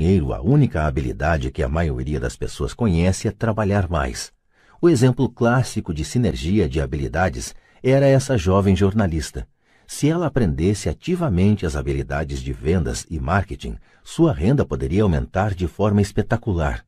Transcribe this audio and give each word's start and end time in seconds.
dinheiro, 0.00 0.32
a 0.32 0.40
única 0.40 0.86
habilidade 0.86 1.50
que 1.50 1.62
a 1.62 1.68
maioria 1.68 2.18
das 2.18 2.34
pessoas 2.34 2.72
conhece 2.72 3.28
é 3.28 3.30
trabalhar 3.30 3.86
mais. 3.86 4.32
O 4.80 4.88
exemplo 4.88 5.28
clássico 5.28 5.92
de 5.92 6.06
sinergia 6.06 6.66
de 6.66 6.80
habilidades 6.80 7.54
era 7.82 8.06
essa 8.06 8.38
jovem 8.38 8.74
jornalista. 8.74 9.46
Se 9.86 10.08
ela 10.08 10.26
aprendesse 10.26 10.88
ativamente 10.88 11.66
as 11.66 11.76
habilidades 11.76 12.40
de 12.40 12.50
vendas 12.50 13.06
e 13.10 13.20
marketing, 13.20 13.76
sua 14.02 14.32
renda 14.32 14.64
poderia 14.64 15.02
aumentar 15.02 15.54
de 15.54 15.66
forma 15.68 16.00
espetacular. 16.00 16.82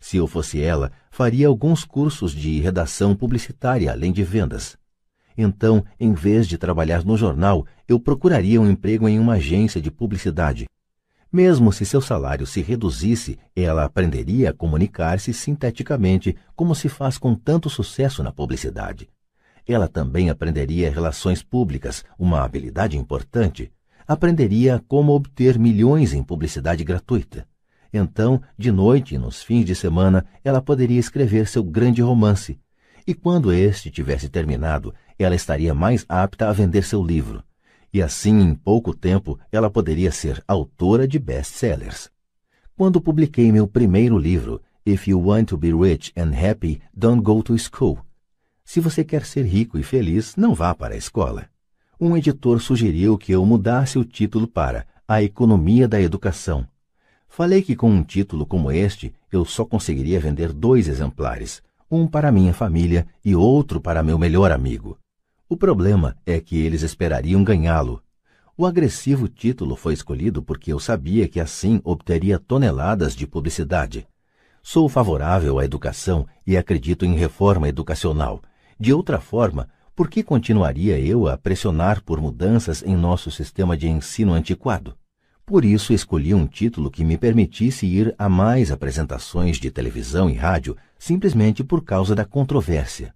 Se 0.00 0.18
eu 0.18 0.28
fosse 0.28 0.62
ela, 0.62 0.92
faria 1.10 1.48
alguns 1.48 1.84
cursos 1.84 2.30
de 2.30 2.60
redação 2.60 3.12
publicitária 3.12 3.90
além 3.90 4.12
de 4.12 4.22
vendas. 4.22 4.78
Então, 5.36 5.84
em 5.98 6.12
vez 6.12 6.46
de 6.46 6.56
trabalhar 6.56 7.04
no 7.04 7.16
jornal, 7.16 7.66
eu 7.88 7.98
procuraria 7.98 8.60
um 8.60 8.70
emprego 8.70 9.08
em 9.08 9.18
uma 9.18 9.34
agência 9.34 9.80
de 9.80 9.90
publicidade. 9.90 10.66
Mesmo 11.32 11.72
se 11.72 11.86
seu 11.86 12.02
salário 12.02 12.46
se 12.46 12.60
reduzisse, 12.60 13.38
ela 13.56 13.84
aprenderia 13.84 14.50
a 14.50 14.52
comunicar-se 14.52 15.32
sinteticamente, 15.32 16.36
como 16.54 16.74
se 16.74 16.90
faz 16.90 17.16
com 17.16 17.34
tanto 17.34 17.70
sucesso 17.70 18.22
na 18.22 18.30
publicidade. 18.30 19.08
Ela 19.66 19.88
também 19.88 20.28
aprenderia 20.28 20.90
relações 20.90 21.42
públicas, 21.42 22.04
uma 22.18 22.42
habilidade 22.44 22.98
importante. 22.98 23.72
Aprenderia 24.06 24.84
como 24.86 25.12
obter 25.12 25.58
milhões 25.58 26.12
em 26.12 26.22
publicidade 26.22 26.84
gratuita. 26.84 27.46
Então, 27.90 28.42
de 28.58 28.70
noite 28.70 29.14
e 29.14 29.18
nos 29.18 29.42
fins 29.42 29.64
de 29.64 29.74
semana, 29.74 30.26
ela 30.44 30.60
poderia 30.60 31.00
escrever 31.00 31.48
seu 31.48 31.64
grande 31.64 32.02
romance. 32.02 32.60
E 33.06 33.14
quando 33.14 33.50
este 33.50 33.90
tivesse 33.90 34.28
terminado, 34.28 34.94
ela 35.18 35.34
estaria 35.34 35.72
mais 35.72 36.04
apta 36.10 36.50
a 36.50 36.52
vender 36.52 36.82
seu 36.82 37.02
livro 37.02 37.42
e 37.92 38.00
assim 38.00 38.40
em 38.40 38.54
pouco 38.54 38.94
tempo 38.94 39.38
ela 39.50 39.70
poderia 39.70 40.10
ser 40.10 40.42
autora 40.48 41.06
de 41.06 41.18
best-sellers. 41.18 42.10
Quando 42.76 43.00
publiquei 43.00 43.52
meu 43.52 43.68
primeiro 43.68 44.18
livro, 44.18 44.62
If 44.84 45.06
You 45.06 45.28
Want 45.28 45.50
to 45.50 45.56
Be 45.56 45.72
Rich 45.72 46.12
and 46.16 46.32
Happy, 46.34 46.80
Don't 46.92 47.22
Go 47.22 47.42
to 47.42 47.56
School. 47.58 47.98
Se 48.64 48.80
você 48.80 49.04
quer 49.04 49.24
ser 49.24 49.44
rico 49.44 49.78
e 49.78 49.82
feliz, 49.82 50.34
não 50.36 50.54
vá 50.54 50.74
para 50.74 50.94
a 50.94 50.96
escola. 50.96 51.48
Um 52.00 52.16
editor 52.16 52.60
sugeriu 52.60 53.16
que 53.18 53.32
eu 53.32 53.44
mudasse 53.44 53.98
o 53.98 54.04
título 54.04 54.48
para 54.48 54.86
A 55.06 55.22
Economia 55.22 55.86
da 55.86 56.00
Educação. 56.00 56.66
Falei 57.28 57.62
que 57.62 57.76
com 57.76 57.90
um 57.90 58.02
título 58.02 58.44
como 58.44 58.72
este, 58.72 59.14
eu 59.30 59.44
só 59.44 59.64
conseguiria 59.64 60.18
vender 60.18 60.52
dois 60.52 60.88
exemplares, 60.88 61.62
um 61.90 62.06
para 62.06 62.32
minha 62.32 62.52
família 62.52 63.06
e 63.24 63.36
outro 63.36 63.80
para 63.80 64.02
meu 64.02 64.18
melhor 64.18 64.50
amigo. 64.50 64.98
O 65.52 65.56
problema 65.64 66.16
é 66.24 66.40
que 66.40 66.56
eles 66.56 66.80
esperariam 66.80 67.44
ganhá-lo. 67.44 68.02
O 68.56 68.64
agressivo 68.64 69.28
título 69.28 69.76
foi 69.76 69.92
escolhido 69.92 70.42
porque 70.42 70.72
eu 70.72 70.80
sabia 70.80 71.28
que 71.28 71.38
assim 71.38 71.78
obteria 71.84 72.38
toneladas 72.38 73.14
de 73.14 73.26
publicidade. 73.26 74.08
Sou 74.62 74.88
favorável 74.88 75.58
à 75.58 75.64
educação 75.66 76.26
e 76.46 76.56
acredito 76.56 77.04
em 77.04 77.16
reforma 77.16 77.68
educacional. 77.68 78.40
De 78.80 78.94
outra 78.94 79.20
forma, 79.20 79.68
por 79.94 80.08
que 80.08 80.22
continuaria 80.22 80.98
eu 80.98 81.28
a 81.28 81.36
pressionar 81.36 82.02
por 82.02 82.18
mudanças 82.18 82.82
em 82.82 82.96
nosso 82.96 83.30
sistema 83.30 83.76
de 83.76 83.86
ensino 83.86 84.32
antiquado? 84.32 84.96
Por 85.44 85.66
isso 85.66 85.92
escolhi 85.92 86.32
um 86.32 86.46
título 86.46 86.90
que 86.90 87.04
me 87.04 87.18
permitisse 87.18 87.84
ir 87.84 88.14
a 88.16 88.26
mais 88.26 88.72
apresentações 88.72 89.58
de 89.58 89.70
televisão 89.70 90.30
e 90.30 90.32
rádio 90.32 90.78
simplesmente 90.98 91.62
por 91.62 91.84
causa 91.84 92.14
da 92.14 92.24
controvérsia. 92.24 93.14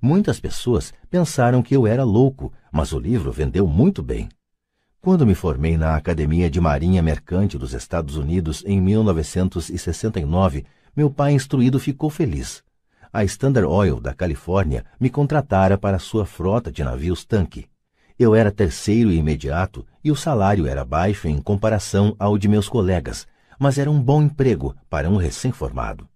Muitas 0.00 0.38
pessoas 0.38 0.92
pensaram 1.10 1.62
que 1.62 1.74
eu 1.74 1.86
era 1.86 2.04
louco, 2.04 2.52
mas 2.70 2.92
o 2.92 2.98
livro 2.98 3.32
vendeu 3.32 3.66
muito 3.66 4.02
bem. 4.02 4.28
Quando 5.00 5.26
me 5.26 5.34
formei 5.34 5.76
na 5.76 5.94
Academia 5.94 6.50
de 6.50 6.60
Marinha 6.60 7.02
Mercante 7.02 7.56
dos 7.56 7.72
Estados 7.72 8.16
Unidos 8.16 8.62
em 8.66 8.80
1969, 8.80 10.64
meu 10.96 11.10
pai 11.10 11.32
instruído 11.32 11.78
ficou 11.78 12.10
feliz. 12.10 12.62
A 13.12 13.22
Standard 13.24 13.68
Oil 13.68 14.00
da 14.00 14.12
Califórnia 14.12 14.84
me 14.98 15.08
contratara 15.08 15.78
para 15.78 15.98
sua 15.98 16.26
frota 16.26 16.72
de 16.72 16.82
navios 16.82 17.24
tanque. 17.24 17.66
Eu 18.18 18.34
era 18.34 18.50
terceiro 18.50 19.10
e 19.10 19.16
imediato 19.16 19.86
e 20.02 20.10
o 20.10 20.16
salário 20.16 20.66
era 20.66 20.84
baixo 20.84 21.28
em 21.28 21.40
comparação 21.40 22.16
ao 22.18 22.36
de 22.36 22.48
meus 22.48 22.68
colegas, 22.68 23.26
mas 23.58 23.78
era 23.78 23.90
um 23.90 24.02
bom 24.02 24.22
emprego 24.22 24.74
para 24.90 25.08
um 25.08 25.16
recém-formado. 25.16 26.08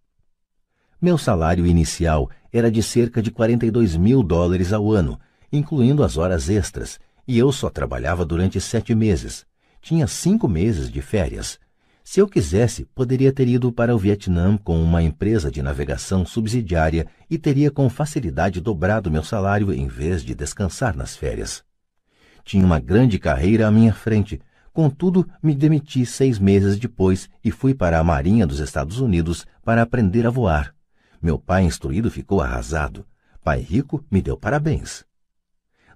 Meu 1.02 1.16
salário 1.16 1.66
inicial 1.66 2.28
era 2.52 2.70
de 2.70 2.82
cerca 2.82 3.22
de 3.22 3.30
42 3.30 3.96
mil 3.96 4.22
dólares 4.22 4.70
ao 4.70 4.92
ano, 4.92 5.18
incluindo 5.50 6.04
as 6.04 6.18
horas 6.18 6.50
extras, 6.50 7.00
e 7.26 7.38
eu 7.38 7.50
só 7.50 7.70
trabalhava 7.70 8.22
durante 8.22 8.60
sete 8.60 8.94
meses. 8.94 9.46
Tinha 9.80 10.06
cinco 10.06 10.46
meses 10.46 10.90
de 10.90 11.00
férias. 11.00 11.58
Se 12.04 12.20
eu 12.20 12.28
quisesse, 12.28 12.84
poderia 12.94 13.32
ter 13.32 13.48
ido 13.48 13.72
para 13.72 13.94
o 13.94 13.98
Vietnã 13.98 14.58
com 14.58 14.82
uma 14.82 15.02
empresa 15.02 15.50
de 15.50 15.62
navegação 15.62 16.26
subsidiária 16.26 17.06
e 17.30 17.38
teria 17.38 17.70
com 17.70 17.88
facilidade 17.88 18.60
dobrado 18.60 19.10
meu 19.10 19.24
salário 19.24 19.72
em 19.72 19.86
vez 19.86 20.22
de 20.22 20.34
descansar 20.34 20.94
nas 20.94 21.16
férias. 21.16 21.64
Tinha 22.44 22.66
uma 22.66 22.78
grande 22.78 23.18
carreira 23.18 23.66
à 23.66 23.70
minha 23.70 23.94
frente, 23.94 24.38
contudo, 24.70 25.26
me 25.42 25.54
demiti 25.54 26.04
seis 26.04 26.38
meses 26.38 26.78
depois 26.78 27.30
e 27.42 27.50
fui 27.50 27.72
para 27.72 27.98
a 27.98 28.04
Marinha 28.04 28.46
dos 28.46 28.58
Estados 28.58 29.00
Unidos 29.00 29.46
para 29.64 29.80
aprender 29.80 30.26
a 30.26 30.30
voar. 30.30 30.74
Meu 31.22 31.38
pai 31.38 31.64
instruído 31.64 32.10
ficou 32.10 32.40
arrasado. 32.40 33.04
Pai 33.44 33.60
rico 33.60 34.02
me 34.10 34.22
deu 34.22 34.36
parabéns. 34.36 35.04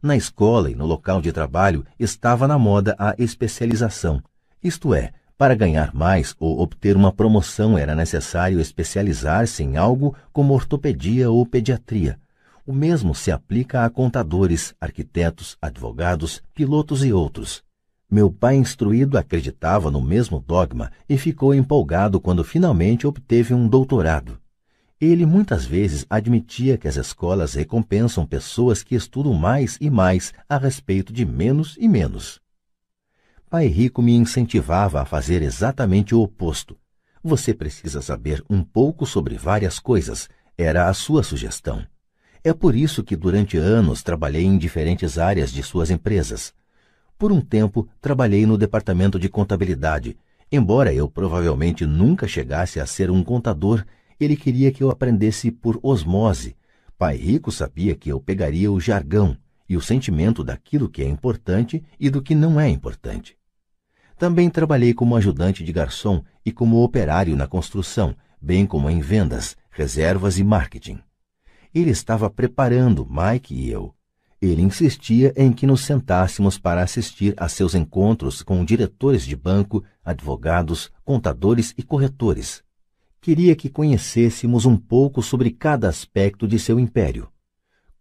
Na 0.02 0.14
escola 0.14 0.70
e 0.70 0.74
no 0.74 0.84
local 0.84 1.22
de 1.22 1.32
trabalho 1.32 1.82
estava 1.98 2.46
na 2.46 2.58
moda 2.58 2.94
a 2.98 3.14
especialização. 3.16 4.22
Isto 4.62 4.94
é, 4.94 5.12
para 5.38 5.54
ganhar 5.54 5.94
mais 5.94 6.34
ou 6.38 6.60
obter 6.60 6.94
uma 6.94 7.10
promoção 7.10 7.78
era 7.78 7.94
necessário 7.94 8.60
especializar-se 8.60 9.62
em 9.62 9.78
algo 9.78 10.14
como 10.30 10.52
ortopedia 10.52 11.30
ou 11.30 11.46
pediatria. 11.46 12.20
O 12.66 12.72
mesmo 12.72 13.14
se 13.14 13.32
aplica 13.32 13.84
a 13.84 13.88
contadores, 13.88 14.74
arquitetos, 14.78 15.56
advogados, 15.60 16.42
pilotos 16.54 17.02
e 17.02 17.12
outros. 17.12 17.64
Meu 18.10 18.30
pai 18.30 18.56
instruído 18.56 19.16
acreditava 19.16 19.90
no 19.90 20.02
mesmo 20.02 20.38
dogma 20.38 20.92
e 21.08 21.16
ficou 21.16 21.54
empolgado 21.54 22.20
quando 22.20 22.44
finalmente 22.44 23.06
obteve 23.06 23.54
um 23.54 23.66
doutorado. 23.66 24.38
Ele 25.00 25.26
muitas 25.26 25.64
vezes 25.64 26.06
admitia 26.08 26.78
que 26.78 26.86
as 26.86 26.96
escolas 26.96 27.54
recompensam 27.54 28.24
pessoas 28.24 28.82
que 28.82 28.94
estudam 28.94 29.34
mais 29.34 29.76
e 29.80 29.90
mais 29.90 30.32
a 30.48 30.56
respeito 30.56 31.12
de 31.12 31.24
menos 31.24 31.76
e 31.80 31.88
menos. 31.88 32.40
Pai 33.50 33.66
Rico 33.66 34.00
me 34.00 34.14
incentivava 34.14 35.00
a 35.00 35.04
fazer 35.04 35.42
exatamente 35.42 36.14
o 36.14 36.20
oposto. 36.20 36.76
Você 37.22 37.54
precisa 37.54 38.02
saber 38.02 38.44
um 38.48 38.62
pouco 38.62 39.06
sobre 39.06 39.36
várias 39.36 39.78
coisas, 39.78 40.28
era 40.56 40.88
a 40.88 40.94
sua 40.94 41.22
sugestão. 41.22 41.84
É 42.42 42.52
por 42.52 42.76
isso 42.76 43.02
que 43.02 43.16
durante 43.16 43.56
anos 43.56 44.02
trabalhei 44.02 44.44
em 44.44 44.58
diferentes 44.58 45.18
áreas 45.18 45.50
de 45.50 45.62
suas 45.62 45.90
empresas. 45.90 46.54
Por 47.18 47.32
um 47.32 47.40
tempo, 47.40 47.88
trabalhei 48.00 48.44
no 48.44 48.58
departamento 48.58 49.18
de 49.18 49.28
contabilidade. 49.28 50.16
Embora 50.52 50.92
eu 50.92 51.08
provavelmente 51.08 51.86
nunca 51.86 52.28
chegasse 52.28 52.78
a 52.78 52.86
ser 52.86 53.10
um 53.10 53.24
contador, 53.24 53.84
ele 54.18 54.36
queria 54.36 54.70
que 54.70 54.82
eu 54.82 54.90
aprendesse 54.90 55.50
por 55.50 55.78
osmose. 55.82 56.56
Pai 56.96 57.16
Rico 57.16 57.50
sabia 57.50 57.94
que 57.94 58.10
eu 58.10 58.20
pegaria 58.20 58.70
o 58.70 58.80
jargão 58.80 59.36
e 59.68 59.76
o 59.76 59.80
sentimento 59.80 60.44
daquilo 60.44 60.88
que 60.88 61.02
é 61.02 61.08
importante 61.08 61.82
e 61.98 62.08
do 62.08 62.22
que 62.22 62.34
não 62.34 62.60
é 62.60 62.68
importante. 62.68 63.36
Também 64.16 64.48
trabalhei 64.48 64.94
como 64.94 65.16
ajudante 65.16 65.64
de 65.64 65.72
garçom 65.72 66.22
e 66.44 66.52
como 66.52 66.82
operário 66.82 67.36
na 67.36 67.46
construção, 67.46 68.14
bem 68.40 68.64
como 68.66 68.88
em 68.88 69.00
vendas, 69.00 69.56
reservas 69.70 70.38
e 70.38 70.44
marketing. 70.44 71.00
Ele 71.74 71.90
estava 71.90 72.30
preparando 72.30 73.08
Mike 73.10 73.54
e 73.54 73.70
eu. 73.70 73.92
Ele 74.40 74.62
insistia 74.62 75.32
em 75.36 75.52
que 75.52 75.66
nos 75.66 75.80
sentássemos 75.80 76.58
para 76.58 76.82
assistir 76.82 77.34
a 77.36 77.48
seus 77.48 77.74
encontros 77.74 78.42
com 78.42 78.64
diretores 78.64 79.24
de 79.24 79.34
banco, 79.34 79.82
advogados, 80.04 80.92
contadores 81.04 81.74
e 81.76 81.82
corretores 81.82 82.63
queria 83.24 83.56
que 83.56 83.70
conhecêssemos 83.70 84.66
um 84.66 84.76
pouco 84.76 85.22
sobre 85.22 85.50
cada 85.50 85.88
aspecto 85.88 86.46
de 86.46 86.58
seu 86.58 86.78
império. 86.78 87.26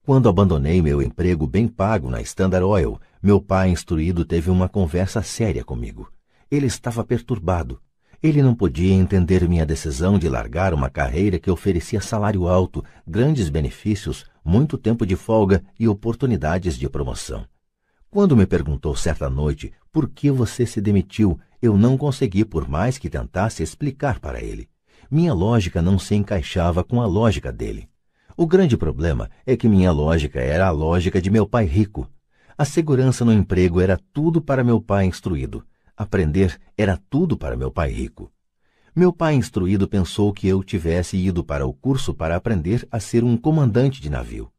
Quando 0.02 0.28
abandonei 0.28 0.81
meu 0.81 1.02
emprego 1.02 1.48
bem 1.48 1.66
pago 1.66 2.10
na 2.10 2.20
Standard 2.20 2.66
Oil, 2.66 3.00
meu 3.22 3.40
pai 3.40 3.70
instruído 3.70 4.25
teve 4.25 4.52
uma 4.52 4.68
conversa 4.68 5.22
séria 5.22 5.64
comigo. 5.64 6.12
Ele 6.52 6.66
estava 6.66 7.06
perturbado. 7.06 7.80
Ele 8.22 8.44
não 8.44 8.54
podia 8.54 8.94
entender 8.94 9.48
minha 9.48 9.66
decisão 9.66 10.20
de 10.20 10.28
largar 10.28 10.74
uma 10.74 10.90
carreira 10.90 11.40
que 11.40 11.50
oferecia 11.50 12.02
salário 12.02 12.46
alto, 12.46 12.84
grandes 13.08 13.48
benefícios, 13.48 14.25
muito 14.44 14.78
tempo 14.78 15.06
de 15.06 15.16
folga 15.16 15.64
e 15.80 15.88
oportunidades 15.88 16.78
de 16.78 16.90
promoção. 16.90 17.46
Quando 18.10 18.36
me 18.36 18.46
perguntou 18.46 18.94
certa 18.94 19.30
noite 19.30 19.72
por 19.90 20.10
que 20.10 20.30
você 20.30 20.66
se 20.66 20.81
demitiu, 20.81 21.40
eu 21.62 21.78
não 21.78 21.98
consegui, 21.98 22.44
por 22.44 22.68
mais 22.68 22.98
que 22.98 23.10
tentasse 23.10 23.64
explicar 23.64 24.20
para 24.20 24.44
ele. 24.44 24.68
Minha 25.13 25.31
lógica 25.31 25.80
não 25.80 26.00
se 26.00 26.15
encaixava 26.15 26.83
com 26.83 27.00
a 27.00 27.06
lógica 27.06 27.51
dele. 27.51 27.88
O 28.36 28.48
grande 28.48 28.75
problema 28.75 29.30
é 29.45 29.56
que 29.56 29.69
minha 29.69 29.92
lógica 29.92 30.39
era 30.39 30.65
a 30.65 30.71
lógica 30.71 31.21
de 31.21 31.30
meu 31.30 31.45
pai 31.45 31.65
rico. 31.65 32.10
A 32.57 32.65
segurança 32.65 33.24
no 33.24 33.31
emprego 33.31 33.80
era 33.80 34.00
tudo 34.12 34.42
para 34.42 34.63
meu 34.63 34.81
pai 34.81 35.06
instruído. 35.06 35.63
Aprender 35.95 36.60
era 36.75 37.00
tudo 37.12 37.38
para 37.38 37.56
meu 37.56 37.69
pai 37.69 37.92
rico. 37.92 38.31
Meu 38.95 39.13
pai 39.13 39.36
instruído 39.36 39.88
pensou 39.88 40.33
que 40.33 40.48
eu 40.48 40.63
tivesse 40.63 41.15
ido 41.15 41.44
para 41.44 41.63
o 41.63 41.74
curso 41.75 42.12
para 42.12 42.36
aprender 42.36 42.88
a 42.89 43.00
ser 43.00 43.24
um 43.24 43.38
comandante 43.38 44.01
de 44.01 44.10
navio. 44.10 44.51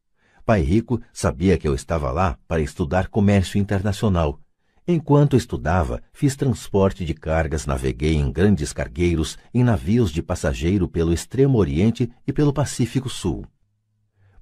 Pai 0.46 0.60
Rico 0.60 1.00
sabia 1.12 1.58
que 1.58 1.66
eu 1.66 1.74
estava 1.74 2.12
lá 2.12 2.38
para 2.46 2.62
estudar 2.62 3.08
comércio 3.08 3.58
internacional. 3.58 4.38
Enquanto 4.86 5.34
estudava, 5.34 6.02
fiz 6.12 6.36
transporte 6.36 7.06
de 7.06 7.14
cargas, 7.14 7.64
naveguei 7.64 8.16
em 8.16 8.30
grandes 8.30 8.70
cargueiros, 8.70 9.38
em 9.54 9.64
navios 9.64 10.10
de 10.10 10.22
passageiro 10.22 10.86
pelo 10.86 11.10
Extremo 11.10 11.56
Oriente 11.56 12.12
e 12.26 12.32
pelo 12.34 12.52
Pacífico 12.52 13.08
Sul. 13.08 13.46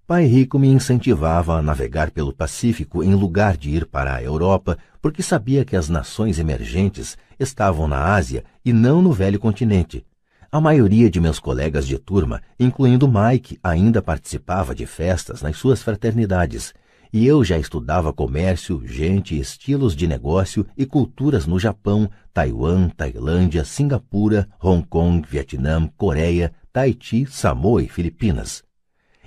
Pai 0.05 0.27
Rico 0.27 0.59
me 0.59 0.67
incentivava 0.67 1.57
a 1.57 1.63
navegar 1.63 2.11
pelo 2.11 2.33
Pacífico 2.33 3.05
em 3.05 3.15
lugar 3.15 3.57
de 3.57 3.71
ir 3.71 3.87
para 3.87 4.17
a 4.17 4.23
Europa, 4.23 4.77
porque 5.01 5.23
sabia 5.23 5.65
que 5.65 5.77
as 5.77 5.89
nações 5.89 6.41
emergentes 6.41 7.17
estavam 7.39 7.87
na 7.87 8.13
Ásia 8.13 8.43
e 8.65 8.73
não 8.73 9.01
no 9.01 9.13
velho 9.13 9.39
continente. 9.39 10.05
A 10.51 10.61
maioria 10.61 11.09
de 11.09 11.21
meus 11.21 11.39
colegas 11.39 11.87
de 11.87 11.97
turma, 11.99 12.43
incluindo 12.59 13.09
Mike, 13.09 13.61
ainda 13.63 14.03
participava 14.03 14.75
de 14.75 14.87
festas 14.87 15.41
nas 15.41 15.57
suas 15.57 15.85
fraternidades, 15.85 16.75
e 17.13 17.27
eu 17.27 17.45
já 17.45 17.59
estudava 17.59 18.11
comércio, 18.11 18.83
gente, 18.87 19.39
estilos 19.39 19.95
de 19.95 20.07
negócio 20.07 20.67
e 20.77 20.87
culturas 20.87 21.47
no 21.47 21.59
Japão, 21.59 22.11
Taiwan, 22.33 22.89
Tailândia, 22.89 23.65
Singapura, 23.65 24.49
Hong 24.63 24.87
Kong, 24.87 25.23
Vietnã, 25.29 25.87
Coreia, 25.95 26.55
Tahiti, 26.73 27.27
Samoa 27.27 27.83
e 27.83 27.89
Filipinas. 27.89 28.65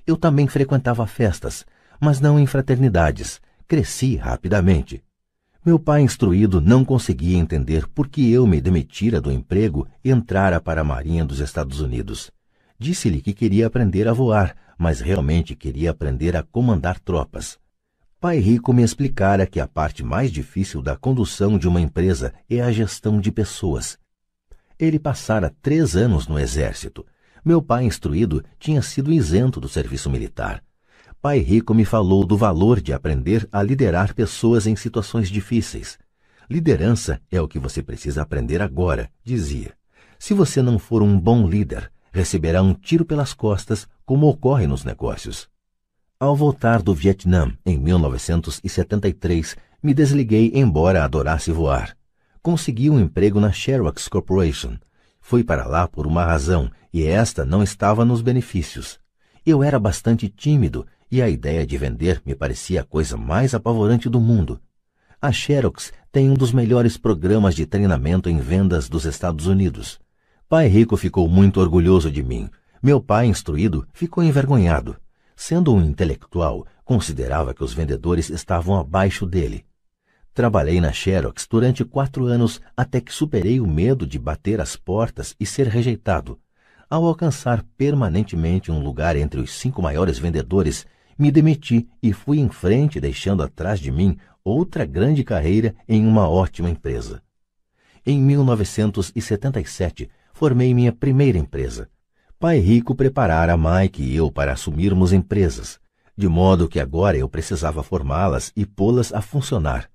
Eu 0.08 0.18
também 0.18 0.48
frequentava 0.48 1.06
festas, 1.06 1.64
mas 2.00 2.20
não 2.20 2.40
em 2.40 2.48
fraternidades. 2.48 3.40
Cresci 3.68 4.16
rapidamente. 4.16 5.04
Meu 5.64 5.78
pai 5.78 6.02
instruído 6.02 6.60
não 6.60 6.84
conseguia 6.84 7.38
entender 7.38 7.88
por 7.88 8.08
que 8.08 8.32
eu 8.32 8.48
me 8.48 8.60
demitira 8.60 9.22
do 9.22 9.32
emprego 9.32 9.88
e 10.04 10.10
entrara 10.10 10.60
para 10.60 10.82
a 10.82 10.84
Marinha 10.84 11.24
dos 11.24 11.40
Estados 11.40 11.80
Unidos. 11.80 12.32
Disse-lhe 12.80 13.22
que 13.22 13.34
queria 13.34 13.68
aprender 13.68 14.08
a 14.08 14.14
voar, 14.14 14.56
mas 14.78 15.02
realmente 15.02 15.56
queria 15.56 15.92
aprender 15.92 16.36
a 16.36 16.44
comandar 16.44 17.00
tropas. 17.00 17.60
Pai 18.20 18.40
Rico 18.40 18.74
me 18.74 18.84
explicara 18.84 19.46
que 19.46 19.60
a 19.60 19.68
parte 19.68 20.04
mais 20.04 20.32
difícil 20.32 20.82
da 20.82 20.96
condução 20.96 21.58
de 21.58 21.68
uma 21.68 21.82
empresa 21.82 22.34
é 22.50 22.62
a 22.62 22.72
gestão 22.72 23.20
de 23.20 23.32
pessoas. 23.32 23.98
Ele 24.80 25.00
passara 25.00 25.56
três 25.62 25.96
anos 25.96 26.28
no 26.28 26.40
exército 26.40 27.06
meu 27.46 27.62
pai 27.62 27.86
instruído 27.86 28.44
tinha 28.60 28.82
sido 28.82 29.14
isento 29.14 29.62
do 29.62 29.70
serviço 29.70 30.10
militar. 30.10 30.64
Pai 31.22 31.38
rico 31.38 31.76
me 31.76 31.86
falou 31.86 32.26
do 32.26 32.36
valor 32.36 32.82
de 32.82 32.92
aprender 32.92 33.48
a 33.52 33.62
liderar 33.62 34.16
pessoas 34.16 34.66
em 34.66 34.76
situações 34.76 35.30
difíceis. 35.30 36.00
Liderança 36.50 37.22
é 37.30 37.40
o 37.40 37.48
que 37.48 37.60
você 37.60 37.84
precisa 37.84 38.24
aprender 38.24 38.64
agora, 38.64 39.12
dizia. 39.24 39.74
Se 40.18 40.34
você 40.34 40.60
não 40.60 40.80
for 40.80 41.04
um 41.04 41.20
bom 41.20 41.48
líder, 41.48 41.92
receberá 42.12 42.64
um 42.64 42.74
tiro 42.74 43.06
pelas 43.06 43.32
costas, 43.32 43.88
como 44.04 44.28
ocorre 44.28 44.66
nos 44.66 44.84
negócios. 44.84 45.48
Ao 46.18 46.34
voltar 46.34 46.82
do 46.82 46.94
Vietnã, 46.94 47.52
em 47.66 47.78
1973, 47.78 49.58
me 49.84 49.94
desliguei 49.94 50.50
embora 50.56 51.04
adorasse 51.04 51.52
voar. 51.52 51.94
Consegui 52.42 52.90
um 52.90 52.98
emprego 52.98 53.38
na 53.38 53.52
Xerox 53.52 54.08
Corporation. 54.08 54.78
Fui 55.20 55.44
para 55.44 55.68
lá 55.68 55.90
por 55.90 56.08
uma 56.08 56.24
razão 56.24 56.72
e 56.94 57.04
esta 57.04 57.44
não 57.44 57.62
estava 57.62 58.06
nos 58.06 58.22
benefícios. 58.22 58.98
Eu 59.46 59.62
era 59.62 59.78
bastante 59.78 60.30
tímido 60.30 60.88
e 61.12 61.22
a 61.22 61.28
ideia 61.28 61.68
de 61.68 61.78
vender 61.78 62.22
me 62.26 62.34
parecia 62.34 62.80
a 62.80 62.86
coisa 62.86 63.18
mais 63.18 63.54
apavorante 63.54 64.08
do 64.08 64.22
mundo. 64.22 64.62
A 65.22 65.34
Xerox 65.34 65.92
tem 66.14 66.30
um 66.30 66.34
dos 66.34 66.54
melhores 66.54 66.96
programas 66.96 67.54
de 67.54 67.66
treinamento 67.66 68.30
em 68.30 68.40
vendas 68.40 68.88
dos 68.88 69.04
Estados 69.04 69.48
Unidos. 69.48 70.00
Pai 70.48 70.68
Rico 70.70 70.96
ficou 70.96 71.28
muito 71.28 71.60
orgulhoso 71.60 72.10
de 72.10 72.24
mim. 72.24 72.50
Meu 72.82 73.02
pai, 73.02 73.26
instruído, 73.26 73.86
ficou 73.92 74.24
envergonhado. 74.24 74.96
Sendo 75.36 75.74
um 75.74 75.84
intelectual, 75.84 76.66
considerava 76.84 77.54
que 77.54 77.64
os 77.64 77.74
vendedores 77.74 78.30
estavam 78.30 78.80
abaixo 78.80 79.26
dele. 79.26 79.66
Trabalhei 80.34 80.80
na 80.80 80.92
Xerox 80.92 81.48
durante 81.50 81.84
quatro 81.84 82.26
anos 82.26 82.62
até 82.76 83.02
que 83.02 83.14
superei 83.14 83.60
o 83.60 83.68
medo 83.68 84.06
de 84.06 84.20
bater 84.20 84.62
as 84.62 84.76
portas 84.76 85.36
e 85.40 85.46
ser 85.46 85.68
rejeitado. 85.68 86.40
Ao 86.90 87.06
alcançar 87.06 87.64
permanentemente 87.78 88.72
um 88.72 88.80
lugar 88.80 89.16
entre 89.16 89.40
os 89.40 89.52
cinco 89.52 89.82
maiores 89.82 90.20
vendedores, 90.20 90.86
me 91.18 91.32
demiti 91.32 91.88
e 92.04 92.14
fui 92.14 92.40
em 92.40 92.50
frente, 92.50 93.00
deixando 93.00 93.42
atrás 93.42 93.80
de 93.80 93.92
mim 93.92 94.18
outra 94.44 94.86
grande 94.86 95.24
carreira 95.24 95.74
em 95.88 96.06
uma 96.06 96.30
ótima 96.30 96.70
empresa. 96.70 97.24
Em 98.06 98.22
1977, 98.22 100.10
formei 100.34 100.74
minha 100.74 100.92
primeira 100.92 101.38
empresa. 101.38 101.90
Pai 102.38 102.60
Rico 102.60 102.94
preparara 102.94 103.56
Mike 103.56 104.04
e 104.04 104.14
eu 104.14 104.30
para 104.30 104.52
assumirmos 104.52 105.14
empresas, 105.14 105.80
de 106.18 106.28
modo 106.28 106.68
que 106.68 106.82
agora 106.82 107.16
eu 107.16 107.30
precisava 107.30 107.82
formá-las 107.82 108.52
e 108.58 108.66
pô-las 108.66 109.14
a 109.14 109.22
funcionar. 109.22 109.90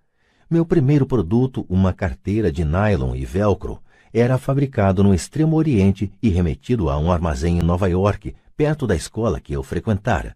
Meu 0.51 0.65
primeiro 0.65 1.07
produto, 1.07 1.67
uma 1.69 1.93
carteira 1.93 2.51
de 2.51 2.65
nylon 2.65 3.15
e 3.15 3.27
velcro, 3.27 3.83
era 4.11 4.39
fabricado 4.39 5.05
no 5.05 5.15
Extremo 5.15 5.55
Oriente 5.55 6.11
e 6.23 6.31
remetido 6.31 6.89
a 6.89 6.99
um 6.99 7.13
armazém 7.13 7.59
em 7.59 7.63
Nova 7.63 7.89
York, 7.91 8.35
perto 8.57 8.87
da 8.87 8.97
escola 8.97 9.39
que 9.39 9.53
eu 9.53 9.63
frequentara. 9.63 10.35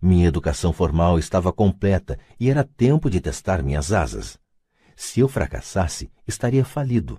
Minha 0.00 0.28
educação 0.28 0.74
formal 0.74 1.18
estava 1.18 1.50
completa 1.50 2.18
e 2.38 2.50
era 2.50 2.64
tempo 2.64 3.08
de 3.08 3.18
testar 3.18 3.62
minhas 3.62 3.94
asas. 3.94 4.38
Se 4.94 5.20
eu 5.20 5.26
fracassasse, 5.26 6.10
estaria 6.28 6.66
falido. 6.66 7.18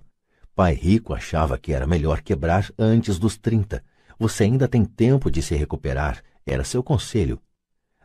Pai 0.54 0.74
rico 0.74 1.12
achava 1.12 1.58
que 1.58 1.72
era 1.72 1.88
melhor 1.88 2.20
quebrar 2.20 2.70
antes 2.78 3.18
dos 3.18 3.36
trinta. 3.36 3.82
Você 4.22 4.44
ainda 4.44 4.68
tem 4.68 4.84
tempo 4.84 5.28
de 5.28 5.42
se 5.42 5.56
recuperar, 5.56 6.22
era 6.46 6.62
seu 6.62 6.80
conselho. 6.80 7.40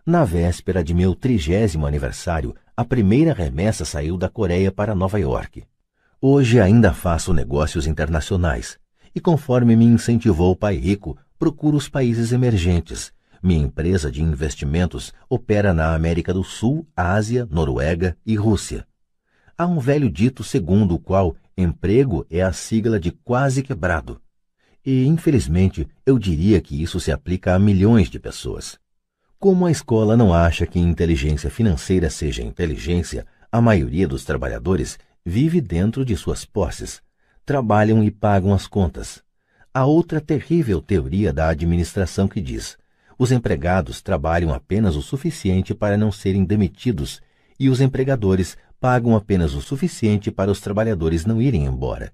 Na 0.04 0.26
véspera 0.26 0.84
de 0.84 0.92
meu 0.92 1.14
trigésimo 1.14 1.86
aniversário, 1.86 2.56
a 2.76 2.84
primeira 2.84 3.36
remessa 3.36 3.86
saiu 3.86 4.18
da 4.18 4.28
Coreia 4.28 4.72
para 4.72 4.96
Nova 4.96 5.20
York. 5.20 5.64
Hoje 6.20 6.60
ainda 6.60 6.92
faço 6.92 7.36
negócios 7.36 7.86
internacionais 7.86 8.80
e, 9.14 9.22
conforme 9.22 9.76
me 9.76 9.86
incentivou 9.86 10.54
o 10.54 10.56
pai 10.56 10.76
rico, 10.76 11.16
procuro 11.38 11.78
os 11.78 11.88
países 11.88 12.32
emergentes. 12.32 13.14
Minha 13.44 13.66
empresa 13.66 14.12
de 14.12 14.24
investimentos 14.24 15.14
opera 15.30 15.72
na 15.72 15.94
América 15.94 16.34
do 16.34 16.44
Sul, 16.44 16.88
Ásia, 16.96 17.48
Noruega 17.52 18.18
e 18.26 18.36
Rússia. 18.36 18.88
Há 19.56 19.68
um 19.68 19.78
velho 19.78 20.10
dito 20.10 20.44
segundo 20.44 20.96
o 20.96 21.00
qual 21.00 21.36
emprego 21.56 22.26
é 22.28 22.42
a 22.42 22.52
sigla 22.52 23.00
de 23.00 23.12
quase 23.12 23.62
quebrado. 23.62 24.20
E, 24.90 25.06
infelizmente, 25.06 25.86
eu 26.06 26.18
diria 26.18 26.62
que 26.62 26.82
isso 26.82 26.98
se 26.98 27.12
aplica 27.12 27.54
a 27.54 27.60
milhões 27.60 28.10
de 28.10 28.18
pessoas. 28.18 28.80
Como 29.38 29.66
a 29.66 29.70
escola 29.70 30.16
não 30.16 30.34
acha 30.34 30.66
que 30.66 30.80
inteligência 30.80 31.50
financeira 31.50 32.10
seja 32.10 32.42
inteligência, 32.42 33.26
a 33.52 33.60
maioria 33.60 34.08
dos 34.08 34.24
trabalhadores 34.24 34.98
vive 35.26 35.60
dentro 35.60 36.06
de 36.06 36.16
suas 36.16 36.46
posses, 36.46 37.02
trabalham 37.46 38.02
e 38.02 38.10
pagam 38.10 38.54
as 38.54 38.66
contas. 38.66 39.22
Há 39.74 39.86
outra 39.86 40.22
terrível 40.22 40.82
teoria 40.82 41.34
da 41.34 41.50
administração 41.50 42.26
que 42.26 42.40
diz: 42.40 42.78
os 43.20 43.30
empregados 43.30 44.02
trabalham 44.02 44.54
apenas 44.54 44.96
o 44.96 45.02
suficiente 45.02 45.74
para 45.74 45.98
não 45.98 46.14
serem 46.14 46.46
demitidos 46.46 47.22
e 47.60 47.68
os 47.68 47.82
empregadores 47.82 48.56
pagam 48.80 49.18
apenas 49.18 49.54
o 49.54 49.60
suficiente 49.62 50.32
para 50.32 50.50
os 50.50 50.62
trabalhadores 50.62 51.26
não 51.26 51.42
irem 51.42 51.66
embora. 51.66 52.14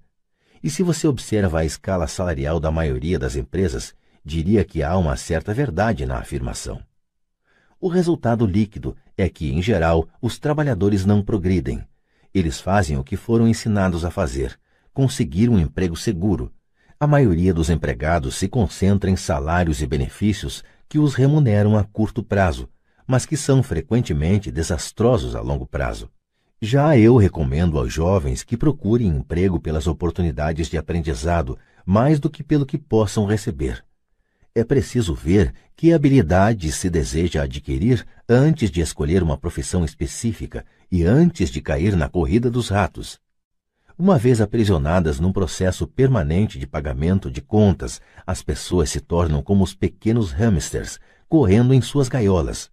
E 0.64 0.70
se 0.70 0.82
você 0.82 1.06
observa 1.06 1.58
a 1.58 1.64
escala 1.66 2.06
salarial 2.06 2.58
da 2.58 2.70
maioria 2.70 3.18
das 3.18 3.36
empresas, 3.36 3.94
diria 4.24 4.64
que 4.64 4.82
há 4.82 4.96
uma 4.96 5.14
certa 5.14 5.52
verdade 5.52 6.06
na 6.06 6.16
afirmação. 6.16 6.80
O 7.78 7.86
resultado 7.86 8.46
líquido 8.46 8.96
é 9.14 9.28
que, 9.28 9.52
em 9.52 9.60
geral, 9.60 10.08
os 10.22 10.38
trabalhadores 10.38 11.04
não 11.04 11.22
progridem, 11.22 11.86
eles 12.32 12.62
fazem 12.62 12.96
o 12.96 13.04
que 13.04 13.14
foram 13.14 13.46
ensinados 13.46 14.06
a 14.06 14.10
fazer, 14.10 14.58
conseguir 14.94 15.50
um 15.50 15.58
emprego 15.58 15.98
seguro. 15.98 16.50
A 16.98 17.06
maioria 17.06 17.52
dos 17.52 17.68
empregados 17.68 18.34
se 18.34 18.48
concentra 18.48 19.10
em 19.10 19.16
salários 19.16 19.82
e 19.82 19.86
benefícios 19.86 20.64
que 20.88 20.98
os 20.98 21.14
remuneram 21.14 21.76
a 21.76 21.84
curto 21.84 22.22
prazo, 22.22 22.70
mas 23.06 23.26
que 23.26 23.36
são 23.36 23.62
frequentemente 23.62 24.50
desastrosos 24.50 25.36
a 25.36 25.42
longo 25.42 25.66
prazo. 25.66 26.08
Já 26.66 26.96
eu 26.96 27.18
recomendo 27.18 27.78
aos 27.78 27.92
jovens 27.92 28.42
que 28.42 28.56
procurem 28.56 29.08
emprego 29.08 29.60
pelas 29.60 29.86
oportunidades 29.86 30.66
de 30.66 30.78
aprendizado 30.78 31.58
mais 31.84 32.18
do 32.18 32.30
que 32.30 32.42
pelo 32.42 32.64
que 32.64 32.78
possam 32.78 33.26
receber. 33.26 33.84
É 34.54 34.64
preciso 34.64 35.14
ver 35.14 35.52
que 35.76 35.92
habilidades 35.92 36.76
se 36.76 36.88
deseja 36.88 37.42
adquirir 37.42 38.06
antes 38.26 38.70
de 38.70 38.80
escolher 38.80 39.22
uma 39.22 39.36
profissão 39.36 39.84
específica 39.84 40.64
e 40.90 41.04
antes 41.04 41.50
de 41.50 41.60
cair 41.60 41.94
na 41.94 42.08
corrida 42.08 42.50
dos 42.50 42.70
ratos. 42.70 43.20
Uma 43.98 44.16
vez 44.16 44.40
aprisionadas 44.40 45.20
num 45.20 45.34
processo 45.34 45.86
permanente 45.86 46.58
de 46.58 46.66
pagamento 46.66 47.30
de 47.30 47.42
contas, 47.42 48.00
as 48.26 48.42
pessoas 48.42 48.88
se 48.88 49.00
tornam 49.00 49.42
como 49.42 49.62
os 49.62 49.74
pequenos 49.74 50.32
hamsters, 50.32 50.98
correndo 51.28 51.74
em 51.74 51.82
suas 51.82 52.08
gaiolas. 52.08 52.72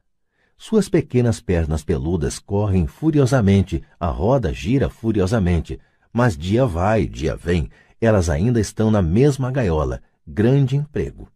Suas 0.64 0.88
pequenas 0.88 1.42
pernas 1.42 1.84
peludas 1.84 2.38
correm 2.38 2.86
furiosamente, 2.86 3.84
a 4.00 4.06
roda 4.06 4.54
gira 4.54 4.92
furiosamente, 4.92 5.80
mas 6.14 6.38
dia 6.38 6.68
vai, 6.68 7.08
dia 7.08 7.36
vem, 7.36 7.68
Elas 8.00 8.30
ainda 8.30 8.60
estão 8.60 8.92
na 8.92 9.02
mesma 9.02 9.50
gaiola, 9.50 10.04
grande 10.26 10.76
emprego. 10.76 11.28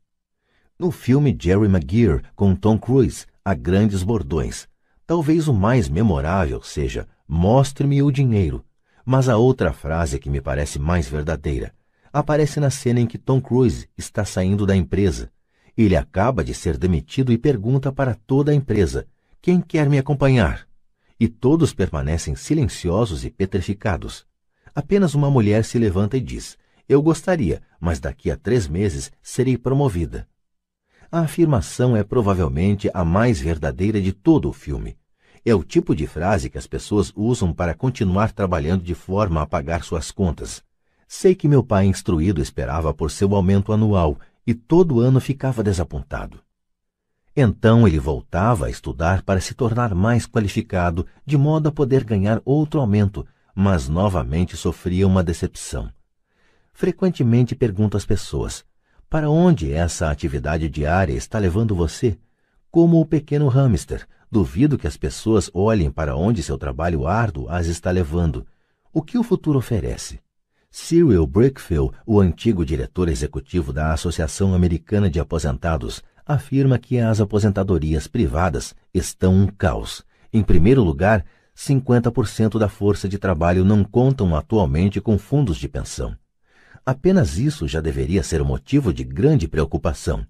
No 0.78 0.92
filme 0.92 1.36
Jerry 1.38 1.68
Maguire, 1.68 2.22
com 2.36 2.56
Tom 2.56 2.78
Cruise, 2.78 3.26
há 3.44 3.56
grandes 3.56 4.04
bordões. 4.04 4.68
Talvez 5.08 5.48
o 5.48 5.54
mais 5.56 5.90
memorável 5.90 6.62
seja 6.62 7.08
Mostre-me 7.28 8.04
o 8.04 8.12
dinheiro. 8.12 8.64
Mas 9.04 9.28
a 9.28 9.38
outra 9.38 9.74
frase 9.74 10.20
que 10.20 10.30
me 10.30 10.40
parece 10.40 10.78
mais 10.78 11.10
verdadeira 11.10 11.74
aparece 12.14 12.60
na 12.60 12.70
cena 12.70 13.00
em 13.00 13.08
que 13.08 13.18
Tom 13.18 13.42
Cruise 13.42 13.90
está 13.98 14.24
saindo 14.24 14.68
da 14.68 14.76
empresa. 14.76 15.32
Ele 15.76 15.96
acaba 15.96 16.44
de 16.44 16.54
ser 16.54 16.78
demitido 16.78 17.34
e 17.34 17.40
pergunta 17.40 17.92
para 17.92 18.14
toda 18.14 18.52
a 18.52 18.56
empresa: 18.56 19.08
Quem 19.46 19.62
quer 19.62 19.88
me 19.88 20.00
acompanhar? 20.00 20.68
E 21.20 21.28
todos 21.28 21.72
permanecem 21.72 22.36
silenciosos 22.36 23.24
e 23.24 23.30
petrificados. 23.30 24.26
Apenas 24.74 25.14
uma 25.14 25.30
mulher 25.30 25.64
se 25.64 25.78
levanta 25.78 26.18
e 26.18 26.20
diz: 26.20 26.58
Eu 26.90 27.00
gostaria, 27.00 27.62
mas 27.80 28.00
daqui 28.00 28.32
a 28.32 28.36
três 28.36 28.68
meses 28.68 29.12
serei 29.22 29.56
promovida. 29.56 30.28
A 31.12 31.20
afirmação 31.20 31.96
é 31.96 32.04
provavelmente 32.04 32.90
a 32.92 33.06
mais 33.06 33.40
verdadeira 33.40 34.02
de 34.02 34.12
todo 34.12 34.50
o 34.50 34.52
filme. 34.52 34.98
É 35.46 35.54
o 35.54 35.64
tipo 35.64 35.96
de 35.96 36.08
frase 36.08 36.50
que 36.50 36.58
as 36.58 36.66
pessoas 36.66 37.14
usam 37.16 37.54
para 37.54 37.76
continuar 37.76 38.32
trabalhando 38.32 38.82
de 38.82 38.96
forma 38.96 39.44
a 39.44 39.46
pagar 39.46 39.84
suas 39.84 40.10
contas. 40.10 40.64
Sei 41.08 41.36
que 41.36 41.48
meu 41.48 41.64
pai 41.64 41.86
instruído 41.86 42.42
esperava 42.42 42.96
por 42.96 43.12
seu 43.12 43.36
aumento 43.36 43.72
anual 43.72 44.18
e 44.48 44.56
todo 44.56 45.00
ano 45.00 45.22
ficava 45.22 45.62
desapontado. 45.62 46.45
Então 47.36 47.86
ele 47.86 48.00
voltava 48.00 48.68
a 48.68 48.70
estudar 48.70 49.22
para 49.22 49.42
se 49.42 49.54
tornar 49.54 49.94
mais 49.94 50.26
qualificado, 50.26 51.06
de 51.26 51.38
modo 51.38 51.68
a 51.68 51.72
poder 51.72 52.06
ganhar 52.06 52.42
outro 52.46 52.80
aumento, 52.80 53.28
mas 53.54 53.90
novamente 53.90 54.56
sofria 54.56 55.06
uma 55.06 55.22
decepção. 55.24 55.92
Frequentemente 56.72 57.54
pergunto 57.54 57.98
às 57.98 58.06
pessoas: 58.06 58.64
para 59.10 59.30
onde 59.30 59.72
essa 59.72 60.10
atividade 60.10 60.70
diária 60.70 61.14
está 61.14 61.38
levando 61.38 61.76
você? 61.76 62.18
Como 62.72 63.00
o 63.02 63.06
pequeno 63.06 63.48
hamster, 63.50 64.08
duvido 64.32 64.78
que 64.78 64.88
as 64.88 64.98
pessoas 64.98 65.50
olhem 65.54 65.92
para 65.92 66.16
onde 66.16 66.42
seu 66.42 66.58
trabalho 66.58 67.06
árduo 67.06 67.48
as 67.50 67.68
está 67.68 67.92
levando. 67.92 68.46
O 68.94 69.02
que 69.02 69.18
o 69.18 69.24
futuro 69.24 69.60
oferece? 69.60 70.20
Cyril 70.70 71.26
Brickfield, 71.26 71.96
o 72.06 72.20
antigo 72.20 72.66
diretor 72.66 73.08
executivo 73.08 73.72
da 73.72 73.94
Associação 73.94 74.54
Americana 74.54 75.10
de 75.10 75.22
Aposentados, 75.22 76.04
afirma 76.26 76.80
que 76.80 76.98
as 76.98 77.22
aposentadorias 77.22 78.08
privadas 78.08 78.74
estão 78.94 79.34
um 79.34 79.48
caos. 79.48 80.04
Em 80.34 80.42
primeiro 80.42 80.84
lugar, 80.84 81.24
50% 81.56 82.58
da 82.58 82.68
força 82.68 83.08
de 83.08 83.18
trabalho 83.18 83.64
não 83.64 83.84
contam 83.84 84.36
atualmente 84.36 85.00
com 85.00 85.18
fundos 85.18 85.58
de 85.58 85.70
pensão. 85.70 86.16
Apenas 86.86 87.38
isso 87.38 87.68
já 87.68 87.80
deveria 87.80 88.24
ser 88.24 88.44
motivo 88.44 88.94
de 88.94 89.04
grande 89.04 89.48
preocupação. 89.48 90.26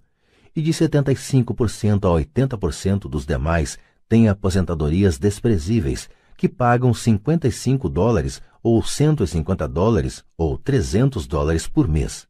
E 0.55 0.61
de 0.61 0.71
75% 0.71 2.05
a 2.05 2.23
80% 2.23 3.09
dos 3.09 3.25
demais 3.25 3.77
têm 4.07 4.29
aposentadorias 4.29 5.17
desprezíveis, 5.17 6.09
que 6.37 6.47
pagam 6.47 6.93
55 6.93 7.89
dólares 7.89 8.41
ou 8.61 8.81
150 8.81 9.67
dólares 9.67 10.23
ou 10.37 10.57
300 10.57 11.27
dólares 11.27 11.67
por 11.67 11.87
mês. 11.87 12.27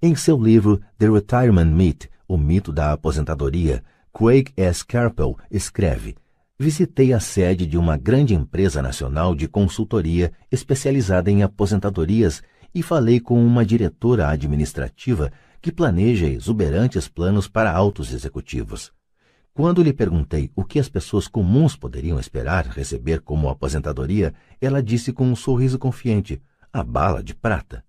Em 0.00 0.14
seu 0.16 0.36
livro 0.40 0.80
The 0.98 1.08
Retirement 1.08 1.66
Myth, 1.66 2.08
o 2.32 2.38
mito 2.38 2.72
da 2.72 2.92
aposentadoria, 2.92 3.84
Craig 4.10 4.52
S. 4.56 4.82
Carpel 4.82 5.36
escreve: 5.50 6.16
Visitei 6.58 7.12
a 7.12 7.20
sede 7.20 7.66
de 7.66 7.76
uma 7.76 7.98
grande 7.98 8.34
empresa 8.34 8.80
nacional 8.80 9.34
de 9.34 9.46
consultoria 9.46 10.32
especializada 10.50 11.30
em 11.30 11.42
aposentadorias 11.42 12.42
e 12.74 12.82
falei 12.82 13.20
com 13.20 13.44
uma 13.44 13.66
diretora 13.66 14.28
administrativa 14.28 15.30
que 15.60 15.70
planeja 15.70 16.26
exuberantes 16.26 17.06
planos 17.06 17.48
para 17.48 17.70
altos 17.70 18.14
executivos. 18.14 18.90
Quando 19.52 19.82
lhe 19.82 19.92
perguntei 19.92 20.50
o 20.56 20.64
que 20.64 20.78
as 20.78 20.88
pessoas 20.88 21.28
comuns 21.28 21.76
poderiam 21.76 22.18
esperar 22.18 22.66
receber 22.66 23.20
como 23.20 23.50
aposentadoria, 23.50 24.32
ela 24.58 24.82
disse 24.82 25.12
com 25.12 25.26
um 25.26 25.36
sorriso 25.36 25.78
confiante: 25.78 26.40
a 26.72 26.82
bala 26.82 27.22
de 27.22 27.34
prata. 27.34 27.84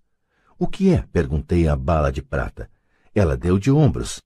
O 0.58 0.68
que 0.68 0.92
é? 0.92 1.02
perguntei 1.10 1.66
a 1.66 1.74
bala 1.74 2.12
de 2.12 2.20
prata. 2.20 2.68
Ela 3.14 3.38
deu 3.38 3.58
de 3.58 3.70
ombros. 3.70 4.20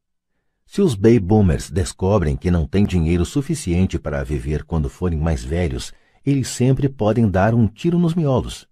Se 0.71 0.83
os 0.83 0.95
baby 0.95 1.19
boomers 1.19 1.71
descobrem 1.71 2.37
que 2.37 2.51
não 2.51 2.67
têm 2.67 2.85
dinheiro 2.85 3.25
suficiente 3.25 3.99
para 3.99 4.23
viver 4.23 4.65
quando 4.65 4.91
forem 4.91 5.19
mais 5.19 5.43
velhos, 5.43 5.95
eles 6.27 6.49
sempre 6.49 6.91
podem 6.91 7.27
dar 7.27 7.55
um 7.55 7.67
tiro 7.67 7.99
nos 7.99 8.15
miolos. 8.15 8.69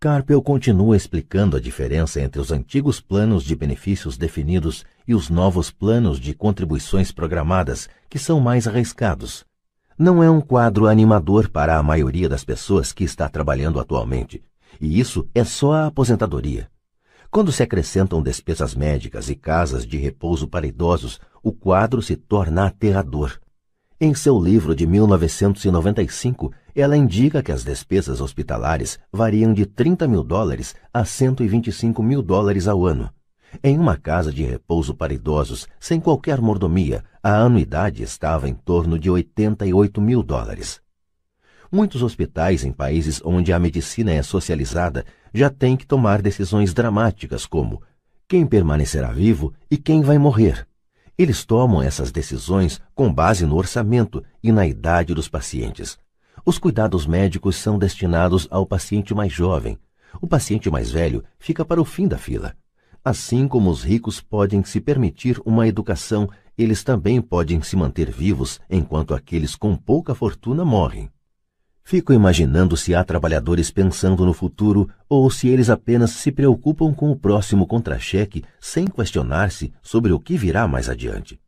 Carpel 0.00 0.40
continua 0.40 0.96
explicando 0.96 1.54
a 1.54 1.60
diferença 1.60 2.22
entre 2.22 2.40
os 2.40 2.50
antigos 2.50 3.02
planos 3.02 3.44
de 3.44 3.54
benefícios 3.54 4.16
definidos 4.16 4.86
e 5.06 5.14
os 5.14 5.28
novos 5.28 5.70
planos 5.70 6.18
de 6.18 6.32
contribuições 6.32 7.12
programadas, 7.12 7.86
que 8.08 8.18
são 8.18 8.40
mais 8.40 8.66
arriscados. 8.66 9.44
Não 9.98 10.22
é 10.22 10.30
um 10.30 10.40
quadro 10.40 10.86
animador 10.86 11.50
para 11.50 11.76
a 11.76 11.82
maioria 11.82 12.30
das 12.30 12.44
pessoas 12.44 12.94
que 12.94 13.04
está 13.04 13.28
trabalhando 13.28 13.78
atualmente, 13.78 14.42
e 14.80 14.98
isso 14.98 15.28
é 15.34 15.44
só 15.44 15.74
a 15.74 15.86
aposentadoria. 15.88 16.70
Quando 17.30 17.52
se 17.52 17.62
acrescentam 17.62 18.22
despesas 18.22 18.74
médicas 18.74 19.28
e 19.28 19.34
casas 19.34 19.86
de 19.86 19.96
repouso 19.96 20.48
para 20.48 20.66
idosos, 20.66 21.20
o 21.42 21.52
quadro 21.52 22.00
se 22.00 22.16
torna 22.16 22.66
aterrador. 22.66 23.38
Em 24.00 24.14
seu 24.14 24.38
livro 24.38 24.74
de 24.74 24.86
1995, 24.86 26.52
ela 26.74 26.96
indica 26.96 27.42
que 27.42 27.50
as 27.50 27.64
despesas 27.64 28.20
hospitalares 28.20 28.98
variam 29.10 29.54
de 29.54 29.64
30 29.64 30.06
mil 30.06 30.22
dólares 30.22 30.74
a 30.92 31.04
125 31.04 32.02
mil 32.02 32.20
dólares 32.22 32.68
ao 32.68 32.84
ano. 32.84 33.10
Em 33.62 33.78
uma 33.78 33.96
casa 33.96 34.30
de 34.30 34.42
repouso 34.42 34.94
para 34.94 35.14
idosos, 35.14 35.66
sem 35.80 35.98
qualquer 35.98 36.40
mordomia, 36.40 37.02
a 37.22 37.36
anuidade 37.38 38.02
estava 38.02 38.48
em 38.48 38.54
torno 38.54 38.98
de 38.98 39.10
88 39.10 40.00
mil 40.00 40.22
dólares. 40.22 40.80
Muitos 41.76 42.02
hospitais 42.02 42.64
em 42.64 42.72
países 42.72 43.20
onde 43.22 43.52
a 43.52 43.58
medicina 43.58 44.10
é 44.10 44.22
socializada 44.22 45.04
já 45.34 45.50
têm 45.50 45.76
que 45.76 45.86
tomar 45.86 46.22
decisões 46.22 46.72
dramáticas 46.72 47.44
como 47.44 47.82
quem 48.26 48.46
permanecerá 48.46 49.12
vivo 49.12 49.52
e 49.70 49.76
quem 49.76 50.00
vai 50.00 50.16
morrer. 50.16 50.66
Eles 51.18 51.44
tomam 51.44 51.82
essas 51.82 52.10
decisões 52.10 52.80
com 52.94 53.12
base 53.12 53.44
no 53.44 53.56
orçamento 53.56 54.24
e 54.42 54.50
na 54.50 54.66
idade 54.66 55.12
dos 55.12 55.28
pacientes. 55.28 55.98
Os 56.46 56.58
cuidados 56.58 57.06
médicos 57.06 57.56
são 57.56 57.78
destinados 57.78 58.48
ao 58.50 58.64
paciente 58.64 59.14
mais 59.14 59.30
jovem. 59.30 59.78
O 60.18 60.26
paciente 60.26 60.70
mais 60.70 60.90
velho 60.90 61.22
fica 61.38 61.62
para 61.62 61.78
o 61.78 61.84
fim 61.84 62.08
da 62.08 62.16
fila. 62.16 62.54
Assim 63.04 63.46
como 63.46 63.68
os 63.68 63.84
ricos 63.84 64.18
podem 64.18 64.64
se 64.64 64.80
permitir 64.80 65.38
uma 65.44 65.68
educação, 65.68 66.26
eles 66.56 66.82
também 66.82 67.20
podem 67.20 67.60
se 67.60 67.76
manter 67.76 68.10
vivos 68.10 68.58
enquanto 68.70 69.12
aqueles 69.12 69.54
com 69.54 69.76
pouca 69.76 70.14
fortuna 70.14 70.64
morrem. 70.64 71.10
Fico 71.88 72.12
imaginando 72.12 72.76
se 72.76 72.94
há 72.94 73.02
trabalhadores 73.02 73.70
pensando 73.70 74.26
no 74.26 74.34
futuro 74.34 74.90
ou 75.08 75.30
se 75.30 75.48
eles 75.48 75.70
apenas 75.70 76.10
se 76.10 76.30
preocupam 76.30 76.92
com 76.92 77.10
o 77.10 77.16
próximo 77.16 77.66
contra-cheque 77.66 78.44
sem 78.60 78.86
questionar-se 78.86 79.72
sobre 79.80 80.12
o 80.12 80.20
que 80.20 80.36
virá 80.36 80.68
mais 80.68 80.90
adiante. 80.90 81.40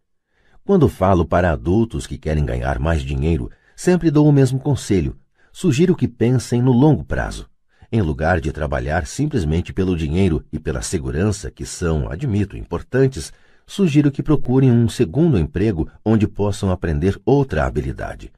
Quando 0.64 0.88
falo 0.88 1.26
para 1.26 1.50
adultos 1.50 2.06
que 2.06 2.16
querem 2.16 2.44
ganhar 2.46 2.78
mais 2.78 3.02
dinheiro, 3.02 3.50
Sempre 3.78 4.10
dou 4.10 4.26
o 4.26 4.32
mesmo 4.32 4.58
conselho. 4.58 5.16
Sugiro 5.52 5.94
que 5.94 6.08
pensem 6.08 6.60
no 6.60 6.72
longo 6.72 7.04
prazo. 7.04 7.48
Em 7.92 8.02
lugar 8.02 8.40
de 8.40 8.50
trabalhar 8.50 9.06
simplesmente 9.06 9.72
pelo 9.72 9.96
dinheiro 9.96 10.44
e 10.52 10.58
pela 10.58 10.82
segurança, 10.82 11.48
que 11.48 11.64
são, 11.64 12.10
admito, 12.10 12.56
importantes, 12.56 13.32
sugiro 13.64 14.10
que 14.10 14.20
procurem 14.20 14.68
um 14.68 14.88
segundo 14.88 15.38
emprego 15.38 15.88
onde 16.04 16.26
possam 16.26 16.72
aprender 16.72 17.20
outra 17.24 17.66
habilidade. 17.66 18.32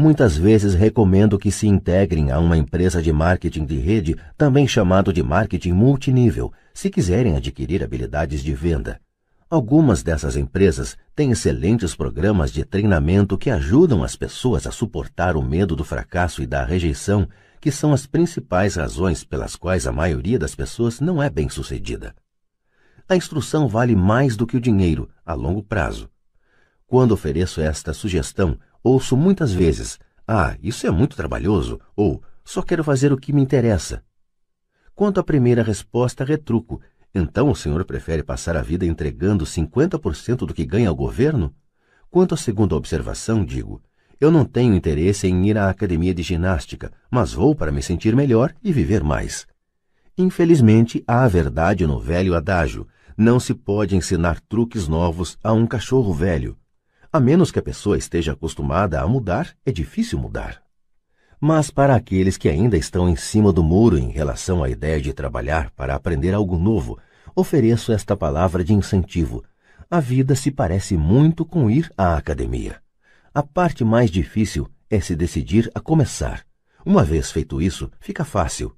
Muitas 0.00 0.36
vezes 0.36 0.74
recomendo 0.74 1.36
que 1.36 1.50
se 1.50 1.66
integrem 1.66 2.30
a 2.30 2.38
uma 2.38 2.56
empresa 2.56 3.02
de 3.02 3.12
marketing 3.12 3.66
de 3.66 3.76
rede, 3.80 4.16
também 4.36 4.64
chamado 4.64 5.12
de 5.12 5.24
marketing 5.24 5.72
multinível, 5.72 6.52
se 6.72 6.88
quiserem 6.88 7.34
adquirir 7.34 7.82
habilidades 7.82 8.40
de 8.40 8.54
venda. 8.54 9.00
Algumas 9.50 10.00
dessas 10.00 10.36
empresas 10.36 10.96
têm 11.16 11.32
excelentes 11.32 11.96
programas 11.96 12.52
de 12.52 12.64
treinamento 12.64 13.36
que 13.36 13.50
ajudam 13.50 14.04
as 14.04 14.14
pessoas 14.14 14.68
a 14.68 14.70
suportar 14.70 15.36
o 15.36 15.42
medo 15.42 15.74
do 15.74 15.82
fracasso 15.82 16.44
e 16.44 16.46
da 16.46 16.64
rejeição, 16.64 17.28
que 17.60 17.72
são 17.72 17.92
as 17.92 18.06
principais 18.06 18.76
razões 18.76 19.24
pelas 19.24 19.56
quais 19.56 19.84
a 19.84 19.90
maioria 19.90 20.38
das 20.38 20.54
pessoas 20.54 21.00
não 21.00 21.20
é 21.20 21.28
bem-sucedida. 21.28 22.14
A 23.08 23.16
instrução 23.16 23.66
vale 23.66 23.96
mais 23.96 24.36
do 24.36 24.46
que 24.46 24.56
o 24.56 24.60
dinheiro 24.60 25.10
a 25.26 25.34
longo 25.34 25.60
prazo. 25.60 26.08
Quando 26.86 27.12
ofereço 27.12 27.60
esta 27.60 27.92
sugestão, 27.92 28.56
ouço 28.82 29.16
muitas 29.16 29.52
vezes: 29.52 29.98
Ah, 30.26 30.56
isso 30.62 30.86
é 30.86 30.90
muito 30.90 31.16
trabalhoso, 31.16 31.80
ou 31.96 32.22
só 32.44 32.62
quero 32.62 32.84
fazer 32.84 33.12
o 33.12 33.18
que 33.18 33.32
me 33.32 33.42
interessa. 33.42 34.02
Quanto 34.94 35.20
à 35.20 35.22
primeira 35.22 35.62
resposta, 35.62 36.24
retruco 36.24 36.80
então 37.14 37.50
o 37.50 37.56
senhor 37.56 37.84
prefere 37.84 38.22
passar 38.22 38.56
a 38.56 38.62
vida 38.62 38.84
entregando 38.84 39.44
50% 39.44 40.46
do 40.46 40.54
que 40.54 40.64
ganha 40.64 40.88
ao 40.88 40.94
governo? 40.94 41.54
Quanto 42.10 42.34
à 42.34 42.36
segunda 42.36 42.76
observação, 42.76 43.44
digo, 43.44 43.82
eu 44.20 44.30
não 44.30 44.44
tenho 44.44 44.74
interesse 44.74 45.26
em 45.26 45.48
ir 45.48 45.56
à 45.56 45.70
academia 45.70 46.14
de 46.14 46.22
ginástica, 46.22 46.92
mas 47.10 47.32
vou 47.32 47.54
para 47.54 47.72
me 47.72 47.82
sentir 47.82 48.14
melhor 48.14 48.54
e 48.62 48.72
viver 48.72 49.02
mais. 49.02 49.46
Infelizmente, 50.16 51.02
há 51.06 51.24
a 51.24 51.28
verdade 51.28 51.86
no 51.86 52.00
velho 52.00 52.34
adágio: 52.34 52.86
não 53.16 53.38
se 53.38 53.54
pode 53.54 53.96
ensinar 53.96 54.40
truques 54.40 54.88
novos 54.88 55.38
a 55.42 55.52
um 55.52 55.66
cachorro 55.66 56.12
velho. 56.12 56.56
A 57.10 57.18
menos 57.18 57.50
que 57.50 57.58
a 57.58 57.62
pessoa 57.62 57.96
esteja 57.96 58.32
acostumada 58.32 59.00
a 59.00 59.08
mudar, 59.08 59.56
é 59.64 59.72
difícil 59.72 60.18
mudar. 60.18 60.62
Mas 61.40 61.70
para 61.70 61.94
aqueles 61.94 62.36
que 62.36 62.50
ainda 62.50 62.76
estão 62.76 63.08
em 63.08 63.16
cima 63.16 63.50
do 63.50 63.62
muro 63.62 63.96
em 63.96 64.10
relação 64.10 64.62
à 64.62 64.68
ideia 64.68 65.00
de 65.00 65.14
trabalhar 65.14 65.70
para 65.70 65.94
aprender 65.94 66.34
algo 66.34 66.58
novo, 66.58 66.98
ofereço 67.34 67.92
esta 67.92 68.14
palavra 68.14 68.62
de 68.62 68.74
incentivo. 68.74 69.42
A 69.90 70.00
vida 70.00 70.34
se 70.34 70.50
parece 70.50 70.98
muito 70.98 71.46
com 71.46 71.70
ir 71.70 71.90
à 71.96 72.14
academia. 72.14 72.76
A 73.32 73.42
parte 73.42 73.84
mais 73.84 74.10
difícil 74.10 74.68
é 74.90 75.00
se 75.00 75.16
decidir 75.16 75.70
a 75.74 75.80
começar. 75.80 76.44
Uma 76.84 77.04
vez 77.04 77.30
feito 77.30 77.62
isso, 77.62 77.90
fica 78.00 78.22
fácil. 78.22 78.76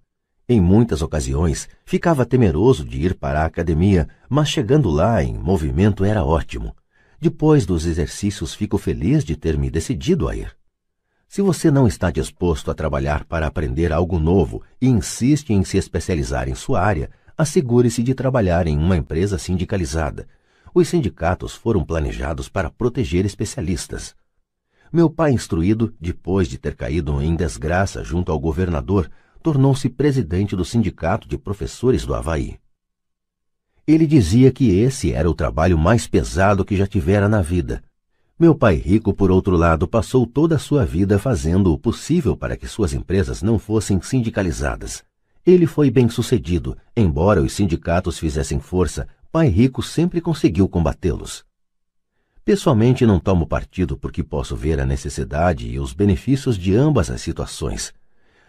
Em 0.49 0.61
muitas 0.61 1.03
ocasiões, 1.03 1.69
ficava 1.85 2.25
temeroso 2.25 2.85
de 2.85 3.01
ir 3.01 3.15
para 3.15 3.43
a 3.43 3.47
academia, 3.47 4.07
mas 4.29 4.49
chegando 4.49 4.89
lá 4.89 5.21
em 5.21 5.37
movimento 5.37 6.05
era 6.05 6.25
ótimo. 6.25 6.77
Depois 7.21 7.67
dos 7.67 7.85
exercícios, 7.85 8.55
fico 8.55 8.79
feliz 8.79 9.23
de 9.25 9.37
ter 9.37 9.59
me 9.59 9.71
decidido 9.71 10.27
a 10.27 10.35
ir. 10.35 10.57
Se 11.29 11.43
você 11.43 11.71
não 11.71 11.87
está 11.87 12.11
disposto 12.11 12.71
a 12.71 12.75
trabalhar 12.75 13.27
para 13.27 13.47
aprender 13.47 13.93
algo 13.93 14.19
novo 14.19 14.63
e 14.81 14.89
insiste 14.89 15.51
em 15.53 15.63
se 15.63 15.77
especializar 15.77 16.49
em 16.49 16.55
sua 16.55 16.81
área, 16.81 17.11
assegure-se 17.37 18.03
de 18.03 18.15
trabalhar 18.15 18.67
em 18.67 18.79
uma 18.79 18.97
empresa 18.97 19.37
sindicalizada. 19.37 20.27
Os 20.75 20.89
sindicatos 20.89 21.55
foram 21.55 21.85
planejados 21.85 22.49
para 22.49 22.71
proteger 22.71 23.27
especialistas. 23.27 24.17
Meu 24.91 25.11
pai 25.11 25.33
instruído, 25.33 25.95
depois 26.01 26.49
de 26.49 26.57
ter 26.57 26.75
caído 26.75 27.21
em 27.21 27.37
desgraça 27.37 28.03
junto 28.03 28.33
ao 28.33 28.41
governador, 28.41 29.11
tornou-se 29.43 29.91
presidente 29.91 30.57
do 30.57 30.65
Sindicato 30.65 31.29
de 31.29 31.37
Professores 31.37 32.07
do 32.07 32.15
Havaí. 32.15 32.59
Ele 33.87 34.07
dizia 34.07 34.51
que 34.53 34.71
esse 34.79 35.13
era 35.13 35.29
o 35.29 35.35
trabalho 35.35 35.79
mais 35.79 36.07
pesado 36.07 36.65
que 36.65 36.77
já 36.77 36.87
tivera 36.87 37.29
na 37.29 37.43
vida 37.43 37.83
meu 38.41 38.55
pai 38.55 38.77
rico, 38.77 39.13
por 39.13 39.31
outro 39.31 39.55
lado, 39.55 39.87
passou 39.87 40.27
toda 40.27 40.57
a 40.57 40.59
sua 40.59 40.83
vida 40.87 41.19
fazendo 41.19 41.75
o 41.75 41.79
possível 41.79 42.35
para 42.35 42.57
que 42.57 42.67
suas 42.67 42.95
empresas 42.95 43.43
não 43.43 43.59
fossem 43.59 44.01
sindicalizadas. 44.01 45.05
Ele 45.45 45.67
foi 45.67 45.91
bem 45.91 46.09
sucedido, 46.09 46.75
embora 46.97 47.43
os 47.43 47.53
sindicatos 47.53 48.19
fizessem 48.19 48.59
força, 48.59 49.07
pai 49.31 49.49
rico 49.49 49.83
sempre 49.83 50.23
conseguiu 50.23 50.67
combatê-los. 50.71 51.45
Pessoalmente 52.43 53.05
não 53.05 53.21
tomo 53.21 53.47
partido 53.47 53.95
porque 53.95 54.25
posso 54.25 54.57
ver 54.57 54.81
a 54.81 54.87
necessidade 54.87 55.69
e 55.69 55.79
os 55.79 55.93
benefícios 55.93 56.57
de 56.57 56.75
ambas 56.75 57.11
as 57.11 57.21
situações. 57.21 57.93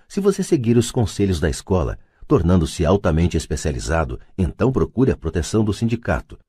Se 0.08 0.22
você 0.22 0.42
seguir 0.42 0.78
os 0.78 0.90
conselhos 0.90 1.42
da 1.42 1.50
escola, 1.50 2.00
tornando-se 2.32 2.86
altamente 2.86 3.36
especializado, 3.36 4.18
então 4.38 4.72
procure 4.72 5.12
a 5.12 5.18
proteção 5.18 5.66
do 5.66 5.74
sindicato, 5.74 6.40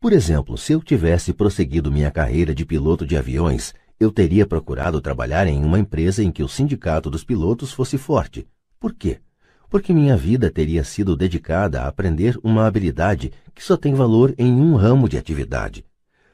por 0.00 0.12
exemplo, 0.14 0.56
se 0.56 0.72
eu 0.72 0.80
tivesse 0.80 1.32
prosseguido 1.32 1.92
minha 1.92 2.10
carreira 2.10 2.54
de 2.54 2.64
piloto 2.64 3.06
de 3.06 3.16
aviões, 3.18 3.74
eu 3.98 4.12
teria 4.12 4.46
procurado 4.46 5.00
trabalhar 5.00 5.46
em 5.46 5.62
uma 5.62 5.78
empresa 5.78 6.22
em 6.22 6.30
que 6.30 6.42
o 6.42 6.48
sindicato 6.48 7.10
dos 7.10 7.24
pilotos 7.24 7.72
fosse 7.72 7.98
forte. 7.98 8.46
Por 8.78 8.94
quê? 8.94 9.18
Porque 9.68 9.92
minha 9.92 10.16
vida 10.16 10.50
teria 10.50 10.84
sido 10.84 11.16
dedicada 11.16 11.82
a 11.82 11.88
aprender 11.88 12.38
uma 12.42 12.66
habilidade 12.66 13.32
que 13.54 13.62
só 13.62 13.76
tem 13.76 13.94
valor 13.94 14.34
em 14.38 14.52
um 14.52 14.74
ramo 14.76 15.08
de 15.08 15.18
atividade. 15.18 15.84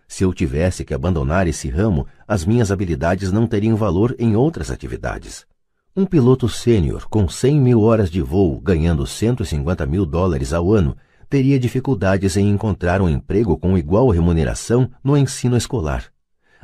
Se 0.07 0.23
eu 0.23 0.33
tivesse 0.33 0.85
que 0.85 0.93
abandonar 0.95 1.49
esse 1.49 1.69
ramo, 1.69 2.07
as 2.29 2.45
minhas 2.45 2.71
habilidades 2.71 3.33
não 3.33 3.47
teriam 3.47 3.77
valor 3.77 4.15
em 4.19 4.37
outras 4.37 4.71
atividades. 4.71 5.47
Um 5.95 6.07
piloto 6.07 6.49
sênior 6.49 7.07
com 7.07 7.29
100 7.29 7.61
mil 7.61 7.83
horas 7.83 8.11
de 8.11 8.23
voo, 8.23 8.59
ganhando 8.59 9.07
150 9.07 9.85
mil 9.85 10.07
dólares 10.07 10.55
ao 10.55 10.73
ano, 10.73 10.97
teria 11.29 11.61
dificuldades 11.61 12.35
em 12.39 12.49
encontrar 12.49 13.03
um 13.03 13.11
emprego 13.11 13.59
com 13.59 13.77
igual 13.77 14.09
remuneração 14.09 14.91
no 15.05 15.19
ensino 15.19 15.55
escolar. 15.55 16.07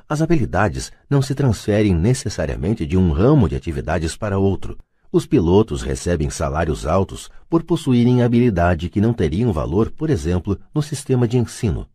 As 0.09 0.23
habilidades 0.23 0.91
não 1.11 1.21
se 1.21 1.35
transferem 1.35 1.95
necessariamente 1.95 2.87
de 2.87 2.97
um 2.97 3.13
ramo 3.13 3.51
de 3.51 3.55
atividades 3.55 4.17
para 4.17 4.39
outro. 4.39 4.79
Os 5.13 5.27
pilotos 5.27 5.83
recebem 5.83 6.31
salários 6.31 6.87
altos 6.87 7.29
por 7.51 7.63
possuírem 7.63 8.23
habilidade 8.23 8.89
que 8.89 8.99
não 8.99 9.13
teriam 9.13 9.53
valor, 9.53 9.91
por 9.91 10.09
exemplo, 10.09 10.59
no 10.75 10.81
sistema 10.81 11.29
de 11.29 11.37
ensino. 11.37 11.87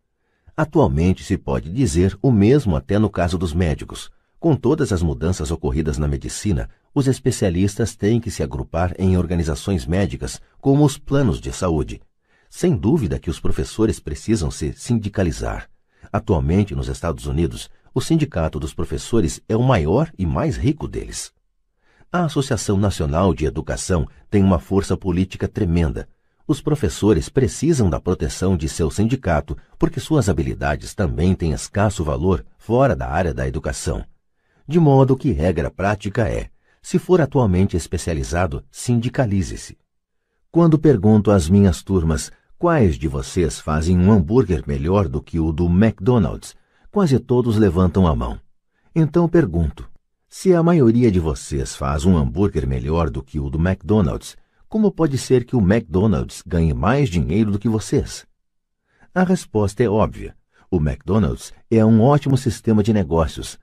Atualmente 0.56 1.24
se 1.24 1.36
pode 1.36 1.72
dizer 1.72 2.16
o 2.22 2.32
mesmo 2.32 2.76
até 2.76 3.00
no 3.00 3.10
caso 3.10 3.40
dos 3.40 3.56
médicos. 3.56 4.12
Com 4.40 4.56
todas 4.56 4.92
as 4.92 5.02
mudanças 5.02 5.50
ocorridas 5.50 5.98
na 5.98 6.08
medicina, 6.08 6.70
os 6.94 7.08
especialistas 7.08 7.96
têm 7.96 8.20
que 8.20 8.30
se 8.30 8.44
agrupar 8.44 8.94
em 9.00 9.18
organizações 9.18 9.86
médicas, 9.86 10.40
como 10.62 10.86
os 10.86 10.98
planos 10.98 11.42
de 11.42 11.52
saúde, 11.52 12.02
sem 12.50 12.76
dúvida 12.76 13.18
que 13.18 13.30
os 13.30 13.40
professores 13.40 14.00
precisam 14.00 14.52
se 14.52 14.74
sindicalizar. 14.74 15.68
Atualmente, 16.12 16.76
nos 16.76 16.88
Estados 16.88 17.26
Unidos, 17.26 17.70
o 17.94 18.02
Sindicato 18.02 18.60
dos 18.60 18.74
Professores 18.74 19.42
é 19.50 19.56
o 19.56 19.64
maior 19.64 20.12
e 20.18 20.26
mais 20.26 20.56
rico 20.56 20.88
deles. 20.88 21.34
A 22.12 22.26
Associação 22.26 22.78
Nacional 22.78 23.34
de 23.34 23.46
Educação 23.46 24.08
tem 24.30 24.44
uma 24.44 24.60
força 24.60 24.96
política 24.96 25.48
tremenda. 25.48 26.08
Os 26.48 26.62
professores 26.62 27.28
precisam 27.28 27.90
da 27.90 28.00
proteção 28.00 28.56
de 28.56 28.70
seu 28.70 28.92
sindicato 28.92 29.58
porque 29.80 30.00
suas 30.00 30.30
habilidades 30.30 30.94
também 30.94 31.34
têm 31.34 31.54
escasso 31.54 32.04
valor 32.04 32.46
fora 32.58 32.96
da 32.96 33.10
área 33.10 33.34
da 33.34 33.48
educação. 33.48 34.06
De 34.68 34.80
modo 34.80 35.18
que 35.18 35.32
regra 35.32 35.72
prática 35.72 36.30
é: 36.30 36.50
se 36.84 37.00
for 37.00 37.20
atualmente 37.20 37.76
especializado, 37.76 38.64
sindicalize-se. 38.70 39.76
Quando 40.52 40.78
pergunto 40.78 41.32
às 41.32 41.50
minhas 41.50 41.82
turmas 41.82 42.32
Quais 42.64 42.98
de 42.98 43.10
vocês 43.10 43.60
fazem 43.60 44.00
um 44.00 44.10
hambúrguer 44.10 44.64
melhor 44.66 45.10
do 45.10 45.22
que 45.22 45.38
o 45.38 45.52
do 45.52 45.66
McDonald's? 45.66 46.56
Quase 46.90 47.20
todos 47.20 47.58
levantam 47.58 48.08
a 48.08 48.16
mão. 48.16 48.40
Então 48.96 49.28
pergunto: 49.28 49.86
se 50.30 50.54
a 50.54 50.64
maioria 50.64 51.12
de 51.12 51.20
vocês 51.20 51.76
faz 51.76 52.06
um 52.06 52.16
hambúrguer 52.16 52.66
melhor 52.66 53.10
do 53.10 53.22
que 53.22 53.38
o 53.38 53.50
do 53.50 53.60
McDonald's, 53.60 54.38
como 54.70 54.90
pode 54.90 55.18
ser 55.18 55.44
que 55.44 55.58
o 55.58 55.60
McDonald's 55.60 56.42
ganhe 56.48 56.74
mais 56.74 57.10
dinheiro 57.10 57.52
do 57.52 57.60
que 57.60 57.68
vocês? 57.68 58.26
A 59.14 59.26
resposta 59.26 59.84
é 59.84 59.90
óbvia. 59.90 60.34
O 60.72 60.78
McDonald's 60.78 61.52
é 61.70 61.84
um 61.84 62.00
ótimo 62.00 62.38
sistema 62.38 62.82
de 62.82 62.94
negócios. 62.94 63.60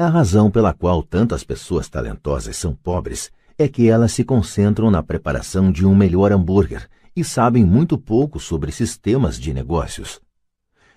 A 0.00 0.08
razão 0.08 0.50
pela 0.50 0.72
qual 0.72 1.02
tantas 1.02 1.44
pessoas 1.44 1.86
talentosas 1.86 2.56
são 2.56 2.74
pobres 2.74 3.30
é 3.58 3.68
que 3.68 3.86
elas 3.86 4.12
se 4.12 4.24
concentram 4.24 4.90
na 4.90 5.02
preparação 5.02 5.70
de 5.70 5.84
um 5.84 5.94
melhor 5.94 6.32
hambúrguer 6.32 6.88
e 7.14 7.22
sabem 7.22 7.66
muito 7.66 7.98
pouco 7.98 8.40
sobre 8.40 8.72
sistemas 8.72 9.38
de 9.38 9.52
negócios. 9.52 10.18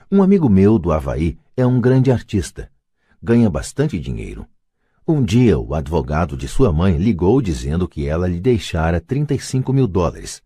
Um 0.09 0.23
amigo 0.23 0.47
meu 0.47 0.79
do 0.79 0.89
Havaí 0.89 1.37
é 1.57 1.65
um 1.65 1.81
grande 1.81 2.13
artista. 2.13 2.71
Ganha 3.21 3.49
bastante 3.49 3.99
dinheiro. 3.99 4.47
Um 5.05 5.21
dia, 5.21 5.59
o 5.59 5.75
advogado 5.75 6.37
de 6.37 6.47
sua 6.47 6.71
mãe 6.71 6.95
ligou 6.95 7.41
dizendo 7.41 7.89
que 7.89 8.07
ela 8.07 8.25
lhe 8.25 8.39
deixara 8.39 9.01
35 9.01 9.73
mil 9.73 9.85
dólares. 9.85 10.41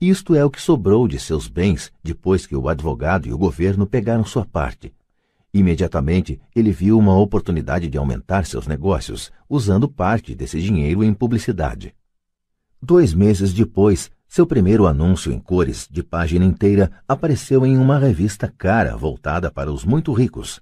Isto 0.00 0.36
é 0.36 0.44
o 0.44 0.50
que 0.50 0.62
sobrou 0.62 1.08
de 1.08 1.18
seus 1.18 1.48
bens 1.48 1.90
depois 2.04 2.46
que 2.46 2.54
o 2.54 2.68
advogado 2.68 3.26
e 3.26 3.32
o 3.32 3.36
governo 3.36 3.84
pegaram 3.84 4.24
sua 4.24 4.46
parte. 4.46 4.94
Imediatamente, 5.52 6.40
ele 6.54 6.70
viu 6.70 6.96
uma 6.98 7.18
oportunidade 7.18 7.88
de 7.88 7.98
aumentar 7.98 8.46
seus 8.46 8.66
negócios, 8.66 9.32
usando 9.48 9.88
parte 9.88 10.34
desse 10.34 10.60
dinheiro 10.60 11.02
em 11.02 11.12
publicidade. 11.12 11.94
Dois 12.80 13.12
meses 13.12 13.52
depois, 13.52 14.10
seu 14.28 14.46
primeiro 14.46 14.86
anúncio 14.86 15.32
em 15.32 15.40
cores, 15.40 15.88
de 15.90 16.04
página 16.04 16.44
inteira, 16.44 16.90
apareceu 17.06 17.66
em 17.66 17.76
uma 17.76 17.98
revista 17.98 18.52
cara 18.56 18.96
voltada 18.96 19.50
para 19.50 19.72
os 19.72 19.84
muito 19.84 20.12
ricos. 20.12 20.60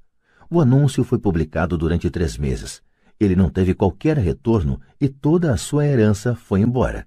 O 0.50 0.58
anúncio 0.58 1.04
foi 1.04 1.18
publicado 1.18 1.76
durante 1.76 2.08
três 2.08 2.38
meses. 2.38 2.82
Ele 3.20 3.36
não 3.36 3.50
teve 3.50 3.74
qualquer 3.74 4.16
retorno 4.16 4.80
e 4.98 5.06
toda 5.08 5.52
a 5.52 5.58
sua 5.58 5.86
herança 5.86 6.34
foi 6.34 6.62
embora. 6.62 7.06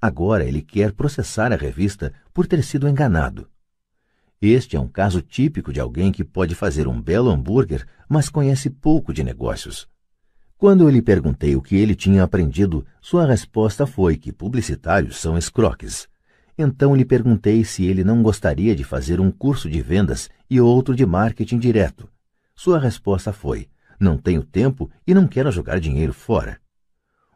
Agora 0.00 0.44
ele 0.44 0.60
quer 0.60 0.92
processar 0.92 1.50
a 1.50 1.56
revista 1.56 2.12
por 2.34 2.46
ter 2.46 2.62
sido 2.62 2.86
enganado. 2.86 3.48
Este 4.44 4.74
é 4.74 4.80
um 4.80 4.88
caso 4.88 5.22
típico 5.22 5.72
de 5.72 5.78
alguém 5.78 6.10
que 6.10 6.24
pode 6.24 6.52
fazer 6.56 6.88
um 6.88 7.00
belo 7.00 7.30
hambúrguer, 7.30 7.86
mas 8.08 8.28
conhece 8.28 8.68
pouco 8.68 9.14
de 9.14 9.22
negócios. 9.22 9.88
Quando 10.58 10.82
eu 10.82 10.90
lhe 10.90 11.00
perguntei 11.00 11.54
o 11.54 11.62
que 11.62 11.76
ele 11.76 11.94
tinha 11.94 12.24
aprendido, 12.24 12.84
sua 13.00 13.24
resposta 13.24 13.86
foi 13.86 14.16
que 14.16 14.32
publicitários 14.32 15.18
são 15.18 15.38
escroques. 15.38 16.08
Então 16.58 16.96
lhe 16.96 17.04
perguntei 17.04 17.64
se 17.64 17.84
ele 17.84 18.02
não 18.02 18.20
gostaria 18.20 18.74
de 18.74 18.82
fazer 18.82 19.20
um 19.20 19.30
curso 19.30 19.70
de 19.70 19.80
vendas 19.80 20.28
e 20.50 20.60
outro 20.60 20.96
de 20.96 21.06
marketing 21.06 21.60
direto. 21.60 22.08
Sua 22.52 22.80
resposta 22.80 23.32
foi: 23.32 23.68
Não 23.98 24.18
tenho 24.18 24.42
tempo 24.42 24.90
e 25.06 25.14
não 25.14 25.28
quero 25.28 25.52
jogar 25.52 25.78
dinheiro 25.78 26.12
fora. 26.12 26.60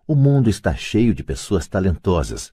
O 0.09 0.17
mundo 0.17 0.51
está 0.51 0.75
cheio 0.75 1.15
de 1.15 1.23
pessoas 1.23 1.69
talentosas. 1.69 2.53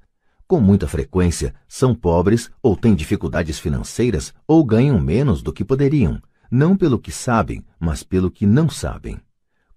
Com 0.53 0.61
muita 0.61 0.87
frequência, 0.87 1.51
são 1.67 1.95
pobres 1.95 2.51
ou 2.61 2.77
têm 2.77 2.93
dificuldades 2.93 3.57
financeiras 3.57 4.31
ou 4.47 4.63
ganham 4.63 4.99
menos 4.99 5.41
do 5.41 5.51
que 5.51 5.65
poderiam, 5.65 6.21
não 6.51 6.77
pelo 6.77 6.99
que 6.99 7.11
sabem, 7.11 7.65
mas 7.79 8.03
pelo 8.03 8.29
que 8.29 8.45
não 8.45 8.69
sabem. 8.69 9.19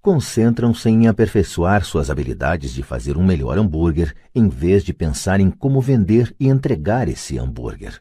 concentram-se 0.03 0.91
em 0.91 1.09
aperfeiçoar 1.09 1.83
suas 1.83 2.11
habilidades 2.11 2.75
de 2.75 2.83
fazer 2.83 3.17
um 3.17 3.25
melhor 3.25 3.57
hambúrguer 3.57 4.15
em 4.35 4.51
vez 4.51 4.85
de 4.85 4.93
pensar 4.93 5.41
em 5.41 5.51
como 5.51 5.81
vender 5.81 6.37
e 6.39 6.47
entregar 6.47 7.09
esse 7.09 7.39
hambúrguer. 7.39 7.99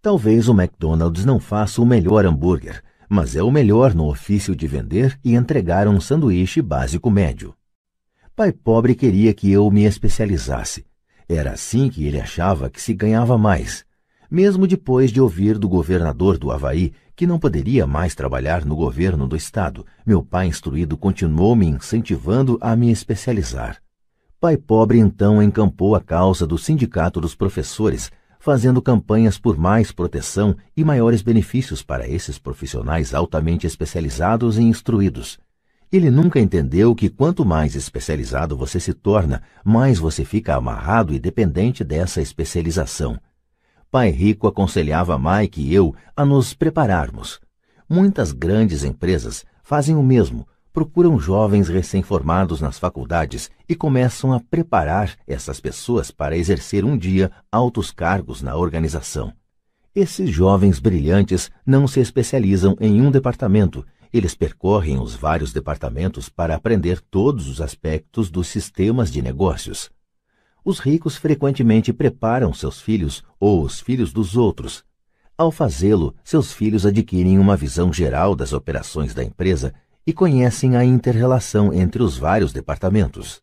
Talvez 0.00 0.48
o 0.48 0.52
McDonald's 0.52 1.24
não 1.24 1.40
faça 1.40 1.82
o 1.82 1.84
melhor 1.84 2.24
hambúrguer, 2.24 2.84
mas 3.08 3.34
é 3.34 3.42
o 3.42 3.50
melhor 3.50 3.96
no 3.96 4.08
ofício 4.08 4.54
de 4.54 4.68
vender 4.68 5.18
e 5.24 5.34
entregar 5.34 5.88
um 5.88 6.00
sanduíche 6.00 6.62
básico 6.62 7.10
médio. 7.10 7.52
Pai 8.36 8.52
pobre 8.52 8.94
queria 8.94 9.34
que 9.34 9.50
eu 9.50 9.68
me 9.72 9.82
especializasse. 9.82 10.86
Era 11.28 11.52
assim 11.52 11.88
que 11.88 12.06
ele 12.06 12.20
achava 12.20 12.68
que 12.68 12.80
se 12.80 12.92
ganhava 12.94 13.38
mais, 13.38 13.84
mesmo 14.30 14.66
depois 14.66 15.10
de 15.10 15.20
ouvir 15.20 15.58
do 15.58 15.68
governador 15.68 16.38
do 16.38 16.50
Havaí 16.50 16.92
que 17.14 17.26
não 17.26 17.38
poderia 17.38 17.86
mais 17.86 18.14
trabalhar 18.14 18.64
no 18.64 18.74
governo 18.74 19.26
do 19.28 19.36
estado. 19.36 19.84
Meu 20.04 20.22
pai 20.22 20.46
instruído 20.46 20.96
continuou 20.96 21.54
me 21.54 21.66
incentivando 21.66 22.58
a 22.60 22.74
me 22.74 22.90
especializar. 22.90 23.82
Pai 24.40 24.56
pobre 24.56 24.98
então 24.98 25.42
encampou 25.42 25.94
a 25.94 26.00
causa 26.00 26.46
do 26.46 26.58
Sindicato 26.58 27.20
dos 27.20 27.34
Professores, 27.34 28.10
fazendo 28.40 28.82
campanhas 28.82 29.38
por 29.38 29.56
mais 29.56 29.92
proteção 29.92 30.56
e 30.76 30.82
maiores 30.82 31.22
benefícios 31.22 31.82
para 31.82 32.08
esses 32.08 32.38
profissionais 32.38 33.14
altamente 33.14 33.68
especializados 33.68 34.58
e 34.58 34.62
instruídos. 34.62 35.38
Ele 35.92 36.10
nunca 36.10 36.40
entendeu 36.40 36.94
que 36.94 37.10
quanto 37.10 37.44
mais 37.44 37.74
especializado 37.74 38.56
você 38.56 38.80
se 38.80 38.94
torna, 38.94 39.42
mais 39.62 39.98
você 39.98 40.24
fica 40.24 40.56
amarrado 40.56 41.12
e 41.12 41.18
dependente 41.18 41.84
dessa 41.84 42.22
especialização. 42.22 43.20
Pai 43.90 44.08
Rico 44.08 44.46
aconselhava 44.46 45.18
Mike 45.18 45.60
e 45.60 45.74
eu 45.74 45.94
a 46.16 46.24
nos 46.24 46.54
prepararmos. 46.54 47.38
Muitas 47.86 48.32
grandes 48.32 48.84
empresas 48.84 49.44
fazem 49.62 49.94
o 49.94 50.02
mesmo, 50.02 50.48
procuram 50.72 51.20
jovens 51.20 51.68
recém-formados 51.68 52.62
nas 52.62 52.78
faculdades 52.78 53.50
e 53.68 53.74
começam 53.74 54.32
a 54.32 54.40
preparar 54.40 55.14
essas 55.26 55.60
pessoas 55.60 56.10
para 56.10 56.34
exercer 56.34 56.86
um 56.86 56.96
dia 56.96 57.30
altos 57.50 57.90
cargos 57.90 58.40
na 58.40 58.56
organização. 58.56 59.30
Esses 59.94 60.30
jovens 60.30 60.78
brilhantes 60.80 61.50
não 61.66 61.86
se 61.86 62.00
especializam 62.00 62.74
em 62.80 63.02
um 63.02 63.10
departamento, 63.10 63.84
eles 64.12 64.34
percorrem 64.34 65.00
os 65.00 65.14
vários 65.14 65.52
departamentos 65.52 66.28
para 66.28 66.54
aprender 66.54 67.00
todos 67.00 67.48
os 67.48 67.60
aspectos 67.60 68.30
dos 68.30 68.48
sistemas 68.48 69.10
de 69.10 69.22
negócios. 69.22 69.90
Os 70.64 70.78
ricos 70.78 71.16
frequentemente 71.16 71.92
preparam 71.92 72.52
seus 72.52 72.80
filhos 72.80 73.24
ou 73.40 73.62
os 73.62 73.80
filhos 73.80 74.12
dos 74.12 74.36
outros. 74.36 74.84
Ao 75.36 75.50
fazê-lo, 75.50 76.14
seus 76.22 76.52
filhos 76.52 76.84
adquirem 76.84 77.38
uma 77.38 77.56
visão 77.56 77.92
geral 77.92 78.36
das 78.36 78.52
operações 78.52 79.14
da 79.14 79.24
empresa 79.24 79.74
e 80.06 80.12
conhecem 80.12 80.76
a 80.76 80.84
interrelação 80.84 81.72
entre 81.72 82.02
os 82.02 82.18
vários 82.18 82.52
departamentos. 82.52 83.42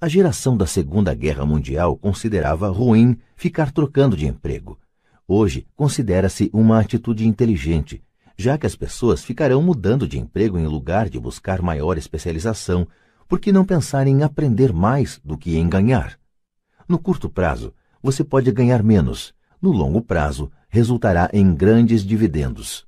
A 0.00 0.08
geração 0.08 0.56
da 0.56 0.66
Segunda 0.66 1.14
Guerra 1.14 1.46
Mundial 1.46 1.96
considerava 1.96 2.68
ruim 2.70 3.16
ficar 3.36 3.70
trocando 3.70 4.16
de 4.16 4.26
emprego. 4.26 4.78
Hoje, 5.28 5.64
considera-se 5.76 6.50
uma 6.52 6.80
atitude 6.80 7.26
inteligente, 7.26 8.02
já 8.42 8.58
que 8.58 8.66
as 8.66 8.74
pessoas 8.74 9.24
ficarão 9.24 9.62
mudando 9.62 10.08
de 10.08 10.18
emprego 10.18 10.58
em 10.58 10.66
lugar 10.66 11.08
de 11.08 11.20
buscar 11.20 11.62
maior 11.62 11.96
especialização 11.96 12.88
por 13.28 13.38
que 13.38 13.52
não 13.52 13.64
pensar 13.64 14.06
em 14.08 14.24
aprender 14.24 14.72
mais 14.72 15.20
do 15.24 15.38
que 15.38 15.56
em 15.56 15.68
ganhar? 15.68 16.18
No 16.86 16.98
curto 16.98 17.30
prazo, 17.30 17.72
você 18.02 18.24
pode 18.24 18.50
ganhar 18.50 18.82
menos. 18.82 19.32
No 19.60 19.70
longo 19.70 20.02
prazo, 20.02 20.50
resultará 20.68 21.30
em 21.32 21.54
grandes 21.54 22.04
dividendos. 22.04 22.84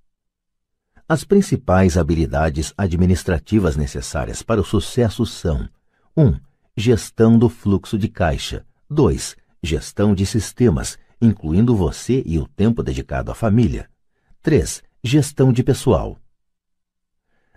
As 1.08 1.22
principais 1.22 1.96
habilidades 1.96 2.74
administrativas 2.76 3.76
necessárias 3.76 4.42
para 4.42 4.60
o 4.60 4.64
sucesso 4.64 5.24
são: 5.24 5.68
1. 6.16 6.26
Um, 6.26 6.40
gestão 6.76 7.38
do 7.38 7.48
fluxo 7.48 7.96
de 7.96 8.08
caixa. 8.08 8.66
2. 8.90 9.36
Gestão 9.62 10.14
de 10.14 10.26
sistemas, 10.26 10.98
incluindo 11.22 11.76
você 11.76 12.22
e 12.26 12.38
o 12.40 12.46
tempo 12.48 12.82
dedicado 12.82 13.30
à 13.30 13.34
família. 13.34 13.88
3. 14.42 14.82
Gestão 15.06 15.52
de 15.52 15.62
pessoal. 15.62 16.18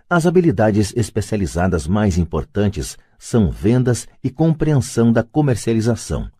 As 0.06 0.26
habilidades 0.26 0.92
especializadas 0.94 1.86
mais 1.86 2.18
importantes 2.18 2.98
são 3.18 3.50
vendas 3.50 4.06
e 4.22 4.28
compreensão 4.28 5.10
da 5.10 5.22
comercialização. 5.22 6.30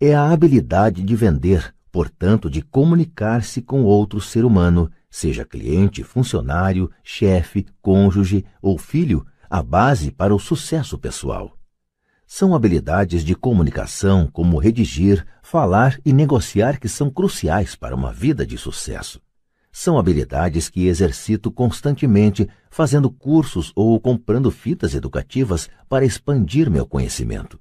É 0.00 0.16
a 0.16 0.32
habilidade 0.32 1.04
de 1.04 1.14
vender, 1.14 1.72
portanto, 1.92 2.50
de 2.50 2.60
comunicar-se 2.60 3.62
com 3.62 3.84
outro 3.84 4.20
ser 4.20 4.44
humano, 4.44 4.90
seja 5.08 5.44
cliente, 5.44 6.02
funcionário, 6.02 6.90
chefe, 7.04 7.64
cônjuge 7.80 8.44
ou 8.60 8.76
filho, 8.76 9.24
a 9.48 9.62
base 9.62 10.10
para 10.10 10.34
o 10.34 10.40
sucesso 10.40 10.98
pessoal. 10.98 11.56
São 12.26 12.52
habilidades 12.52 13.24
de 13.24 13.36
comunicação 13.36 14.26
como 14.26 14.58
redigir, 14.58 15.24
falar 15.40 16.00
e 16.04 16.12
negociar 16.12 16.80
que 16.80 16.88
são 16.88 17.08
cruciais 17.10 17.76
para 17.76 17.94
uma 17.94 18.12
vida 18.12 18.44
de 18.44 18.58
sucesso. 18.58 19.22
São 19.72 19.98
habilidades 19.98 20.68
que 20.68 20.86
exercito 20.86 21.50
constantemente, 21.50 22.46
fazendo 22.70 23.10
cursos 23.10 23.72
ou 23.74 23.98
comprando 23.98 24.50
fitas 24.50 24.94
educativas 24.94 25.68
para 25.88 26.04
expandir 26.04 26.70
meu 26.70 26.86
conhecimento. 26.86 27.58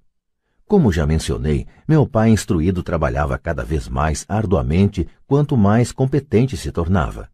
Como 0.68 0.92
já 0.92 1.08
mencionei, 1.08 1.66
meu 1.88 2.06
pai 2.06 2.30
instruído 2.30 2.84
trabalhava 2.84 3.38
cada 3.38 3.64
vez 3.64 3.88
mais 3.88 4.26
arduamente 4.28 5.08
quanto 5.26 5.56
mais 5.56 5.94
competente 5.94 6.58
se 6.58 6.72
tornava. 6.72 7.30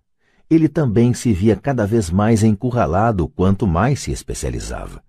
Ele 0.50 0.70
também 0.70 1.14
se 1.14 1.34
via 1.34 1.56
cada 1.56 1.86
vez 1.86 2.10
mais 2.10 2.44
encurralado 2.44 3.28
quanto 3.28 3.68
mais 3.68 4.00
se 4.00 4.12
especializava. 4.12 5.04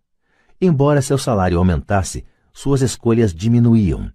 Embora 0.60 1.00
seu 1.00 1.16
salário 1.16 1.58
aumentasse, 1.58 2.24
suas 2.52 2.80
escolhas 2.80 3.32
diminuíam. 3.32 4.10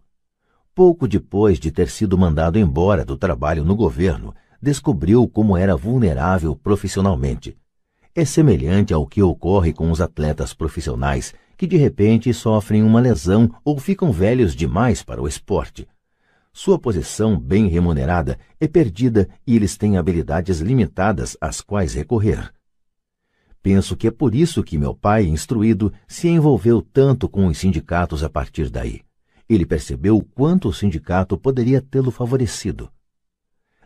Pouco 0.75 1.07
depois 1.07 1.59
de 1.59 1.71
ter 1.71 1.89
sido 1.89 2.17
mandado 2.17 2.59
embora 2.59 3.05
do 3.05 3.15
trabalho 3.15 3.63
no 3.63 3.75
governo, 3.75 4.33
descobriu 4.63 5.27
como 5.27 5.57
era 5.57 5.75
vulnerável 5.75 6.55
profissionalmente. 6.55 7.57
É 8.15 8.23
semelhante 8.23 8.93
ao 8.93 9.05
que 9.05 9.21
ocorre 9.21 9.73
com 9.73 9.91
os 9.91 9.99
atletas 9.99 10.53
profissionais 10.53 11.33
que 11.57 11.67
de 11.67 11.75
repente 11.75 12.33
sofrem 12.33 12.81
uma 12.81 13.01
lesão 13.01 13.53
ou 13.65 13.77
ficam 13.77 14.09
velhos 14.09 14.55
demais 14.55 15.03
para 15.03 15.21
o 15.21 15.27
esporte. 15.27 15.85
Sua 16.53 16.79
posição 16.79 17.37
bem 17.37 17.67
remunerada 17.67 18.39
é 18.57 18.65
perdida 18.65 19.27
e 19.45 19.53
eles 19.53 19.75
têm 19.75 19.97
habilidades 19.97 20.59
limitadas 20.59 21.35
às 21.41 21.59
quais 21.59 21.93
recorrer. 21.93 22.53
Penso 23.61 23.97
que 23.97 24.07
é 24.07 24.11
por 24.11 24.33
isso 24.33 24.63
que 24.63 24.77
meu 24.77 24.95
pai, 24.95 25.25
instruído, 25.25 25.91
se 26.07 26.29
envolveu 26.29 26.81
tanto 26.81 27.27
com 27.27 27.47
os 27.47 27.57
sindicatos 27.57 28.23
a 28.23 28.29
partir 28.29 28.69
daí. 28.69 29.01
Ele 29.49 29.65
percebeu 29.65 30.15
o 30.17 30.23
quanto 30.23 30.69
o 30.69 30.73
sindicato 30.73 31.37
poderia 31.37 31.81
tê-lo 31.81 32.11
favorecido. 32.11 32.89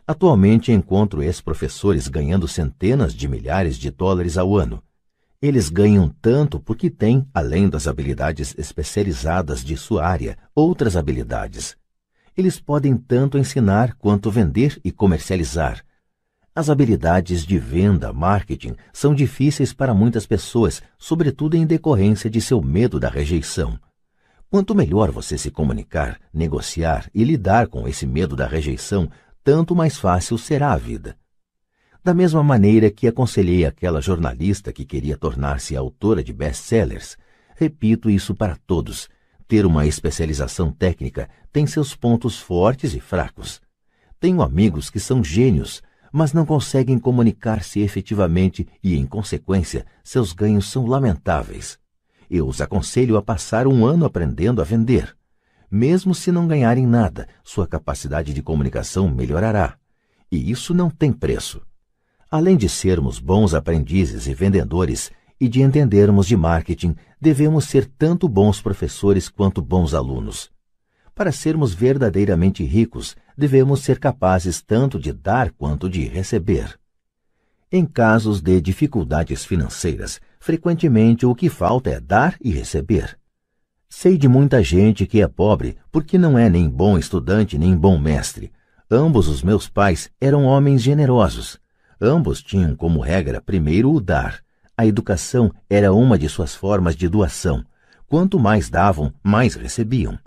Atualmente 0.08 0.72
encontro 0.72 1.22
ex-professores 1.22 2.08
ganhando 2.08 2.48
centenas 2.48 3.12
de 3.12 3.28
milhares 3.28 3.76
de 3.76 3.90
dólares 3.90 4.38
ao 4.38 4.56
ano. 4.56 4.82
Eles 5.40 5.68
ganham 5.68 6.08
tanto 6.22 6.58
porque 6.58 6.88
têm, 6.88 7.28
além 7.34 7.68
das 7.68 7.86
habilidades 7.86 8.54
especializadas 8.56 9.62
de 9.62 9.76
sua 9.76 10.06
área, 10.06 10.38
outras 10.54 10.96
habilidades. 10.96 11.76
Eles 12.34 12.58
podem 12.58 12.96
tanto 12.96 13.36
ensinar 13.36 13.96
quanto 13.98 14.30
vender 14.30 14.80
e 14.82 14.90
comercializar. 14.90 15.84
As 16.54 16.70
habilidades 16.70 17.44
de 17.44 17.58
venda, 17.58 18.10
marketing, 18.10 18.76
são 18.94 19.14
difíceis 19.14 19.74
para 19.74 19.92
muitas 19.92 20.24
pessoas, 20.26 20.82
sobretudo 20.96 21.54
em 21.54 21.66
decorrência 21.66 22.30
de 22.30 22.40
seu 22.40 22.62
medo 22.62 22.98
da 22.98 23.10
rejeição. 23.10 23.78
Quanto 24.50 24.74
melhor 24.74 25.10
você 25.10 25.36
se 25.36 25.50
comunicar, 25.50 26.18
negociar 26.32 27.10
e 27.14 27.22
lidar 27.22 27.66
com 27.66 27.86
esse 27.86 28.06
medo 28.06 28.34
da 28.34 28.46
rejeição, 28.46 29.10
tanto 29.42 29.74
mais 29.74 29.98
fácil 29.98 30.36
será 30.38 30.72
a 30.72 30.76
vida. 30.76 31.16
Da 32.02 32.14
mesma 32.14 32.42
maneira 32.42 32.90
que 32.90 33.06
aconselhei 33.06 33.66
aquela 33.66 34.00
jornalista 34.00 34.72
que 34.72 34.84
queria 34.84 35.16
tornar-se 35.16 35.76
autora 35.76 36.22
de 36.22 36.32
best-sellers, 36.32 37.16
repito 37.56 38.08
isso 38.08 38.34
para 38.34 38.56
todos. 38.66 39.08
Ter 39.46 39.66
uma 39.66 39.86
especialização 39.86 40.70
técnica 40.70 41.28
tem 41.52 41.66
seus 41.66 41.94
pontos 41.94 42.38
fortes 42.38 42.94
e 42.94 43.00
fracos. 43.00 43.60
Tenho 44.20 44.42
amigos 44.42 44.90
que 44.90 45.00
são 45.00 45.22
gênios, 45.22 45.82
mas 46.12 46.32
não 46.32 46.46
conseguem 46.46 46.98
comunicar-se 46.98 47.80
efetivamente 47.80 48.66
e, 48.82 48.96
em 48.96 49.04
consequência, 49.04 49.84
seus 50.02 50.32
ganhos 50.32 50.70
são 50.70 50.86
lamentáveis. 50.86 51.78
Eu 52.30 52.46
os 52.46 52.60
aconselho 52.60 53.16
a 53.16 53.22
passar 53.22 53.66
um 53.66 53.84
ano 53.84 54.04
aprendendo 54.04 54.60
a 54.60 54.64
vender. 54.64 55.17
Mesmo 55.70 56.14
se 56.14 56.32
não 56.32 56.46
ganharem 56.46 56.86
nada, 56.86 57.28
sua 57.44 57.66
capacidade 57.66 58.32
de 58.32 58.42
comunicação 58.42 59.08
melhorará. 59.08 59.76
E 60.30 60.50
isso 60.50 60.72
não 60.74 60.90
tem 60.90 61.12
preço. 61.12 61.60
Além 62.30 62.56
de 62.56 62.68
sermos 62.68 63.18
bons 63.18 63.54
aprendizes 63.54 64.26
e 64.26 64.34
vendedores 64.34 65.10
e 65.40 65.48
de 65.48 65.62
entendermos 65.62 66.26
de 66.26 66.36
marketing, 66.36 66.94
devemos 67.20 67.64
ser 67.64 67.86
tanto 67.86 68.28
bons 68.28 68.60
professores 68.60 69.28
quanto 69.28 69.62
bons 69.62 69.94
alunos. 69.94 70.50
Para 71.14 71.32
sermos 71.32 71.74
verdadeiramente 71.74 72.64
ricos, 72.64 73.16
devemos 73.36 73.80
ser 73.80 73.98
capazes 73.98 74.62
tanto 74.62 74.98
de 74.98 75.12
dar 75.12 75.50
quanto 75.52 75.88
de 75.88 76.06
receber. 76.06 76.78
Em 77.70 77.84
casos 77.84 78.40
de 78.40 78.60
dificuldades 78.60 79.44
financeiras, 79.44 80.20
Frequentemente 80.40 81.26
o 81.26 81.34
que 81.34 81.48
falta 81.48 81.90
é 81.90 82.00
dar 82.00 82.36
e 82.40 82.50
receber. 82.50 83.17
Sei 83.90 84.18
de 84.18 84.28
muita 84.28 84.62
gente 84.62 85.06
que 85.06 85.22
é 85.22 85.26
pobre 85.26 85.76
porque 85.90 86.18
não 86.18 86.38
é 86.38 86.48
nem 86.50 86.68
bom 86.68 86.98
estudante 86.98 87.58
nem 87.58 87.74
bom 87.74 87.98
mestre. 87.98 88.52
Ambos 88.90 89.28
os 89.28 89.42
meus 89.42 89.66
pais 89.68 90.10
eram 90.20 90.44
homens 90.44 90.82
generosos. 90.82 91.58
Ambos 92.00 92.42
tinham 92.42 92.76
como 92.76 93.00
regra 93.00 93.40
primeiro 93.40 93.90
o 93.92 94.00
dar. 94.00 94.40
A 94.76 94.86
educação 94.86 95.50
era 95.68 95.92
uma 95.92 96.18
de 96.18 96.28
suas 96.28 96.54
formas 96.54 96.94
de 96.94 97.08
doação. 97.08 97.64
Quanto 98.06 98.38
mais 98.38 98.70
davam, 98.70 99.12
mais 99.22 99.54
recebiam. 99.54 100.18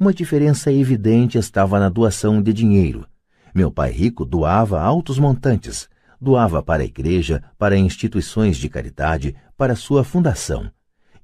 Uma 0.00 0.12
diferença 0.12 0.72
evidente 0.72 1.38
estava 1.38 1.78
na 1.78 1.88
doação 1.88 2.42
de 2.42 2.52
dinheiro. 2.52 3.06
Meu 3.54 3.70
pai 3.70 3.92
rico 3.92 4.24
doava 4.24 4.80
altos 4.80 5.18
montantes, 5.18 5.88
doava 6.20 6.62
para 6.62 6.82
a 6.82 6.86
igreja, 6.86 7.42
para 7.58 7.76
instituições 7.76 8.56
de 8.56 8.68
caridade, 8.68 9.36
para 9.56 9.76
sua 9.76 10.02
fundação. 10.02 10.70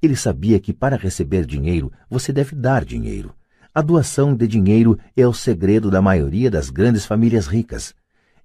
Ele 0.01 0.15
sabia 0.15 0.61
que 0.61 0.73
para 0.73 0.97
receber 0.97 1.45
dinheiro 1.45 1.93
você 2.09 2.33
deve 2.33 2.55
dar 2.55 2.85
dinheiro. 2.85 3.35
A 3.75 3.83
doação 3.83 4.35
de 4.35 4.47
dinheiro 4.47 4.99
é 5.17 5.27
o 5.27 5.33
segredo 5.33 5.91
da 5.91 6.01
maioria 6.01 6.51
das 6.51 6.71
grandes 6.71 7.05
famílias 7.05 7.47
ricas. 7.47 7.95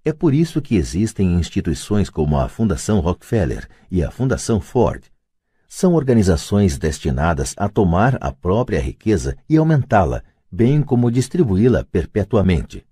É 0.05 0.11
por 0.11 0.33
isso 0.33 0.61
que 0.61 0.75
existem 0.75 1.33
instituições 1.35 2.09
como 2.09 2.37
a 2.37 2.49
Fundação 2.49 2.99
Rockefeller 2.99 3.67
e 3.89 4.03
a 4.03 4.11
Fundação 4.11 4.59
Ford. 4.59 5.03
São 5.67 5.93
organizações 5.93 6.77
destinadas 6.77 7.55
a 7.57 7.69
tomar 7.69 8.17
a 8.21 8.31
própria 8.31 8.79
riqueza 8.79 9.35
e 9.49 9.57
aumentá-la, 9.57 10.21
bem 10.51 10.83
como 10.83 11.09
distribuí-la 11.09 11.83
perpetuamente. 11.85 12.85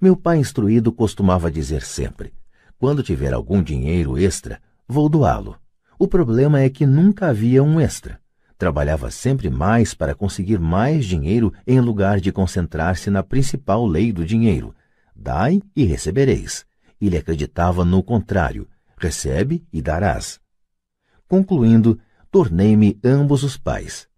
Meu 0.00 0.16
pai 0.16 0.38
instruído 0.38 0.92
costumava 0.92 1.50
dizer 1.50 1.82
sempre: 1.82 2.32
quando 2.78 3.02
tiver 3.02 3.34
algum 3.34 3.62
dinheiro 3.62 4.16
extra, 4.18 4.60
vou 4.86 5.08
doá-lo. 5.08 5.58
O 5.98 6.08
problema 6.08 6.60
é 6.60 6.68
que 6.68 6.84
nunca 6.84 7.28
havia 7.28 7.62
um 7.62 7.80
extra. 7.80 8.20
Trabalhava 8.58 9.10
sempre 9.10 9.48
mais 9.48 9.94
para 9.94 10.14
conseguir 10.14 10.58
mais 10.58 11.06
dinheiro 11.06 11.52
em 11.66 11.80
lugar 11.80 12.20
de 12.20 12.32
concentrar-se 12.32 13.10
na 13.10 13.22
principal 13.22 13.86
lei 13.86 14.12
do 14.12 14.24
dinheiro: 14.24 14.74
dai 15.14 15.60
e 15.74 15.84
recebereis. 15.84 16.66
Ele 17.00 17.16
acreditava 17.16 17.84
no 17.84 18.02
contrário: 18.02 18.68
recebe 18.96 19.64
e 19.72 19.80
darás. 19.80 20.40
Concluindo, 21.28 21.98
tornei-me 22.30 22.98
ambos 23.04 23.42
os 23.44 23.56
pais. 23.56 24.08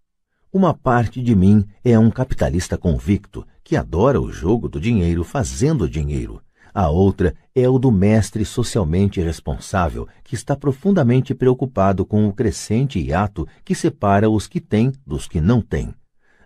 Uma 0.51 0.73
parte 0.73 1.21
de 1.21 1.35
mim 1.35 1.67
é 1.83 1.97
um 1.99 2.09
capitalista 2.09 2.77
convicto 2.77 3.45
que 3.63 3.75
adora 3.75 4.19
o 4.19 4.31
jogo 4.31 4.67
do 4.67 4.79
dinheiro 4.79 5.23
fazendo 5.23 5.89
dinheiro 5.89 6.41
a 6.79 6.91
outra 6.91 7.33
é 7.55 7.67
o 7.67 7.79
do 7.79 7.91
mestre 7.91 8.45
socialmente 8.45 9.19
responsável, 9.19 10.07
que 10.23 10.35
está 10.35 10.55
profundamente 10.55 11.33
preocupado 11.33 12.05
com 12.05 12.27
o 12.27 12.31
crescente 12.31 12.99
hiato 12.99 13.47
que 13.65 13.73
separa 13.73 14.29
os 14.29 14.45
que 14.45 14.61
têm 14.61 14.93
dos 15.03 15.27
que 15.27 15.41
não 15.41 15.59
têm. 15.59 15.91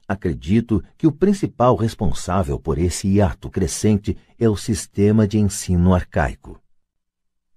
Acredito 0.08 0.82
que 0.98 1.06
o 1.06 1.12
principal 1.12 1.76
responsável 1.76 2.58
por 2.58 2.78
esse 2.78 3.10
hiato 3.10 3.50
crescente 3.50 4.16
é 4.40 4.48
o 4.48 4.56
sistema 4.56 5.28
de 5.28 5.38
ensino 5.38 5.94
arcaico. 5.94 6.58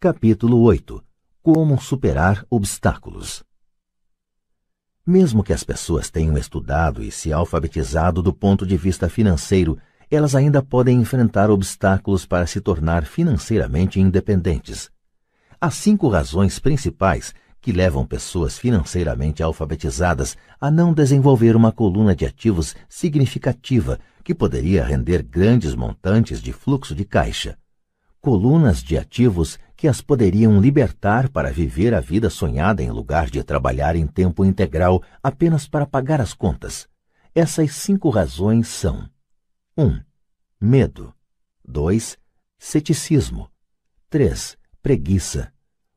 Capítulo 0.00 0.60
8 0.62 1.00
Como 1.44 1.80
superar 1.80 2.44
obstáculos. 2.50 3.44
Mesmo 5.06 5.44
que 5.44 5.52
as 5.52 5.62
pessoas 5.62 6.10
tenham 6.10 6.36
estudado 6.36 7.04
e 7.04 7.12
se 7.12 7.32
alfabetizado 7.32 8.20
do 8.20 8.32
ponto 8.32 8.66
de 8.66 8.76
vista 8.76 9.08
financeiro, 9.08 9.78
elas 10.10 10.34
ainda 10.34 10.62
podem 10.62 11.00
enfrentar 11.00 11.50
obstáculos 11.50 12.26
para 12.26 12.46
se 12.46 12.60
tornar 12.60 13.04
financeiramente 13.04 14.00
independentes. 14.00 14.90
Há 15.60 15.70
cinco 15.70 16.08
razões 16.08 16.58
principais 16.58 17.34
que 17.60 17.72
levam 17.72 18.04
pessoas 18.04 18.58
financeiramente 18.58 19.42
alfabetizadas 19.42 20.36
a 20.60 20.70
não 20.70 20.92
desenvolver 20.92 21.56
uma 21.56 21.72
coluna 21.72 22.14
de 22.14 22.26
ativos 22.26 22.76
significativa 22.88 23.98
que 24.22 24.34
poderia 24.34 24.84
render 24.84 25.22
grandes 25.22 25.74
montantes 25.74 26.42
de 26.42 26.52
fluxo 26.52 26.94
de 26.94 27.06
caixa. 27.06 27.56
Colunas 28.20 28.82
de 28.82 28.98
ativos 28.98 29.58
que 29.76 29.88
as 29.88 30.02
poderiam 30.02 30.60
libertar 30.60 31.30
para 31.30 31.50
viver 31.50 31.94
a 31.94 32.00
vida 32.00 32.28
sonhada 32.28 32.82
em 32.82 32.90
lugar 32.90 33.30
de 33.30 33.42
trabalhar 33.42 33.96
em 33.96 34.06
tempo 34.06 34.44
integral 34.44 35.02
apenas 35.22 35.66
para 35.66 35.86
pagar 35.86 36.20
as 36.20 36.34
contas. 36.34 36.86
Essas 37.34 37.72
cinco 37.72 38.10
razões 38.10 38.68
são 38.68 39.08
1. 39.76 40.00
Medo. 40.60 41.12
2. 41.66 42.16
Ceticismo. 42.56 43.50
3. 44.08 44.56
Preguiça. 44.80 45.52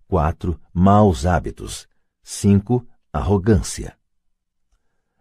4. 0.08 0.60
Maus 0.74 1.28
hábitos. 1.28 1.88
5. 2.24 2.84
Arrogância. 3.14 3.96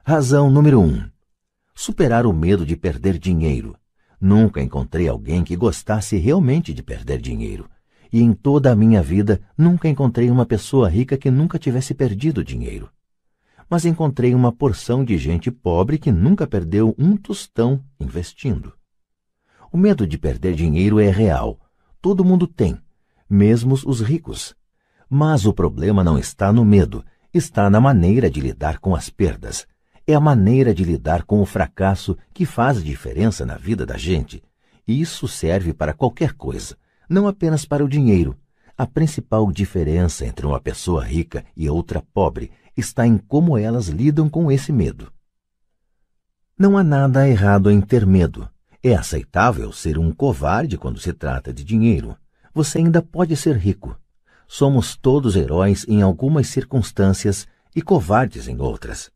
Razão 0.02 0.50
número 0.50 0.80
1. 0.80 1.06
Superar 1.74 2.24
o 2.24 2.32
medo 2.32 2.64
de 2.64 2.78
perder 2.78 3.18
dinheiro. 3.18 3.76
Nunca 4.18 4.62
encontrei 4.62 5.06
alguém 5.06 5.44
que 5.44 5.54
gostasse 5.54 6.16
realmente 6.16 6.72
de 6.72 6.82
perder 6.82 7.20
dinheiro. 7.20 7.68
E 8.10 8.22
em 8.22 8.32
toda 8.32 8.72
a 8.72 8.76
minha 8.76 9.02
vida 9.02 9.38
nunca 9.54 9.86
encontrei 9.86 10.30
uma 10.30 10.46
pessoa 10.46 10.88
rica 10.88 11.18
que 11.18 11.30
nunca 11.30 11.58
tivesse 11.58 11.92
perdido 11.92 12.42
dinheiro 12.42 12.90
mas 13.68 13.84
encontrei 13.84 14.34
uma 14.34 14.52
porção 14.52 15.04
de 15.04 15.18
gente 15.18 15.50
pobre 15.50 15.98
que 15.98 16.12
nunca 16.12 16.46
perdeu 16.46 16.94
um 16.98 17.16
tostão 17.16 17.82
investindo. 17.98 18.72
O 19.72 19.76
medo 19.76 20.06
de 20.06 20.16
perder 20.16 20.54
dinheiro 20.54 21.00
é 21.00 21.10
real. 21.10 21.58
Todo 22.00 22.24
mundo 22.24 22.46
tem, 22.46 22.78
mesmo 23.28 23.74
os 23.74 24.00
ricos. 24.00 24.54
Mas 25.08 25.44
o 25.44 25.52
problema 25.52 26.02
não 26.02 26.18
está 26.18 26.52
no 26.52 26.64
medo, 26.64 27.04
está 27.34 27.68
na 27.68 27.80
maneira 27.80 28.30
de 28.30 28.40
lidar 28.40 28.78
com 28.78 28.94
as 28.94 29.10
perdas. 29.10 29.66
É 30.06 30.14
a 30.14 30.20
maneira 30.20 30.72
de 30.72 30.84
lidar 30.84 31.24
com 31.24 31.42
o 31.42 31.46
fracasso 31.46 32.16
que 32.32 32.46
faz 32.46 32.82
diferença 32.82 33.44
na 33.44 33.56
vida 33.56 33.84
da 33.84 33.96
gente. 33.96 34.42
E 34.86 35.00
isso 35.00 35.26
serve 35.26 35.74
para 35.74 35.92
qualquer 35.92 36.32
coisa, 36.34 36.76
não 37.08 37.26
apenas 37.26 37.64
para 37.64 37.84
o 37.84 37.88
dinheiro. 37.88 38.36
A 38.78 38.86
principal 38.86 39.50
diferença 39.50 40.24
entre 40.24 40.46
uma 40.46 40.60
pessoa 40.60 41.02
rica 41.02 41.44
e 41.56 41.68
outra 41.68 42.02
pobre 42.12 42.50
está 42.76 43.06
em 43.06 43.16
como 43.16 43.56
elas 43.56 43.88
lidam 43.88 44.28
com 44.28 44.50
esse 44.50 44.72
medo. 44.72 45.12
Não 46.58 46.76
há 46.76 46.82
nada 46.82 47.28
errado 47.28 47.70
em 47.70 47.80
ter 47.80 48.06
medo. 48.06 48.48
É 48.82 48.94
aceitável 48.94 49.72
ser 49.72 49.98
um 49.98 50.12
covarde 50.12 50.78
quando 50.78 51.00
se 51.00 51.12
trata 51.12 51.52
de 51.52 51.64
dinheiro. 51.64 52.16
Você 52.54 52.78
ainda 52.78 53.02
pode 53.02 53.36
ser 53.36 53.56
rico. 53.56 53.98
Somos 54.48 54.96
todos 54.96 55.36
heróis 55.36 55.84
em 55.88 56.02
algumas 56.02 56.46
circunstâncias 56.46 57.46
e 57.74 57.82
covardes 57.82 58.48
em 58.48 58.60
outras. 58.60 59.10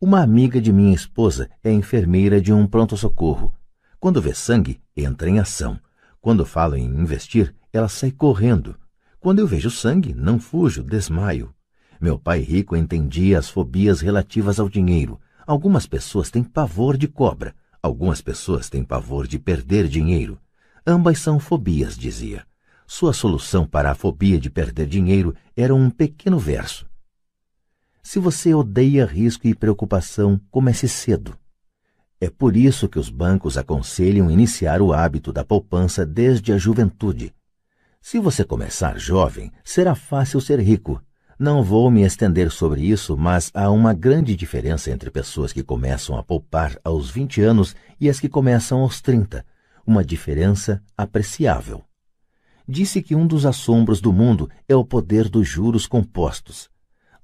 Uma 0.00 0.22
amiga 0.22 0.60
de 0.60 0.72
minha 0.72 0.94
esposa 0.94 1.50
é 1.62 1.70
enfermeira 1.70 2.40
de 2.40 2.52
um 2.52 2.66
pronto-socorro. 2.66 3.54
Quando 3.98 4.22
vê 4.22 4.32
sangue, 4.32 4.80
entra 4.96 5.28
em 5.28 5.38
ação. 5.38 5.78
Quando 6.20 6.46
falo 6.46 6.76
em 6.76 6.84
investir, 6.84 7.54
ela 7.70 7.88
sai 7.88 8.10
correndo. 8.10 8.74
Quando 9.18 9.40
eu 9.40 9.46
vejo 9.46 9.70
sangue, 9.70 10.14
não 10.14 10.38
fujo, 10.38 10.82
desmaio. 10.82 11.54
Meu 12.00 12.18
pai 12.18 12.40
rico 12.40 12.74
entendia 12.74 13.38
as 13.38 13.50
fobias 13.50 14.00
relativas 14.00 14.58
ao 14.58 14.70
dinheiro. 14.70 15.20
Algumas 15.46 15.86
pessoas 15.86 16.30
têm 16.30 16.42
pavor 16.42 16.96
de 16.96 17.06
cobra, 17.06 17.54
algumas 17.82 18.22
pessoas 18.22 18.70
têm 18.70 18.82
pavor 18.82 19.26
de 19.26 19.38
perder 19.38 19.86
dinheiro. 19.86 20.40
Ambas 20.86 21.18
são 21.18 21.38
fobias, 21.38 21.98
dizia. 21.98 22.46
Sua 22.86 23.12
solução 23.12 23.66
para 23.66 23.90
a 23.90 23.94
fobia 23.94 24.40
de 24.40 24.48
perder 24.48 24.86
dinheiro 24.86 25.34
era 25.54 25.74
um 25.74 25.90
pequeno 25.90 26.38
verso. 26.38 26.88
Se 28.02 28.18
você 28.18 28.54
odeia 28.54 29.04
risco 29.04 29.46
e 29.46 29.54
preocupação, 29.54 30.40
comece 30.50 30.88
cedo. 30.88 31.36
É 32.18 32.30
por 32.30 32.56
isso 32.56 32.88
que 32.88 32.98
os 32.98 33.10
bancos 33.10 33.58
aconselham 33.58 34.30
iniciar 34.30 34.80
o 34.80 34.94
hábito 34.94 35.34
da 35.34 35.44
poupança 35.44 36.06
desde 36.06 36.50
a 36.50 36.56
juventude. 36.56 37.34
Se 38.00 38.18
você 38.18 38.42
começar 38.42 38.98
jovem, 38.98 39.52
será 39.62 39.94
fácil 39.94 40.40
ser 40.40 40.58
rico 40.60 40.98
não 41.40 41.62
vou 41.62 41.90
me 41.90 42.02
estender 42.02 42.50
sobre 42.50 42.82
isso, 42.82 43.16
mas 43.16 43.50
há 43.54 43.70
uma 43.70 43.94
grande 43.94 44.36
diferença 44.36 44.90
entre 44.90 45.10
pessoas 45.10 45.54
que 45.54 45.62
começam 45.62 46.18
a 46.18 46.22
poupar 46.22 46.78
aos 46.84 47.10
20 47.10 47.40
anos 47.40 47.74
e 47.98 48.10
as 48.10 48.20
que 48.20 48.28
começam 48.28 48.80
aos 48.80 49.00
30. 49.00 49.42
Uma 49.86 50.04
diferença 50.04 50.82
apreciável. 50.94 51.82
Disse 52.68 53.00
que 53.00 53.14
um 53.14 53.26
dos 53.26 53.46
assombros 53.46 54.02
do 54.02 54.12
mundo 54.12 54.50
é 54.68 54.76
o 54.76 54.84
poder 54.84 55.30
dos 55.30 55.48
juros 55.48 55.86
compostos. 55.86 56.68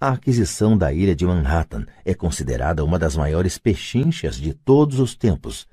A 0.00 0.12
aquisição 0.12 0.78
da 0.78 0.94
ilha 0.94 1.14
de 1.14 1.26
Manhattan 1.26 1.84
é 2.02 2.14
considerada 2.14 2.82
uma 2.82 2.98
das 2.98 3.14
maiores 3.16 3.58
pechinchas 3.58 4.36
de 4.36 4.54
todos 4.54 4.98
os 4.98 5.14
tempos. 5.14 5.68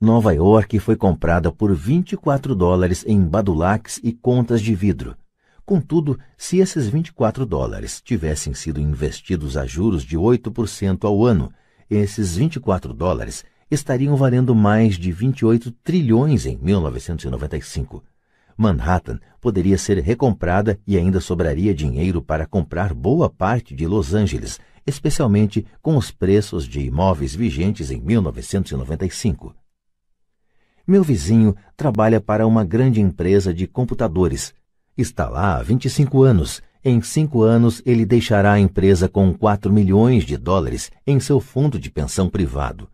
Nova 0.00 0.34
York 0.34 0.80
foi 0.80 0.96
comprada 0.96 1.52
por 1.52 1.72
24 1.72 2.56
dólares 2.56 3.04
em 3.06 3.24
badulaques 3.24 4.00
e 4.02 4.12
contas 4.12 4.60
de 4.60 4.74
vidro. 4.74 5.16
Contudo, 5.64 6.18
se 6.36 6.58
esses 6.58 6.88
24 6.88 7.46
dólares 7.46 8.00
tivessem 8.02 8.52
sido 8.52 8.80
investidos 8.80 9.56
a 9.56 9.64
juros 9.64 10.02
de 10.02 10.16
8% 10.16 11.04
ao 11.04 11.24
ano, 11.24 11.50
esses 11.88 12.36
24 12.36 12.92
dólares 12.92 13.44
estariam 13.70 14.14
valendo 14.14 14.54
mais 14.54 14.96
de 14.96 15.10
28 15.10 15.70
trilhões 15.82 16.44
em 16.44 16.58
1995. 16.58 18.04
Manhattan 18.56 19.18
poderia 19.40 19.76
ser 19.78 19.98
recomprada 19.98 20.78
e 20.86 20.96
ainda 20.96 21.20
sobraria 21.20 21.74
dinheiro 21.74 22.22
para 22.22 22.46
comprar 22.46 22.94
boa 22.94 23.28
parte 23.28 23.74
de 23.74 23.86
Los 23.86 24.14
Angeles, 24.14 24.60
especialmente 24.86 25.66
com 25.82 25.96
os 25.96 26.10
preços 26.10 26.68
de 26.68 26.80
imóveis 26.80 27.34
vigentes 27.34 27.90
em 27.90 28.00
1995. 28.00 29.54
Meu 30.86 31.02
vizinho 31.02 31.56
trabalha 31.76 32.20
para 32.20 32.46
uma 32.46 32.64
grande 32.64 33.00
empresa 33.00 33.52
de 33.52 33.66
computadores. 33.66 34.54
Está 34.96 35.28
lá 35.28 35.56
há 35.56 35.62
25 35.62 36.22
anos. 36.22 36.62
Em 36.84 37.02
cinco 37.02 37.42
anos, 37.42 37.82
ele 37.84 38.06
deixará 38.06 38.52
a 38.52 38.60
empresa 38.60 39.08
com 39.08 39.34
4 39.34 39.72
milhões 39.72 40.24
de 40.24 40.36
dólares 40.36 40.92
em 41.04 41.18
seu 41.18 41.40
fundo 41.40 41.80
de 41.80 41.90
pensão 41.90 42.28
privado. 42.28 42.88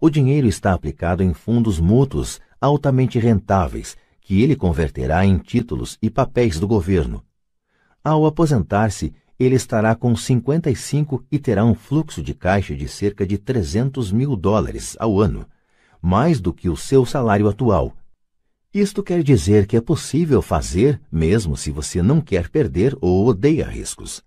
O 0.00 0.08
dinheiro 0.08 0.46
está 0.46 0.72
aplicado 0.72 1.22
em 1.22 1.34
fundos 1.34 1.78
mútuos 1.78 2.40
altamente 2.58 3.18
rentáveis 3.18 3.98
que 4.22 4.40
ele 4.40 4.56
converterá 4.56 5.26
em 5.26 5.36
títulos 5.36 5.98
e 6.00 6.08
papéis 6.08 6.58
do 6.58 6.66
governo. 6.66 7.22
Ao 8.02 8.24
aposentar-se, 8.24 9.12
ele 9.38 9.56
estará 9.56 9.94
com 9.94 10.16
55 10.16 11.22
e 11.30 11.38
terá 11.38 11.66
um 11.66 11.74
fluxo 11.74 12.22
de 12.22 12.32
caixa 12.32 12.74
de 12.74 12.88
cerca 12.88 13.26
de 13.26 13.36
300 13.36 14.10
mil 14.10 14.36
dólares 14.36 14.96
ao 14.98 15.20
ano, 15.20 15.44
mais 16.00 16.40
do 16.40 16.50
que 16.50 16.70
o 16.70 16.76
seu 16.76 17.04
salário 17.04 17.46
atual. 17.46 17.92
Isto 18.74 19.02
quer 19.02 19.22
dizer 19.22 19.66
que 19.66 19.76
é 19.76 19.82
possível 19.82 20.40
fazer 20.40 20.98
mesmo 21.12 21.58
se 21.58 21.70
você 21.70 22.00
não 22.00 22.22
quer 22.22 22.48
perder 22.48 22.96
ou 23.02 23.26
odeia 23.26 23.66
riscos. 23.66 24.22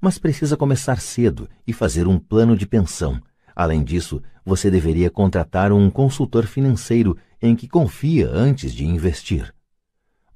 Mas 0.00 0.16
precisa 0.16 0.56
começar 0.56 1.00
cedo 1.00 1.48
e 1.66 1.72
fazer 1.72 2.06
um 2.06 2.16
plano 2.16 2.56
de 2.56 2.68
pensão. 2.68 3.20
Além 3.54 3.82
disso, 3.82 4.22
você 4.44 4.70
deveria 4.70 5.10
contratar 5.10 5.72
um 5.72 5.90
consultor 5.90 6.46
financeiro 6.46 7.16
em 7.42 7.56
que 7.56 7.66
confia 7.66 8.30
antes 8.30 8.72
de 8.72 8.84
investir. 8.84 9.52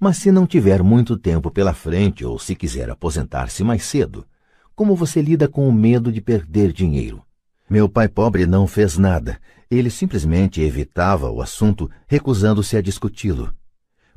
Mas 0.01 0.17
se 0.17 0.33
não 0.33 0.45
tiver 0.45 0.83
muito 0.83 1.17
tempo 1.17 1.49
pela 1.49 1.73
frente 1.73 2.25
ou 2.25 2.41
se 2.41 2.57
quiser 2.57 2.91
aposentar-se 2.91 3.63
mais 3.63 3.85
cedo, 3.85 4.27
como 4.75 4.97
você 4.97 5.23
lida 5.23 5.47
com 5.47 5.69
o 5.69 5.73
medo 5.73 6.11
de 6.11 6.21
perder 6.21 6.73
dinheiro? 6.73 7.23
Meu 7.71 7.89
pai 7.89 8.09
pobre 8.09 8.47
não 8.47 8.67
fez 8.67 8.99
nada. 8.99 9.39
Ele 9.71 9.91
simplesmente 9.91 10.61
evitava 10.63 11.31
o 11.31 11.43
assunto, 11.43 11.91
recusando-se 12.07 12.77
a 12.77 12.81
discuti-lo. 12.81 13.55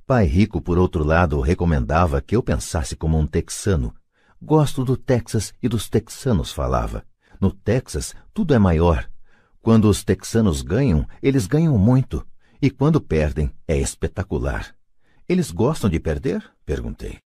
Pai 0.07 0.25
rico, 0.25 0.61
por 0.61 0.77
outro 0.77 1.03
lado, 1.03 1.39
recomendava 1.41 2.21
que 2.21 2.35
eu 2.35 2.41
pensasse 2.43 2.95
como 2.95 3.17
um 3.17 3.27
texano. 3.27 3.93
Gosto 4.41 4.83
do 4.83 4.97
Texas 4.97 5.53
e 5.61 5.67
dos 5.67 5.89
texanos, 5.89 6.51
falava. 6.51 7.05
No 7.39 7.51
Texas, 7.51 8.15
tudo 8.33 8.53
é 8.53 8.59
maior. 8.59 9.09
Quando 9.61 9.89
os 9.89 10.03
texanos 10.03 10.61
ganham, 10.61 11.07
eles 11.21 11.47
ganham 11.47 11.77
muito. 11.77 12.25
E 12.61 12.69
quando 12.69 13.01
perdem, 13.01 13.51
é 13.67 13.77
espetacular. 13.77 14.75
Eles 15.27 15.51
gostam 15.51 15.89
de 15.89 15.99
perder? 15.99 16.43
perguntei. 16.65 17.19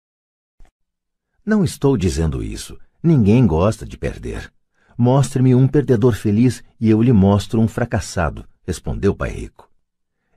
Não 1.45 1.63
estou 1.63 1.97
dizendo 1.97 2.43
isso. 2.43 2.79
Ninguém 3.03 3.47
gosta 3.47 3.85
de 3.85 3.99
perder. 3.99 4.53
Mostre-me 4.97 5.55
um 5.55 5.67
perdedor 5.67 6.15
feliz 6.15 6.63
e 6.81 6.89
eu 6.89 7.03
lhe 7.03 7.13
mostro 7.13 7.61
um 7.61 7.67
fracassado, 7.67 8.45
respondeu 8.67 9.15
Pai 9.15 9.31
Rico. 9.31 9.69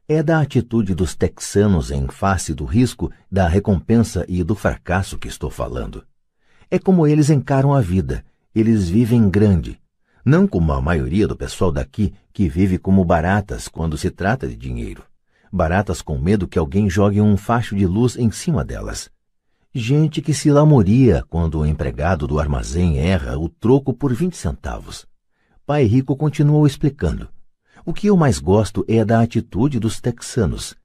É 0.07 0.23
da 0.23 0.39
atitude 0.39 0.95
dos 0.95 1.15
texanos 1.15 1.91
em 1.91 2.07
face 2.07 2.53
do 2.53 2.65
risco, 2.65 3.11
da 3.31 3.47
recompensa 3.47 4.25
e 4.27 4.43
do 4.43 4.55
fracasso 4.55 5.17
que 5.17 5.27
estou 5.27 5.49
falando. 5.49 6.03
É 6.71 6.79
como 6.79 7.05
eles 7.05 7.29
encaram 7.29 7.73
a 7.73 7.81
vida. 7.81 8.23
Eles 8.55 8.89
vivem 8.89 9.29
grande, 9.29 9.79
não 10.25 10.47
como 10.47 10.73
a 10.73 10.81
maioria 10.81 11.27
do 11.27 11.35
pessoal 11.35 11.71
daqui 11.71 12.13
que 12.33 12.49
vive 12.49 12.77
como 12.77 13.05
baratas 13.05 13.67
quando 13.67 13.97
se 13.97 14.09
trata 14.09 14.47
de 14.47 14.55
dinheiro. 14.55 15.03
Baratas 15.51 16.01
com 16.01 16.17
medo 16.17 16.47
que 16.47 16.57
alguém 16.59 16.89
jogue 16.89 17.21
um 17.21 17.37
facho 17.37 17.75
de 17.75 17.85
luz 17.85 18.17
em 18.17 18.31
cima 18.31 18.65
delas. 18.65 19.09
Gente 19.79 20.23
que 20.23 20.33
se 20.33 20.49
lamoria 20.49 21.23
quando 21.29 21.59
o 21.59 21.65
empregado 21.65 22.25
do 22.25 22.39
armazém 22.39 22.97
erra 22.97 23.37
o 23.37 23.47
troco 23.47 23.93
por 23.93 24.11
20 24.11 24.35
centavos. 24.35 25.05
Pai 25.67 25.83
Rico 25.83 26.15
continuou 26.15 26.65
explicando. 26.65 27.29
O 27.85 27.93
que 27.93 28.07
eu 28.07 28.17
mais 28.17 28.39
gosto 28.39 28.83
é 28.87 29.05
da 29.05 29.21
atitude 29.21 29.79
dos 29.79 30.01
texanos. 30.01 30.75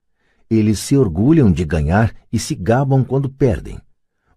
Eles 0.47 0.77
se 0.77 0.95
orgulham 0.95 1.51
de 1.51 1.65
ganhar 1.65 2.13
e 2.31 2.37
se 2.37 2.53
gabam 2.53 3.03
quando 3.03 3.31
perdem. 3.31 3.81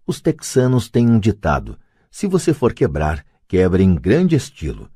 Os 0.07 0.19
texanos 0.19 0.89
têm 0.89 1.07
um 1.07 1.19
ditado: 1.19 1.77
se 2.09 2.25
você 2.25 2.51
for 2.51 2.73
quebrar, 2.73 3.23
quebre 3.47 3.83
em 3.83 3.93
grande 3.93 4.35
estilo. 4.35 4.89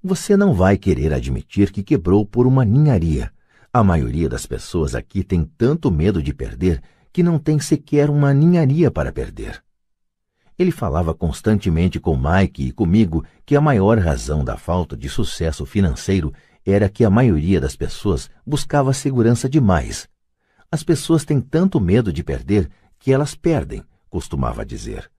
Você 0.00 0.36
não 0.36 0.54
vai 0.54 0.78
querer 0.78 1.12
admitir 1.12 1.72
que 1.72 1.82
quebrou 1.82 2.24
por 2.24 2.46
uma 2.46 2.64
ninharia. 2.64 3.32
A 3.72 3.82
maioria 3.82 4.28
das 4.28 4.46
pessoas 4.46 4.94
aqui 4.94 5.24
tem 5.24 5.42
tanto 5.42 5.90
medo 5.90 6.22
de 6.22 6.32
perder 6.32 6.80
que 7.12 7.22
não 7.22 7.38
tem 7.38 7.58
sequer 7.58 8.08
uma 8.08 8.32
ninharia 8.32 8.90
para 8.90 9.12
perder. 9.12 9.62
Ele 10.58 10.70
falava 10.70 11.14
constantemente 11.14 11.98
com 11.98 12.16
Mike 12.16 12.68
e 12.68 12.72
comigo 12.72 13.24
que 13.44 13.56
a 13.56 13.60
maior 13.60 13.98
razão 13.98 14.44
da 14.44 14.56
falta 14.56 14.96
de 14.96 15.08
sucesso 15.08 15.66
financeiro 15.66 16.32
era 16.64 16.88
que 16.88 17.04
a 17.04 17.10
maioria 17.10 17.60
das 17.60 17.74
pessoas 17.74 18.30
buscava 18.46 18.92
segurança 18.92 19.48
demais. 19.48 20.08
As 20.70 20.82
pessoas 20.82 21.24
têm 21.24 21.40
tanto 21.40 21.80
medo 21.80 22.12
de 22.12 22.22
perder 22.22 22.70
que 22.98 23.12
elas 23.12 23.34
perdem, 23.34 23.82
costumava 24.08 24.64
dizer. 24.64 25.10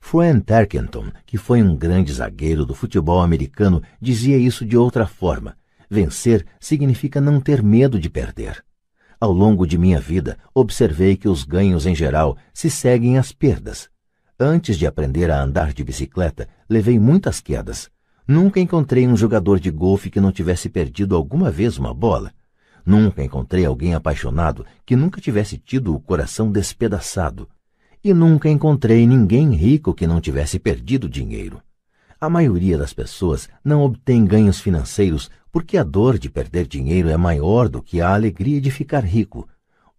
Fran 0.00 0.40
Tarkenton, 0.40 1.10
que 1.24 1.38
foi 1.38 1.62
um 1.62 1.76
grande 1.76 2.12
zagueiro 2.12 2.66
do 2.66 2.74
futebol 2.74 3.22
americano, 3.22 3.82
dizia 4.00 4.36
isso 4.36 4.66
de 4.66 4.76
outra 4.76 5.06
forma. 5.06 5.56
Vencer 5.88 6.44
significa 6.60 7.20
não 7.20 7.40
ter 7.40 7.62
medo 7.62 7.98
de 7.98 8.10
perder. 8.10 8.62
Ao 9.22 9.30
longo 9.30 9.68
de 9.68 9.78
minha 9.78 10.00
vida, 10.00 10.36
observei 10.52 11.16
que 11.16 11.28
os 11.28 11.44
ganhos 11.44 11.86
em 11.86 11.94
geral 11.94 12.36
se 12.52 12.68
seguem 12.68 13.18
às 13.18 13.30
perdas. 13.30 13.88
Antes 14.36 14.76
de 14.76 14.84
aprender 14.84 15.30
a 15.30 15.40
andar 15.40 15.72
de 15.72 15.84
bicicleta, 15.84 16.48
levei 16.68 16.98
muitas 16.98 17.40
quedas. 17.40 17.88
Nunca 18.26 18.58
encontrei 18.58 19.06
um 19.06 19.16
jogador 19.16 19.60
de 19.60 19.70
golfe 19.70 20.10
que 20.10 20.20
não 20.20 20.32
tivesse 20.32 20.68
perdido 20.68 21.14
alguma 21.14 21.52
vez 21.52 21.78
uma 21.78 21.94
bola. 21.94 22.32
Nunca 22.84 23.22
encontrei 23.22 23.64
alguém 23.64 23.94
apaixonado 23.94 24.66
que 24.84 24.96
nunca 24.96 25.20
tivesse 25.20 25.56
tido 25.56 25.94
o 25.94 26.00
coração 26.00 26.50
despedaçado 26.50 27.48
e 28.02 28.12
nunca 28.12 28.48
encontrei 28.48 29.06
ninguém 29.06 29.54
rico 29.54 29.94
que 29.94 30.04
não 30.04 30.20
tivesse 30.20 30.58
perdido 30.58 31.08
dinheiro. 31.08 31.62
A 32.22 32.30
maioria 32.30 32.78
das 32.78 32.92
pessoas 32.92 33.48
não 33.64 33.82
obtém 33.82 34.24
ganhos 34.24 34.60
financeiros 34.60 35.28
porque 35.50 35.76
a 35.76 35.82
dor 35.82 36.16
de 36.16 36.30
perder 36.30 36.68
dinheiro 36.68 37.08
é 37.08 37.16
maior 37.16 37.68
do 37.68 37.82
que 37.82 38.00
a 38.00 38.14
alegria 38.14 38.60
de 38.60 38.70
ficar 38.70 39.04
rico. 39.04 39.48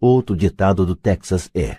Outro 0.00 0.34
ditado 0.34 0.86
do 0.86 0.96
Texas 0.96 1.50
é: 1.54 1.76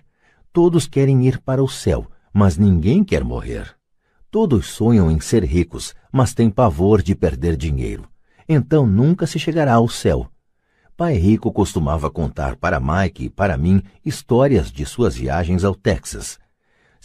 Todos 0.54 0.86
querem 0.86 1.26
ir 1.26 1.40
para 1.40 1.64
o 1.64 1.68
céu, 1.68 2.06
mas 2.32 2.60
ninguém 2.60 3.04
quer 3.04 3.24
morrer. 3.24 3.76
Todos 4.30 4.68
sonham 4.68 5.10
em 5.10 5.20
ser 5.20 5.44
ricos, 5.44 5.96
mas 6.12 6.36
têm 6.36 6.52
pavor 6.52 7.02
de 7.02 7.16
perder 7.16 7.58
dinheiro. 7.58 8.08
Então 8.48 8.86
nunca 8.86 9.26
se 9.26 9.40
chegará 9.40 9.74
ao 9.74 9.90
céu. 9.90 10.30
Pai 10.96 11.16
Rico 11.16 11.52
costumava 11.52 12.12
contar 12.12 12.56
para 12.56 12.80
Mike 12.80 13.26
e 13.26 13.30
para 13.32 13.58
mim 13.58 13.82
histórias 14.06 14.72
de 14.72 14.86
suas 14.86 15.16
viagens 15.16 15.64
ao 15.64 15.74
Texas. 15.74 16.38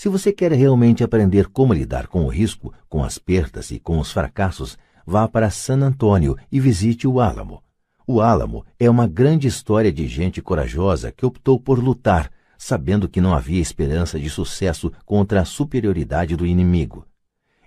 Se 0.00 0.08
você 0.08 0.32
quer 0.32 0.50
realmente 0.52 1.04
aprender 1.04 1.48
como 1.48 1.74
lidar 1.74 2.06
com 2.06 2.24
o 2.24 2.28
risco, 2.28 2.72
com 2.88 3.04
as 3.04 3.18
perdas 3.18 3.70
e 3.70 3.78
com 3.78 3.98
os 3.98 4.10
fracassos, 4.10 4.78
vá 5.06 5.28
para 5.28 5.50
San 5.50 5.82
Antônio 5.82 6.38
e 6.50 6.58
visite 6.58 7.06
o 7.06 7.20
Álamo. 7.20 7.62
O 8.06 8.22
Álamo 8.22 8.64
é 8.78 8.88
uma 8.88 9.06
grande 9.06 9.46
história 9.46 9.92
de 9.92 10.08
gente 10.08 10.40
corajosa 10.40 11.12
que 11.12 11.26
optou 11.26 11.60
por 11.60 11.78
lutar, 11.78 12.32
sabendo 12.56 13.10
que 13.10 13.20
não 13.20 13.34
havia 13.34 13.60
esperança 13.60 14.18
de 14.18 14.30
sucesso 14.30 14.90
contra 15.04 15.42
a 15.42 15.44
superioridade 15.44 16.34
do 16.34 16.46
inimigo. 16.46 17.06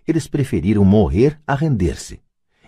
Eles 0.08 0.26
preferiram 0.26 0.84
morrer 0.84 1.39
a 1.46 1.54
render-se. 1.54 2.19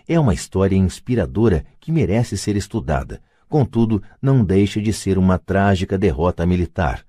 É 0.06 0.16
uma 0.20 0.32
história 0.32 0.76
inspiradora 0.76 1.66
que 1.80 1.90
merece 1.90 2.38
ser 2.38 2.54
estudada, 2.54 3.20
Contudo, 3.48 4.02
não 4.20 4.44
deixa 4.44 4.80
de 4.80 4.92
ser 4.92 5.16
uma 5.18 5.38
trágica 5.38 5.96
derrota 5.96 6.44
militar. 6.44 7.05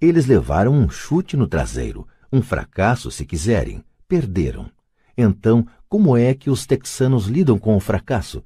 Eles 0.00 0.26
levaram 0.26 0.72
um 0.72 0.88
chute 0.88 1.36
no 1.36 1.46
traseiro, 1.46 2.08
um 2.32 2.40
fracasso, 2.40 3.10
se 3.10 3.26
quiserem. 3.26 3.84
Perderam. 4.08 4.70
Então, 5.16 5.66
como 5.88 6.16
é 6.16 6.32
que 6.34 6.48
os 6.48 6.66
texanos 6.66 7.26
lidam 7.26 7.58
com 7.58 7.76
o 7.76 7.80
fracasso? 7.80 8.42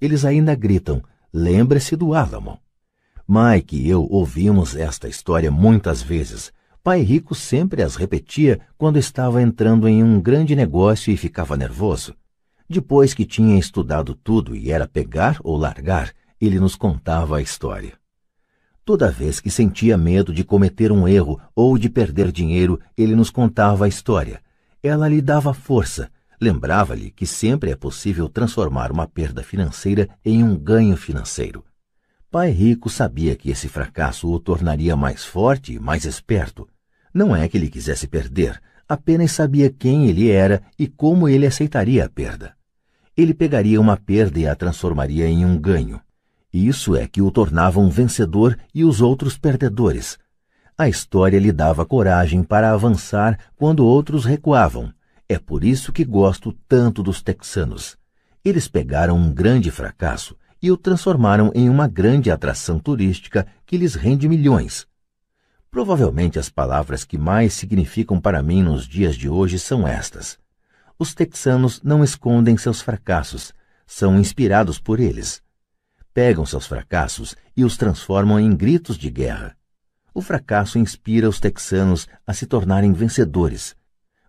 Eles 0.00 0.24
ainda 0.24 0.54
gritam: 0.54 1.02
lembre-se 1.32 1.94
do 1.94 2.12
Álamo. 2.14 2.58
Mike 3.28 3.76
e 3.76 3.88
eu 3.88 4.06
ouvimos 4.10 4.74
esta 4.74 5.08
história 5.08 5.50
muitas 5.50 6.02
vezes. 6.02 6.52
Pai 6.82 7.02
Rico 7.02 7.34
sempre 7.34 7.82
as 7.82 7.96
repetia 7.96 8.60
quando 8.78 8.98
estava 8.98 9.42
entrando 9.42 9.88
em 9.88 10.02
um 10.02 10.20
grande 10.20 10.54
negócio 10.54 11.12
e 11.12 11.16
ficava 11.16 11.56
nervoso. 11.56 12.14
Depois 12.68 13.14
que 13.14 13.24
tinha 13.24 13.58
estudado 13.58 14.14
tudo 14.14 14.54
e 14.54 14.70
era 14.70 14.86
pegar 14.86 15.38
ou 15.42 15.56
largar, 15.56 16.12
ele 16.40 16.60
nos 16.60 16.76
contava 16.76 17.38
a 17.38 17.42
história. 17.42 17.94
Toda 18.86 19.10
vez 19.10 19.40
que 19.40 19.50
sentia 19.50 19.98
medo 19.98 20.32
de 20.32 20.44
cometer 20.44 20.92
um 20.92 21.08
erro 21.08 21.40
ou 21.56 21.76
de 21.76 21.90
perder 21.90 22.30
dinheiro, 22.30 22.78
ele 22.96 23.16
nos 23.16 23.30
contava 23.30 23.84
a 23.84 23.88
história. 23.88 24.40
Ela 24.80 25.08
lhe 25.08 25.20
dava 25.20 25.52
força, 25.52 26.08
lembrava-lhe 26.40 27.10
que 27.10 27.26
sempre 27.26 27.72
é 27.72 27.74
possível 27.74 28.28
transformar 28.28 28.92
uma 28.92 29.08
perda 29.08 29.42
financeira 29.42 30.08
em 30.24 30.44
um 30.44 30.56
ganho 30.56 30.96
financeiro. 30.96 31.64
Pai 32.30 32.52
Rico 32.52 32.88
sabia 32.88 33.34
que 33.34 33.50
esse 33.50 33.68
fracasso 33.68 34.30
o 34.30 34.38
tornaria 34.38 34.94
mais 34.94 35.24
forte 35.24 35.72
e 35.72 35.80
mais 35.80 36.04
esperto. 36.04 36.68
Não 37.12 37.34
é 37.34 37.48
que 37.48 37.56
ele 37.56 37.68
quisesse 37.68 38.06
perder, 38.06 38.62
apenas 38.88 39.32
sabia 39.32 39.68
quem 39.68 40.06
ele 40.06 40.30
era 40.30 40.62
e 40.78 40.86
como 40.86 41.28
ele 41.28 41.44
aceitaria 41.44 42.04
a 42.04 42.08
perda. 42.08 42.54
Ele 43.16 43.34
pegaria 43.34 43.80
uma 43.80 43.96
perda 43.96 44.38
e 44.38 44.46
a 44.46 44.54
transformaria 44.54 45.26
em 45.26 45.44
um 45.44 45.58
ganho. 45.58 46.00
Isso 46.56 46.96
é 46.96 47.06
que 47.06 47.20
o 47.20 47.30
tornava 47.30 47.78
um 47.78 47.90
vencedor 47.90 48.58
e 48.74 48.82
os 48.82 49.02
outros 49.02 49.36
perdedores. 49.36 50.16
A 50.78 50.88
história 50.88 51.38
lhe 51.38 51.52
dava 51.52 51.84
coragem 51.84 52.42
para 52.42 52.72
avançar 52.72 53.38
quando 53.56 53.84
outros 53.84 54.24
recuavam. 54.24 54.90
É 55.28 55.38
por 55.38 55.62
isso 55.62 55.92
que 55.92 56.02
gosto 56.02 56.54
tanto 56.66 57.02
dos 57.02 57.20
texanos. 57.20 57.98
Eles 58.42 58.68
pegaram 58.68 59.18
um 59.18 59.30
grande 59.30 59.70
fracasso 59.70 60.34
e 60.62 60.70
o 60.70 60.78
transformaram 60.78 61.52
em 61.54 61.68
uma 61.68 61.86
grande 61.86 62.30
atração 62.30 62.78
turística 62.78 63.46
que 63.66 63.76
lhes 63.76 63.94
rende 63.94 64.26
milhões. 64.26 64.86
Provavelmente 65.70 66.38
as 66.38 66.48
palavras 66.48 67.04
que 67.04 67.18
mais 67.18 67.52
significam 67.52 68.18
para 68.18 68.42
mim 68.42 68.62
nos 68.62 68.88
dias 68.88 69.14
de 69.14 69.28
hoje 69.28 69.58
são 69.58 69.86
estas. 69.86 70.38
Os 70.98 71.12
texanos 71.12 71.82
não 71.82 72.02
escondem 72.02 72.56
seus 72.56 72.80
fracassos, 72.80 73.52
são 73.86 74.18
inspirados 74.18 74.80
por 74.80 75.00
eles. 75.00 75.44
Pegam 76.16 76.46
seus 76.46 76.66
fracassos 76.66 77.36
e 77.54 77.62
os 77.62 77.76
transformam 77.76 78.40
em 78.40 78.56
gritos 78.56 78.96
de 78.96 79.10
guerra. 79.10 79.54
O 80.14 80.22
fracasso 80.22 80.78
inspira 80.78 81.28
os 81.28 81.38
texanos 81.38 82.08
a 82.26 82.32
se 82.32 82.46
tornarem 82.46 82.90
vencedores. 82.94 83.76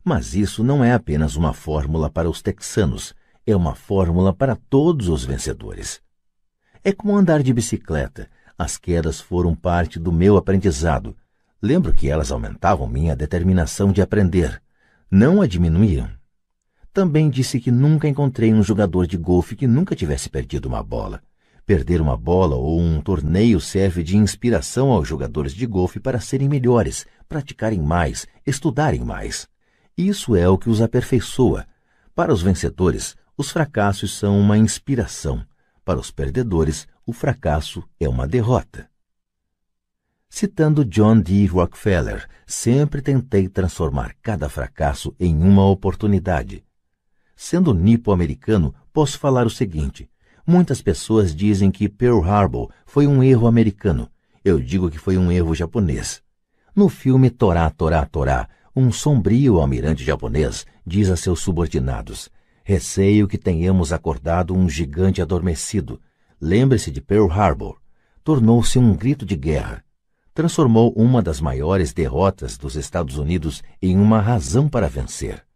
Mas 0.03 0.35
isso 0.35 0.65
não 0.65 0.83
é 0.83 0.91
apenas 0.91 1.37
uma 1.37 1.53
fórmula 1.53 2.09
para 2.09 2.29
os 2.29 2.41
texanos, 2.41 3.15
é 3.45 3.55
uma 3.55 3.73
fórmula 3.73 4.33
para 4.33 4.57
todos 4.69 5.07
os 5.07 5.23
vencedores. 5.23 6.01
É 6.83 6.91
como 6.91 7.15
andar 7.15 7.41
de 7.41 7.53
bicicleta. 7.53 8.29
As 8.57 8.77
quedas 8.77 9.21
foram 9.21 9.55
parte 9.55 9.97
do 9.97 10.11
meu 10.11 10.35
aprendizado. 10.35 11.15
Lembro 11.61 11.93
que 11.93 12.09
elas 12.09 12.33
aumentavam 12.33 12.85
minha 12.85 13.15
determinação 13.15 13.93
de 13.93 14.01
aprender. 14.01 14.61
Não 15.09 15.41
a 15.41 15.47
diminuíam. 15.47 16.09
Também 16.91 17.29
disse 17.29 17.61
que 17.61 17.71
nunca 17.71 18.09
encontrei 18.09 18.53
um 18.53 18.61
jogador 18.61 19.07
de 19.07 19.15
golfe 19.15 19.55
que 19.55 19.67
nunca 19.67 19.95
tivesse 19.95 20.29
perdido 20.29 20.65
uma 20.65 20.83
bola. 20.83 21.23
Perder 21.67 21.99
uma 21.99 22.15
bola 22.15 22.55
ou 22.55 22.79
um 22.79 23.01
torneio 23.01 23.59
serve 23.59 24.01
de 24.01 24.15
inspiração 24.15 24.89
aos 24.89 25.05
jogadores 25.05 25.51
de 25.51 25.65
golfe 25.65 25.99
para 25.99 26.17
serem 26.17 26.47
melhores, 26.47 27.05
praticarem 27.27 27.81
mais, 27.81 28.25
estudarem 28.45 29.01
mais. 29.01 29.49
Isso 29.97 30.33
é 30.33 30.47
o 30.47 30.57
que 30.57 30.69
os 30.69 30.81
aperfeiçoa. 30.81 31.67
Para 32.15 32.31
os 32.31 32.41
vencedores, 32.41 33.17
os 33.35 33.51
fracassos 33.51 34.17
são 34.17 34.39
uma 34.39 34.57
inspiração. 34.57 35.45
Para 35.83 35.99
os 35.99 36.09
perdedores, 36.09 36.87
o 37.05 37.11
fracasso 37.11 37.83
é 37.99 38.07
uma 38.07 38.25
derrota. 38.25 38.89
Citando 40.29 40.85
John 40.85 41.19
D. 41.19 41.47
Rockefeller, 41.47 42.29
sempre 42.45 43.01
tentei 43.01 43.49
transformar 43.49 44.15
cada 44.21 44.47
fracasso 44.47 45.13
em 45.19 45.43
uma 45.43 45.65
oportunidade. 45.65 46.63
Sendo 47.35 47.73
nipo-americano, 47.73 48.73
posso 48.93 49.19
falar 49.19 49.45
o 49.45 49.49
seguinte: 49.49 50.09
muitas 50.47 50.81
pessoas 50.81 51.35
dizem 51.35 51.69
que 51.69 51.89
Pearl 51.89 52.23
Harbor 52.23 52.71
foi 52.85 53.05
um 53.05 53.21
erro 53.21 53.45
americano. 53.45 54.09
Eu 54.43 54.59
digo 54.59 54.89
que 54.89 54.97
foi 54.97 55.17
um 55.17 55.29
erro 55.29 55.53
japonês. 55.53 56.23
No 56.73 56.87
filme 56.87 57.29
Torá, 57.29 57.69
Torá, 57.69 58.05
Torá, 58.05 58.47
um 58.73 58.91
sombrio 58.91 59.59
almirante 59.59 60.03
japonês 60.03 60.65
diz 60.85 61.09
a 61.09 61.17
seus 61.17 61.41
subordinados: 61.41 62.29
Receio 62.63 63.27
que 63.27 63.37
tenhamos 63.37 63.91
acordado 63.91 64.55
um 64.55 64.69
gigante 64.69 65.21
adormecido. 65.21 65.99
Lembre-se 66.39 66.89
de 66.89 67.01
Pearl 67.01 67.29
Harbor. 67.29 67.77
Tornou-se 68.23 68.79
um 68.79 68.95
grito 68.95 69.25
de 69.25 69.35
guerra 69.35 69.83
transformou 70.37 70.93
uma 70.95 71.19
das 71.19 71.41
maiores 71.41 71.91
derrotas 71.93 72.59
dos 72.59 72.75
Estados 72.75 73.17
Unidos 73.17 73.63
em 73.81 73.97
uma 73.97 74.21
razão 74.21 74.69
para 74.69 74.87
vencer. 74.87 75.46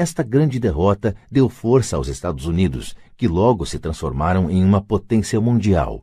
Esta 0.00 0.22
grande 0.22 0.58
derrota 0.58 1.14
deu 1.30 1.46
força 1.50 1.94
aos 1.94 2.08
Estados 2.08 2.46
Unidos, 2.46 2.96
que 3.18 3.28
logo 3.28 3.66
se 3.66 3.78
transformaram 3.78 4.50
em 4.50 4.64
uma 4.64 4.80
potência 4.80 5.38
mundial. 5.38 6.02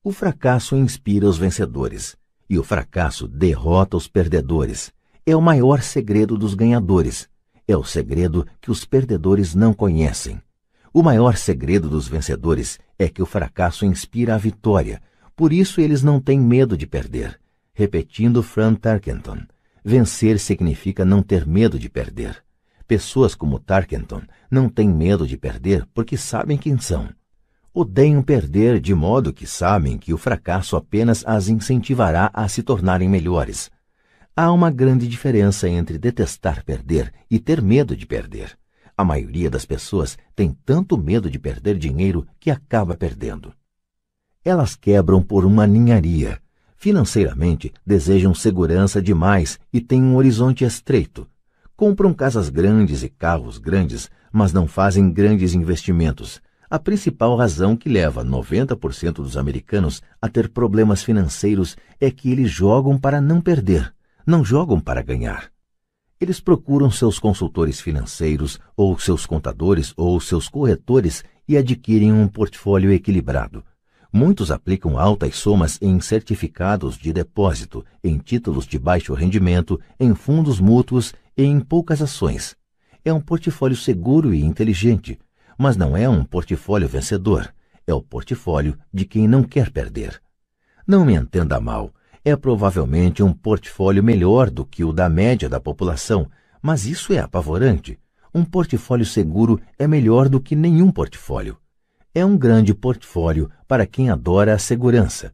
O 0.00 0.12
fracasso 0.12 0.76
inspira 0.76 1.26
os 1.26 1.38
vencedores, 1.38 2.16
e 2.48 2.56
o 2.56 2.62
fracasso 2.62 3.26
derrota 3.26 3.96
os 3.96 4.06
perdedores. 4.06 4.92
É 5.26 5.34
o 5.34 5.40
maior 5.42 5.82
segredo 5.82 6.38
dos 6.38 6.54
ganhadores. 6.54 7.28
É 7.66 7.76
o 7.76 7.82
segredo 7.82 8.46
que 8.60 8.70
os 8.70 8.84
perdedores 8.84 9.56
não 9.56 9.74
conhecem. 9.74 10.40
O 10.94 11.02
maior 11.02 11.36
segredo 11.36 11.88
dos 11.88 12.06
vencedores 12.06 12.78
é 12.96 13.08
que 13.08 13.20
o 13.20 13.26
fracasso 13.26 13.84
inspira 13.84 14.36
a 14.36 14.38
vitória, 14.38 15.02
por 15.34 15.52
isso 15.52 15.80
eles 15.80 16.00
não 16.00 16.20
têm 16.20 16.38
medo 16.38 16.76
de 16.76 16.86
perder 16.86 17.40
repetindo 17.74 18.42
Fran 18.42 18.74
Tarkenton. 18.74 19.38
Vencer 19.84 20.38
significa 20.38 21.04
não 21.04 21.22
ter 21.22 21.44
medo 21.44 21.76
de 21.78 21.88
perder. 21.88 22.44
Pessoas 22.86 23.34
como 23.34 23.58
Tarkenton 23.58 24.22
não 24.50 24.68
têm 24.68 24.88
medo 24.88 25.26
de 25.26 25.36
perder 25.36 25.86
porque 25.94 26.16
sabem 26.16 26.58
quem 26.58 26.78
são. 26.78 27.08
Odeiam 27.72 28.22
perder 28.22 28.80
de 28.80 28.94
modo 28.94 29.32
que 29.32 29.46
sabem 29.46 29.96
que 29.96 30.12
o 30.12 30.18
fracasso 30.18 30.76
apenas 30.76 31.24
as 31.26 31.48
incentivará 31.48 32.30
a 32.34 32.46
se 32.48 32.62
tornarem 32.62 33.08
melhores. 33.08 33.70
Há 34.36 34.52
uma 34.52 34.70
grande 34.70 35.08
diferença 35.08 35.68
entre 35.68 35.98
detestar 35.98 36.64
perder 36.64 37.12
e 37.30 37.38
ter 37.38 37.62
medo 37.62 37.96
de 37.96 38.06
perder. 38.06 38.58
A 38.96 39.04
maioria 39.04 39.48
das 39.48 39.64
pessoas 39.64 40.18
tem 40.34 40.56
tanto 40.64 40.98
medo 40.98 41.30
de 41.30 41.38
perder 41.38 41.78
dinheiro 41.78 42.26
que 42.38 42.50
acaba 42.50 42.94
perdendo. 42.96 43.52
Elas 44.44 44.76
quebram 44.76 45.22
por 45.22 45.44
uma 45.44 45.66
ninharia, 45.66 46.42
Financeiramente, 46.82 47.72
desejam 47.86 48.34
segurança 48.34 49.00
demais 49.00 49.56
e 49.72 49.80
têm 49.80 50.02
um 50.02 50.16
horizonte 50.16 50.64
estreito. 50.64 51.28
Compram 51.82 52.14
casas 52.14 52.48
grandes 52.48 53.02
e 53.02 53.08
carros 53.08 53.58
grandes, 53.58 54.08
mas 54.32 54.52
não 54.52 54.68
fazem 54.68 55.10
grandes 55.10 55.52
investimentos. 55.52 56.40
A 56.70 56.78
principal 56.78 57.36
razão 57.36 57.76
que 57.76 57.88
leva 57.88 58.24
90% 58.24 59.14
dos 59.14 59.36
americanos 59.36 60.00
a 60.20 60.28
ter 60.28 60.48
problemas 60.50 61.02
financeiros 61.02 61.76
é 62.00 62.08
que 62.08 62.30
eles 62.30 62.48
jogam 62.48 62.96
para 62.96 63.20
não 63.20 63.40
perder, 63.40 63.92
não 64.24 64.44
jogam 64.44 64.78
para 64.78 65.02
ganhar. 65.02 65.50
Eles 66.20 66.38
procuram 66.38 66.88
seus 66.88 67.18
consultores 67.18 67.80
financeiros, 67.80 68.60
ou 68.76 68.96
seus 68.96 69.26
contadores, 69.26 69.92
ou 69.96 70.20
seus 70.20 70.48
corretores 70.48 71.24
e 71.48 71.56
adquirem 71.56 72.12
um 72.12 72.28
portfólio 72.28 72.92
equilibrado. 72.92 73.64
Muitos 74.14 74.50
aplicam 74.50 74.98
altas 74.98 75.36
somas 75.36 75.78
em 75.80 75.98
certificados 75.98 76.98
de 76.98 77.14
depósito, 77.14 77.82
em 78.04 78.18
títulos 78.18 78.66
de 78.66 78.78
baixo 78.78 79.14
rendimento, 79.14 79.80
em 79.98 80.14
fundos 80.14 80.60
mútuos 80.60 81.14
em 81.36 81.60
poucas 81.60 82.02
ações. 82.02 82.56
É 83.04 83.12
um 83.12 83.20
portfólio 83.20 83.76
seguro 83.76 84.32
e 84.32 84.42
inteligente, 84.42 85.18
mas 85.58 85.76
não 85.76 85.96
é 85.96 86.08
um 86.08 86.24
portfólio 86.24 86.88
vencedor. 86.88 87.52
É 87.86 87.92
o 87.92 88.00
portfólio 88.00 88.78
de 88.92 89.04
quem 89.04 89.26
não 89.26 89.42
quer 89.42 89.70
perder. 89.70 90.20
Não 90.86 91.04
me 91.04 91.14
entenda 91.14 91.60
mal, 91.60 91.92
é 92.24 92.36
provavelmente 92.36 93.22
um 93.22 93.32
portfólio 93.32 94.02
melhor 94.02 94.50
do 94.50 94.64
que 94.64 94.84
o 94.84 94.92
da 94.92 95.08
média 95.08 95.48
da 95.48 95.58
população, 95.58 96.30
mas 96.60 96.86
isso 96.86 97.12
é 97.12 97.18
apavorante. 97.18 97.98
Um 98.34 98.44
portfólio 98.44 99.04
seguro 99.04 99.60
é 99.78 99.86
melhor 99.86 100.28
do 100.28 100.40
que 100.40 100.54
nenhum 100.54 100.90
portfólio 100.90 101.58
é 102.14 102.24
um 102.24 102.36
grande 102.36 102.74
portfólio 102.74 103.50
para 103.66 103.86
quem 103.86 104.10
adora 104.10 104.54
a 104.54 104.58
segurança. 104.58 105.32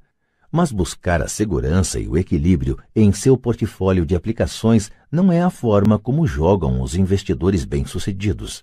Mas 0.51 0.73
buscar 0.73 1.21
a 1.21 1.29
segurança 1.29 2.01
e 2.01 2.09
o 2.09 2.17
equilíbrio 2.17 2.79
em 2.95 3.13
seu 3.13 3.37
portfólio 3.37 4.07
de 4.07 4.17
aplicações 4.17 4.91
não 5.11 5.31
é 5.31 5.43
a 5.43 5.51
forma 5.51 5.99
como 5.99 6.27
jogam 6.27 6.81
os 6.81 6.95
investidores 6.95 7.65
bem-sucedidos. 7.65 8.63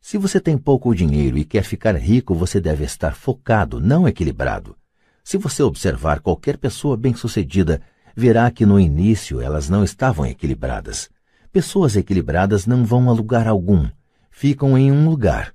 Se 0.00 0.18
você 0.18 0.40
tem 0.40 0.58
pouco 0.58 0.94
dinheiro 0.94 1.38
e 1.38 1.44
quer 1.44 1.62
ficar 1.62 1.96
rico, 1.96 2.34
você 2.34 2.60
deve 2.60 2.84
estar 2.84 3.14
focado, 3.14 3.80
não 3.80 4.06
equilibrado. 4.06 4.76
Se 5.22 5.38
você 5.38 5.62
observar 5.62 6.20
qualquer 6.20 6.58
pessoa 6.58 6.96
bem-sucedida, 6.96 7.80
verá 8.14 8.50
que 8.50 8.66
no 8.66 8.78
início 8.78 9.40
elas 9.40 9.68
não 9.70 9.82
estavam 9.82 10.26
equilibradas. 10.26 11.08
Pessoas 11.50 11.96
equilibradas 11.96 12.66
não 12.66 12.84
vão 12.84 13.08
a 13.08 13.12
lugar 13.12 13.46
algum, 13.46 13.88
ficam 14.30 14.76
em 14.76 14.90
um 14.90 15.08
lugar, 15.08 15.54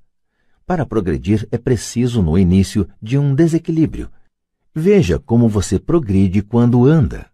para 0.70 0.86
progredir 0.86 1.48
é 1.50 1.58
preciso, 1.58 2.22
no 2.22 2.38
início, 2.38 2.88
de 3.02 3.18
um 3.18 3.34
desequilíbrio. 3.34 4.08
Veja 4.74 5.18
como 5.18 5.48
você 5.48 5.80
progride 5.80 6.42
quando 6.42 6.86
anda. 6.86 7.26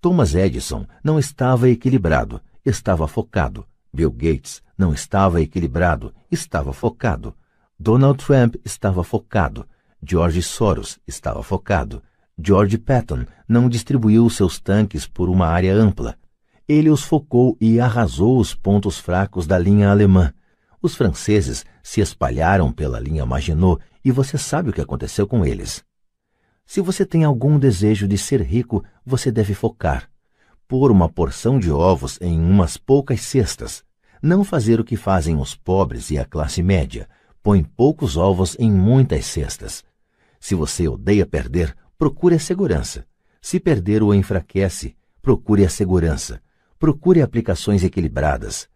Thomas 0.00 0.34
Edison 0.34 0.84
não 1.02 1.16
estava 1.16 1.68
equilibrado, 1.70 2.40
estava 2.66 3.06
focado. 3.06 3.64
Bill 3.92 4.10
Gates 4.10 4.60
não 4.76 4.92
estava 4.92 5.40
equilibrado, 5.40 6.12
estava 6.28 6.72
focado. 6.72 7.32
Donald 7.78 8.24
Trump 8.24 8.56
estava 8.64 9.04
focado. 9.04 9.68
George 10.02 10.42
Soros 10.42 10.98
estava 11.06 11.44
focado. 11.44 12.02
George 12.36 12.76
Patton 12.76 13.24
não 13.46 13.68
distribuiu 13.68 14.28
seus 14.28 14.58
tanques 14.58 15.06
por 15.06 15.28
uma 15.28 15.46
área 15.46 15.72
ampla. 15.72 16.16
Ele 16.66 16.90
os 16.90 17.04
focou 17.04 17.56
e 17.60 17.78
arrasou 17.78 18.40
os 18.40 18.52
pontos 18.52 18.98
fracos 18.98 19.46
da 19.46 19.56
linha 19.56 19.90
alemã. 19.90 20.34
Os 20.80 20.96
franceses 20.96 21.64
se 21.84 22.00
espalharam 22.00 22.72
pela 22.72 22.98
linha 22.98 23.24
Maginot 23.24 23.80
e 24.04 24.10
você 24.10 24.36
sabe 24.36 24.70
o 24.70 24.72
que 24.72 24.80
aconteceu 24.80 25.24
com 25.28 25.46
eles. 25.46 25.84
Se 26.66 26.80
você 26.80 27.04
tem 27.04 27.24
algum 27.24 27.58
desejo 27.58 28.08
de 28.08 28.16
ser 28.16 28.40
rico, 28.40 28.84
você 29.04 29.30
deve 29.30 29.54
focar. 29.54 30.10
Pôr 30.66 30.90
uma 30.90 31.08
porção 31.08 31.58
de 31.58 31.70
ovos 31.70 32.18
em 32.20 32.40
umas 32.40 32.76
poucas 32.76 33.20
cestas. 33.20 33.84
Não 34.22 34.44
fazer 34.44 34.80
o 34.80 34.84
que 34.84 34.96
fazem 34.96 35.36
os 35.36 35.54
pobres 35.54 36.10
e 36.10 36.18
a 36.18 36.24
classe 36.24 36.62
média. 36.62 37.08
Põe 37.42 37.62
poucos 37.62 38.16
ovos 38.16 38.56
em 38.58 38.70
muitas 38.70 39.26
cestas. 39.26 39.84
Se 40.40 40.54
você 40.54 40.88
odeia 40.88 41.26
perder, 41.26 41.76
procure 41.98 42.36
a 42.36 42.40
segurança. 42.40 43.04
Se 43.40 43.58
perder 43.58 44.02
o 44.02 44.14
enfraquece, 44.14 44.96
procure 45.20 45.64
a 45.64 45.68
segurança. 45.68 46.40
Procure 46.78 47.20
aplicações 47.20 47.84
equilibradas. 47.84 48.68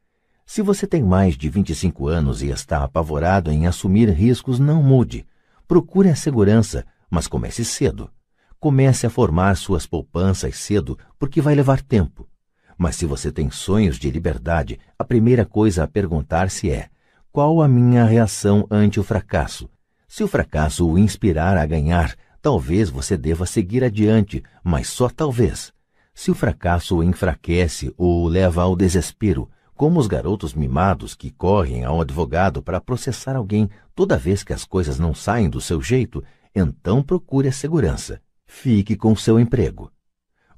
Se 0.44 0.62
você 0.62 0.86
tem 0.86 1.02
mais 1.02 1.36
de 1.36 1.48
25 1.48 2.06
anos 2.06 2.42
e 2.42 2.50
está 2.50 2.84
apavorado 2.84 3.50
em 3.50 3.66
assumir 3.66 4.08
riscos, 4.10 4.60
não 4.60 4.82
mude. 4.82 5.26
Procure 5.66 6.08
a 6.08 6.14
segurança, 6.14 6.84
mas 7.10 7.26
comece 7.26 7.64
cedo. 7.64 8.10
Comece 8.58 9.06
a 9.06 9.10
formar 9.10 9.56
suas 9.56 9.86
poupanças 9.86 10.56
cedo, 10.56 10.98
porque 11.18 11.40
vai 11.40 11.54
levar 11.54 11.82
tempo. 11.82 12.28
Mas 12.76 12.96
se 12.96 13.06
você 13.06 13.32
tem 13.32 13.50
sonhos 13.50 13.98
de 13.98 14.10
liberdade, 14.10 14.78
a 14.98 15.04
primeira 15.04 15.44
coisa 15.44 15.84
a 15.84 15.88
perguntar-se 15.88 16.70
é: 16.70 16.88
qual 17.32 17.62
a 17.62 17.68
minha 17.68 18.04
reação 18.04 18.66
ante 18.70 19.00
o 19.00 19.02
fracasso? 19.02 19.68
Se 20.08 20.22
o 20.22 20.28
fracasso 20.28 20.88
o 20.88 20.98
inspirar 20.98 21.56
a 21.56 21.66
ganhar, 21.66 22.14
talvez 22.40 22.90
você 22.90 23.16
deva 23.16 23.44
seguir 23.44 23.82
adiante, 23.82 24.42
mas 24.62 24.88
só 24.88 25.08
talvez. 25.08 25.72
Se 26.14 26.30
o 26.30 26.34
fracasso 26.34 26.96
o 26.96 27.02
enfraquece 27.02 27.92
ou 27.96 28.24
o 28.24 28.28
leva 28.28 28.62
ao 28.62 28.74
desespero, 28.74 29.50
como 29.74 30.00
os 30.00 30.06
garotos 30.06 30.54
mimados 30.54 31.14
que 31.14 31.30
correm 31.30 31.84
ao 31.84 32.00
advogado 32.00 32.62
para 32.62 32.80
processar 32.80 33.36
alguém 33.36 33.68
toda 33.94 34.16
vez 34.16 34.42
que 34.42 34.54
as 34.54 34.64
coisas 34.64 34.98
não 34.98 35.14
saem 35.14 35.50
do 35.50 35.60
seu 35.60 35.82
jeito, 35.82 36.24
então 36.58 37.02
procure 37.02 37.48
a 37.48 37.52
segurança. 37.52 38.20
Fique 38.46 38.96
com 38.96 39.14
seu 39.14 39.38
emprego. 39.38 39.92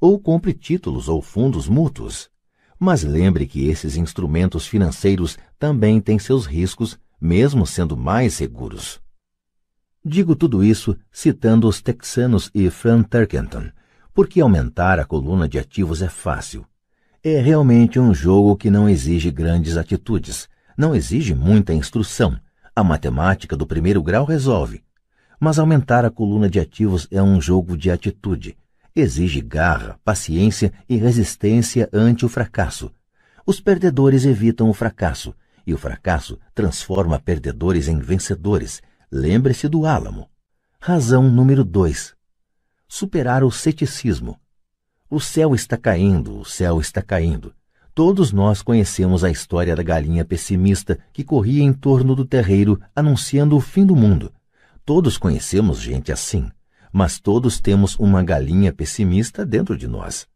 Ou 0.01 0.19
compre 0.21 0.55
títulos 0.55 1.09
ou 1.09 1.21
fundos 1.21 1.69
mútuos. 1.69 2.31
Mas 2.79 3.03
lembre 3.03 3.47
que 3.47 3.67
esses 3.67 3.97
instrumentos 3.97 4.65
financeiros 4.65 5.37
também 5.59 6.01
têm 6.01 6.17
seus 6.17 6.47
riscos, 6.47 6.97
mesmo 7.21 7.67
sendo 7.67 7.97
mais 7.97 8.35
seguros. 8.35 9.01
Digo 10.05 10.37
tudo 10.37 10.63
isso 10.63 10.97
citando 11.11 11.67
os 11.67 11.83
texanos 11.83 12.49
e 12.55 12.71
Fran 12.71 13.03
Turkington, 13.03 13.73
porque 14.15 14.41
aumentar 14.41 15.01
a 15.01 15.05
coluna 15.05 15.49
de 15.49 15.59
ativos 15.59 16.01
é 16.01 16.09
fácil. 16.09 16.65
É 17.25 17.41
realmente 17.41 17.99
um 17.99 18.15
jogo 18.15 18.57
que 18.57 18.71
não 18.71 18.89
exige 18.89 19.33
grandes 19.33 19.77
atitudes, 19.77 20.49
não 20.77 20.95
exige 20.95 21.35
muita 21.35 21.75
instrução. 21.75 22.39
A 22.75 22.85
matemática 22.85 23.57
do 23.57 23.67
primeiro 23.67 24.01
grau 24.01 24.25
resolve. 24.25 24.85
Mas 25.39 25.59
aumentar 25.59 26.05
a 26.05 26.11
coluna 26.11 26.49
de 26.49 26.59
ativos 26.59 27.07
é 27.11 27.23
um 27.23 27.41
jogo 27.41 27.77
de 27.77 27.91
atitude. 27.91 28.57
Exige 28.95 29.41
garra, 29.41 29.99
paciência 30.05 30.73
e 30.89 30.97
resistência 30.97 31.89
ante 31.93 32.27
o 32.27 32.29
fracasso. 32.29 32.91
Os 33.47 33.61
perdedores 33.61 34.25
evitam 34.25 34.69
o 34.69 34.75
fracasso, 34.75 35.35
e 35.67 35.73
o 35.73 35.79
fracasso 35.79 36.39
transforma 36.55 37.19
perdedores 37.19 37.89
em 37.89 37.99
vencedores. 37.99 38.83
Lembre-se 39.11 39.69
do 39.69 39.87
álamo. 39.87 40.29
Razão 40.81 41.31
número 41.31 41.65
2. 41.65 42.15
Superar 42.89 43.45
o 43.45 43.51
ceticismo. 43.51 44.39
O 45.09 45.21
céu 45.21 45.55
está 45.55 45.77
caindo, 45.77 46.39
o 46.39 46.45
céu 46.45 46.81
está 46.81 47.01
caindo. 47.01 47.55
Todos 47.95 48.33
nós 48.33 48.63
conhecemos 48.63 49.25
a 49.25 49.31
história 49.31 49.75
da 49.75 49.83
galinha 49.83 50.25
pessimista 50.25 50.99
que 51.13 51.25
corria 51.25 51.63
em 51.63 51.73
torno 51.73 52.15
do 52.15 52.25
terreiro 52.25 52.81
anunciando 52.95 53.57
o 53.57 53.61
fim 53.61 53.87
do 53.87 53.97
mundo. 53.97 54.33
Todos 54.89 55.19
conhecemos 55.19 55.83
gente 55.83 56.11
assim, 56.11 56.51
mas 56.91 57.21
todos 57.21 57.61
temos 57.61 57.95
uma 57.97 58.23
galinha 58.23 58.73
pessimista 58.73 59.45
dentro 59.45 59.77
de 59.77 59.87
nós. 59.87 60.27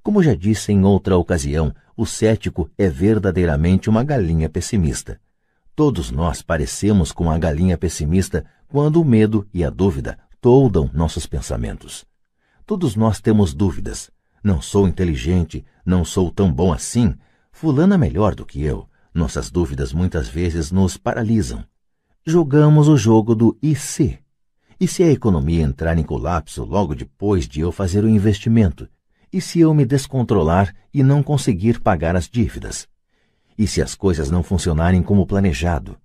Como 0.00 0.22
já 0.22 0.32
disse 0.32 0.70
em 0.70 0.84
outra 0.84 1.16
ocasião, 1.16 1.74
o 1.96 2.06
cético 2.06 2.70
é 2.78 2.88
verdadeiramente 2.88 3.90
uma 3.90 4.04
galinha 4.04 4.48
pessimista. 4.48 5.20
Todos 5.74 6.12
nós 6.12 6.40
parecemos 6.40 7.10
com 7.10 7.32
a 7.32 7.36
galinha 7.36 7.76
pessimista 7.76 8.44
quando 8.68 9.02
o 9.02 9.04
medo 9.04 9.44
e 9.52 9.64
a 9.64 9.70
dúvida 9.70 10.16
toldam 10.40 10.88
nossos 10.94 11.26
pensamentos. 11.26 12.06
Todos 12.64 12.94
nós 12.94 13.20
temos 13.20 13.52
dúvidas. 13.52 14.08
Não 14.40 14.62
sou 14.62 14.86
inteligente, 14.86 15.64
não 15.84 16.04
sou 16.04 16.30
tão 16.30 16.52
bom 16.52 16.72
assim. 16.72 17.12
Fulano 17.50 17.94
é 17.94 17.98
melhor 17.98 18.36
do 18.36 18.46
que 18.46 18.62
eu. 18.62 18.88
Nossas 19.12 19.50
dúvidas 19.50 19.92
muitas 19.92 20.28
vezes 20.28 20.70
nos 20.70 20.96
paralisam. 20.96 21.64
Jogamos 22.24 22.88
o 22.88 22.96
jogo 22.96 23.34
do 23.34 23.56
e 23.62 23.74
se? 23.74 24.18
E 24.78 24.86
se 24.86 25.02
a 25.02 25.10
economia 25.10 25.62
entrar 25.62 25.98
em 25.98 26.02
colapso 26.02 26.64
logo 26.64 26.94
depois 26.94 27.46
de 27.48 27.60
eu 27.60 27.72
fazer 27.72 28.04
o 28.04 28.08
investimento? 28.08 28.88
E 29.32 29.40
se 29.40 29.60
eu 29.60 29.72
me 29.74 29.84
descontrolar 29.84 30.74
e 30.92 31.02
não 31.02 31.22
conseguir 31.22 31.80
pagar 31.80 32.16
as 32.16 32.28
dívidas? 32.28 32.88
E 33.56 33.66
se 33.66 33.82
as 33.82 33.94
coisas 33.94 34.30
não 34.30 34.42
funcionarem 34.42 35.02
como 35.02 35.26
planejado? 35.26 35.96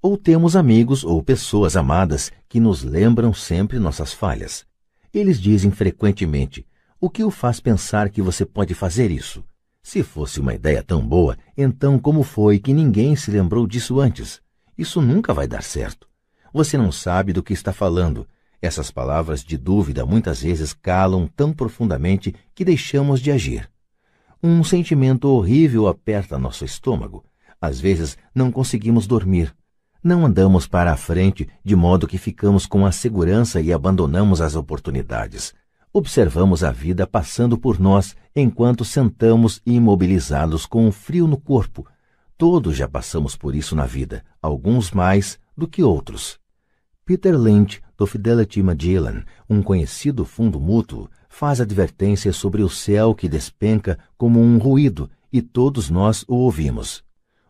Ou 0.00 0.16
temos 0.16 0.56
amigos 0.56 1.04
ou 1.04 1.22
pessoas 1.22 1.76
amadas 1.76 2.32
que 2.48 2.58
nos 2.58 2.82
lembram 2.82 3.34
sempre 3.34 3.78
nossas 3.78 4.12
falhas 4.12 4.64
eles 5.12 5.40
dizem 5.40 5.70
frequentemente: 5.70 6.66
O 7.00 7.10
que 7.10 7.24
o 7.24 7.30
faz 7.30 7.60
pensar 7.60 8.08
que 8.10 8.22
você 8.22 8.44
pode 8.44 8.74
fazer 8.74 9.10
isso? 9.10 9.44
Se 9.82 10.02
fosse 10.02 10.40
uma 10.40 10.54
ideia 10.54 10.82
tão 10.82 11.06
boa, 11.06 11.36
então 11.56 11.98
como 11.98 12.22
foi 12.22 12.58
que 12.58 12.72
ninguém 12.72 13.16
se 13.16 13.30
lembrou 13.30 13.66
disso 13.66 13.98
antes? 13.98 14.40
Isso 14.80 15.02
nunca 15.02 15.34
vai 15.34 15.46
dar 15.46 15.62
certo. 15.62 16.08
Você 16.54 16.78
não 16.78 16.90
sabe 16.90 17.34
do 17.34 17.42
que 17.42 17.52
está 17.52 17.70
falando. 17.70 18.26
Essas 18.62 18.90
palavras 18.90 19.44
de 19.44 19.58
dúvida 19.58 20.06
muitas 20.06 20.40
vezes 20.40 20.72
calam 20.72 21.28
tão 21.36 21.52
profundamente 21.52 22.34
que 22.54 22.64
deixamos 22.64 23.20
de 23.20 23.30
agir. 23.30 23.70
Um 24.42 24.64
sentimento 24.64 25.28
horrível 25.28 25.86
aperta 25.86 26.38
nosso 26.38 26.64
estômago. 26.64 27.22
Às 27.60 27.78
vezes 27.78 28.16
não 28.34 28.50
conseguimos 28.50 29.06
dormir. 29.06 29.54
Não 30.02 30.24
andamos 30.24 30.66
para 30.66 30.90
a 30.90 30.96
frente 30.96 31.46
de 31.62 31.76
modo 31.76 32.08
que 32.08 32.16
ficamos 32.16 32.64
com 32.64 32.86
a 32.86 32.90
segurança 32.90 33.60
e 33.60 33.74
abandonamos 33.74 34.40
as 34.40 34.56
oportunidades. 34.56 35.52
Observamos 35.92 36.64
a 36.64 36.72
vida 36.72 37.06
passando 37.06 37.58
por 37.58 37.78
nós 37.78 38.16
enquanto 38.34 38.82
sentamos 38.82 39.60
imobilizados 39.66 40.64
com 40.64 40.86
um 40.86 40.90
frio 40.90 41.26
no 41.26 41.36
corpo. 41.38 41.86
Todos 42.40 42.74
já 42.74 42.88
passamos 42.88 43.36
por 43.36 43.54
isso 43.54 43.76
na 43.76 43.84
vida, 43.84 44.24
alguns 44.40 44.92
mais 44.92 45.38
do 45.54 45.68
que 45.68 45.82
outros. 45.82 46.40
Peter 47.04 47.38
Lynch, 47.38 47.82
do 47.98 48.06
Fidelity 48.06 48.62
Magellan, 48.62 49.24
um 49.46 49.60
conhecido 49.60 50.24
fundo 50.24 50.58
mútuo, 50.58 51.10
faz 51.28 51.60
advertência 51.60 52.32
sobre 52.32 52.62
o 52.62 52.68
céu 52.70 53.14
que 53.14 53.28
despenca 53.28 53.98
como 54.16 54.40
um 54.40 54.56
ruído, 54.56 55.10
e 55.30 55.42
todos 55.42 55.90
nós 55.90 56.24
o 56.26 56.34
ouvimos. 56.36 57.04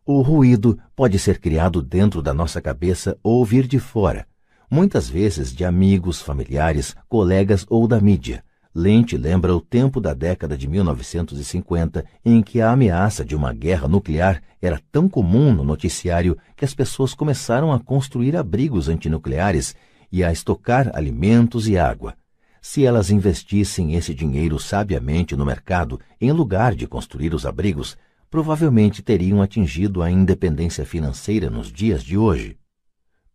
O 0.05 0.23
ruído 0.23 0.77
pode 0.97 1.21
ser 1.21 1.39
criado 1.39 1.81
dentro 1.81 2.21
da 2.21 2.35
nossa 2.35 2.61
cabeça 2.61 3.17
ou 3.23 3.45
vir 3.45 3.69
de 3.69 3.79
fora, 3.79 4.27
muitas 4.69 5.09
vezes 5.09 5.55
de 5.55 5.65
amigos, 5.65 6.21
familiares, 6.21 6.97
colegas 7.09 7.65
ou 7.71 7.87
da 7.87 8.01
mídia. 8.01 8.43
Lente 8.73 9.17
lembra 9.17 9.55
o 9.55 9.61
tempo 9.61 10.01
da 10.01 10.15
década 10.15 10.57
de 10.57 10.69
1950 10.69 12.05
em 12.25 12.41
que 12.41 12.61
a 12.61 12.71
ameaça 12.71 13.25
de 13.25 13.35
uma 13.35 13.53
guerra 13.53 13.89
nuclear 13.89 14.41
era 14.63 14.81
tão 14.93 15.09
comum 15.09 15.53
no 15.53 15.65
noticiário 15.65 16.39
que 16.55 16.65
as 16.65 16.73
pessoas 16.73 17.13
começaram 17.13 17.73
a 17.73 17.81
construir 17.81 18.37
abrigos 18.37 18.89
antinucleares 18.89 19.75
e 20.13 20.23
a 20.23 20.31
estocar 20.31 20.89
alimentos 20.95 21.67
e 21.67 21.77
água. 21.77 22.15
Se 22.63 22.85
elas 22.85 23.11
investissem 23.11 23.95
esse 23.95 24.15
dinheiro 24.15 24.57
sabiamente 24.59 25.35
no 25.35 25.45
mercado, 25.45 25.99
em 26.21 26.31
lugar 26.31 26.77
de 26.77 26.87
construir 26.87 27.35
os 27.35 27.45
abrigos, 27.45 27.97
provavelmente 28.31 29.03
teriam 29.03 29.43
atingido 29.43 30.01
a 30.01 30.11
independência 30.11 30.87
financeira 30.87 31.51
nos 31.51 31.73
dias 31.73 32.05
de 32.05 32.17
hoje. 32.17 32.60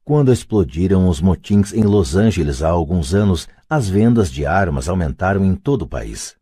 Quando 0.06 0.32
explodiram 0.32 1.10
os 1.10 1.20
motins 1.20 1.74
em 1.74 1.84
Los 1.84 2.16
Angeles 2.16 2.62
há 2.62 2.70
alguns 2.70 3.14
anos, 3.14 3.50
as 3.70 3.90
vendas 3.90 4.32
de 4.32 4.46
armas 4.46 4.88
aumentaram 4.88 5.44
em 5.44 5.56
todo 5.56 5.82
o 5.82 5.88
país. 5.88 6.36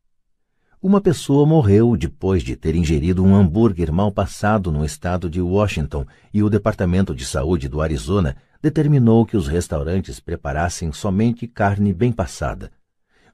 Uma 0.81 1.01
pessoa 1.01 1.45
morreu 1.45 1.97
depois 1.97 2.43
de 2.43 2.55
ter 2.55 2.75
ingerido 2.75 3.23
um 3.23 3.33
hambúrguer 3.33 3.91
mal 3.91 4.11
passado 4.11 4.71
no 4.71 4.83
estado 4.83 5.29
de 5.29 5.41
Washington 5.41 6.05
e 6.33 6.43
o 6.43 6.49
Departamento 6.49 7.15
de 7.15 7.25
Saúde 7.25 7.69
do 7.69 7.81
Arizona 7.81 8.35
determinou 8.61 9.25
que 9.25 9.37
os 9.37 9.47
restaurantes 9.47 10.19
preparassem 10.19 10.91
somente 10.91 11.47
carne 11.47 11.93
bem 11.93 12.11
passada, 12.11 12.69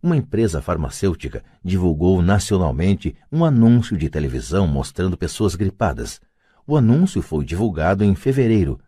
uma 0.02 0.16
empresa 0.16 0.62
farmacêutica 0.62 1.44
divulgou 1.62 2.22
nacionalmente 2.22 3.18
um 3.30 3.44
anúncio 3.44 3.98
de 3.98 4.10
televisão 4.10 4.66
mostrando 4.66 5.18
pessoas 5.18 5.56
gripadas. 5.56 6.22
O 6.66 6.78
anúncio 6.78 7.22
foi 7.22 7.44
divulgado 7.44 8.02
em 8.02 8.16
fevereiro. 8.16 8.80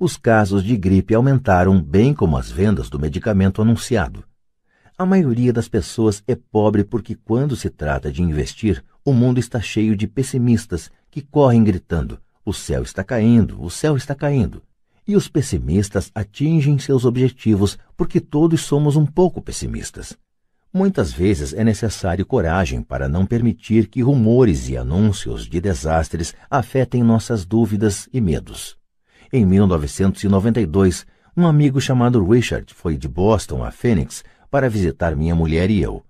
Os 0.00 0.16
casos 0.16 0.62
de 0.62 0.76
gripe 0.76 1.12
aumentaram, 1.12 1.82
bem 1.82 2.14
como 2.14 2.36
as 2.36 2.48
vendas 2.48 2.88
do 2.88 3.00
medicamento 3.00 3.60
anunciado. 3.60 4.22
A 4.96 5.04
maioria 5.04 5.52
das 5.52 5.68
pessoas 5.68 6.22
é 6.24 6.36
pobre 6.36 6.84
porque, 6.84 7.16
quando 7.16 7.56
se 7.56 7.68
trata 7.68 8.12
de 8.12 8.22
investir, 8.22 8.84
o 9.04 9.12
mundo 9.12 9.40
está 9.40 9.60
cheio 9.60 9.96
de 9.96 10.06
pessimistas 10.06 10.88
que 11.10 11.20
correm 11.20 11.64
gritando: 11.64 12.20
o 12.44 12.52
céu 12.52 12.84
está 12.84 13.02
caindo, 13.02 13.60
o 13.60 13.68
céu 13.68 13.96
está 13.96 14.14
caindo. 14.14 14.62
E 15.04 15.16
os 15.16 15.26
pessimistas 15.26 16.12
atingem 16.14 16.78
seus 16.78 17.04
objetivos 17.04 17.76
porque 17.96 18.20
todos 18.20 18.60
somos 18.60 18.94
um 18.94 19.04
pouco 19.04 19.42
pessimistas. 19.42 20.16
Muitas 20.72 21.12
vezes 21.12 21.52
é 21.52 21.64
necessário 21.64 22.24
coragem 22.24 22.82
para 22.82 23.08
não 23.08 23.26
permitir 23.26 23.88
que 23.88 24.00
rumores 24.00 24.68
e 24.68 24.76
anúncios 24.76 25.48
de 25.48 25.60
desastres 25.60 26.34
afetem 26.48 27.02
nossas 27.02 27.44
dúvidas 27.44 28.08
e 28.12 28.20
medos. 28.20 28.78
Em 29.32 29.44
1992, 29.44 31.06
um 31.36 31.46
amigo 31.46 31.80
chamado 31.80 32.24
Richard 32.24 32.72
foi 32.74 32.96
de 32.96 33.08
Boston 33.08 33.64
a 33.64 33.70
Phoenix 33.70 34.24
para 34.50 34.68
visitar 34.68 35.14
minha 35.14 35.34
mulher 35.34 35.70
e 35.70 35.80
eu. 35.80 36.02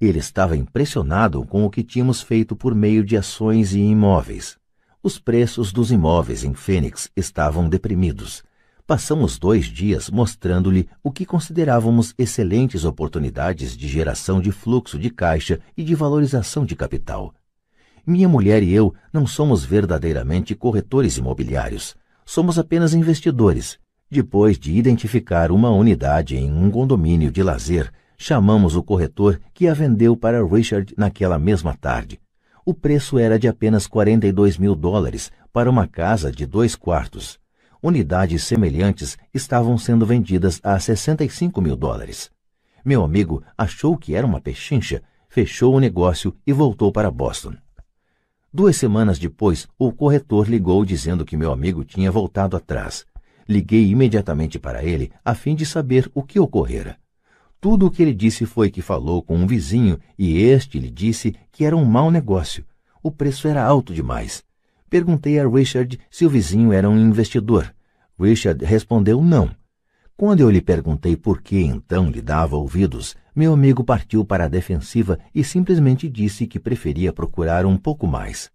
Ele 0.00 0.18
estava 0.18 0.56
impressionado 0.56 1.44
com 1.44 1.64
o 1.64 1.70
que 1.70 1.82
tínhamos 1.82 2.22
feito 2.22 2.54
por 2.54 2.74
meio 2.74 3.04
de 3.04 3.16
ações 3.16 3.72
e 3.72 3.80
imóveis. 3.80 4.56
Os 5.02 5.18
preços 5.18 5.72
dos 5.72 5.90
imóveis 5.90 6.44
em 6.44 6.54
Phoenix 6.54 7.10
estavam 7.16 7.68
deprimidos 7.68 8.42
Passamos 8.88 9.38
dois 9.38 9.66
dias 9.66 10.08
mostrando-lhe 10.08 10.88
o 11.04 11.12
que 11.12 11.26
considerávamos 11.26 12.14
excelentes 12.16 12.86
oportunidades 12.86 13.76
de 13.76 13.86
geração 13.86 14.40
de 14.40 14.50
fluxo 14.50 14.98
de 14.98 15.10
caixa 15.10 15.60
e 15.76 15.84
de 15.84 15.94
valorização 15.94 16.64
de 16.64 16.74
capital. 16.74 17.34
Minha 18.06 18.30
mulher 18.30 18.62
e 18.62 18.72
eu 18.72 18.94
não 19.12 19.26
somos 19.26 19.62
verdadeiramente 19.62 20.54
corretores 20.54 21.18
imobiliários. 21.18 21.94
Somos 22.30 22.58
apenas 22.58 22.92
investidores. 22.92 23.78
Depois 24.10 24.58
de 24.58 24.76
identificar 24.76 25.50
uma 25.50 25.70
unidade 25.70 26.36
em 26.36 26.52
um 26.52 26.70
condomínio 26.70 27.30
de 27.30 27.42
lazer, 27.42 27.90
chamamos 28.18 28.76
o 28.76 28.82
corretor 28.82 29.40
que 29.54 29.66
a 29.66 29.72
vendeu 29.72 30.14
para 30.14 30.44
Richard 30.44 30.92
naquela 30.94 31.38
mesma 31.38 31.74
tarde. 31.74 32.20
O 32.66 32.74
preço 32.74 33.18
era 33.18 33.38
de 33.38 33.48
apenas 33.48 33.86
42 33.86 34.58
mil 34.58 34.74
dólares 34.74 35.32
para 35.50 35.70
uma 35.70 35.86
casa 35.86 36.30
de 36.30 36.44
dois 36.44 36.76
quartos 36.76 37.40
unidades 37.82 38.42
semelhantes 38.44 39.16
estavam 39.32 39.78
sendo 39.78 40.04
vendidas 40.04 40.60
a 40.62 40.78
65 40.78 41.62
mil 41.62 41.76
dólares. 41.76 42.30
Meu 42.84 43.02
amigo 43.02 43.42
achou 43.56 43.96
que 43.96 44.14
era 44.14 44.26
uma 44.26 44.38
pechincha, 44.38 45.02
fechou 45.30 45.74
o 45.74 45.80
negócio 45.80 46.36
e 46.46 46.52
voltou 46.52 46.92
para 46.92 47.10
Boston. 47.10 47.54
Duas 48.50 48.76
semanas 48.76 49.18
depois, 49.18 49.68
o 49.78 49.92
corretor 49.92 50.48
ligou 50.48 50.82
dizendo 50.82 51.22
que 51.22 51.36
meu 51.36 51.52
amigo 51.52 51.84
tinha 51.84 52.10
voltado 52.10 52.56
atrás. 52.56 53.04
Liguei 53.46 53.90
imediatamente 53.90 54.58
para 54.58 54.82
ele 54.82 55.12
a 55.22 55.34
fim 55.34 55.54
de 55.54 55.66
saber 55.66 56.10
o 56.14 56.22
que 56.22 56.40
ocorrera. 56.40 56.96
Tudo 57.60 57.86
o 57.86 57.90
que 57.90 58.02
ele 58.02 58.14
disse 58.14 58.46
foi 58.46 58.70
que 58.70 58.80
falou 58.80 59.22
com 59.22 59.36
um 59.36 59.46
vizinho 59.46 59.98
e 60.18 60.38
este 60.38 60.78
lhe 60.78 60.90
disse 60.90 61.34
que 61.52 61.62
era 61.62 61.76
um 61.76 61.84
mau 61.84 62.10
negócio. 62.10 62.64
O 63.02 63.10
preço 63.10 63.48
era 63.48 63.62
alto 63.62 63.92
demais. 63.92 64.42
Perguntei 64.88 65.38
a 65.38 65.46
Richard 65.46 66.00
se 66.10 66.24
o 66.24 66.30
vizinho 66.30 66.72
era 66.72 66.88
um 66.88 66.98
investidor. 66.98 67.74
Richard 68.18 68.64
respondeu 68.64 69.22
não. 69.22 69.50
Quando 70.18 70.40
eu 70.40 70.50
lhe 70.50 70.60
perguntei 70.60 71.16
por 71.16 71.40
que 71.40 71.60
então 71.60 72.10
lhe 72.10 72.20
dava 72.20 72.56
ouvidos, 72.56 73.14
meu 73.32 73.52
amigo 73.52 73.84
partiu 73.84 74.24
para 74.24 74.46
a 74.46 74.48
defensiva 74.48 75.16
e 75.32 75.44
simplesmente 75.44 76.08
disse 76.08 76.44
que 76.44 76.58
preferia 76.58 77.12
procurar 77.12 77.64
um 77.64 77.76
pouco 77.76 78.04
mais. 78.04 78.50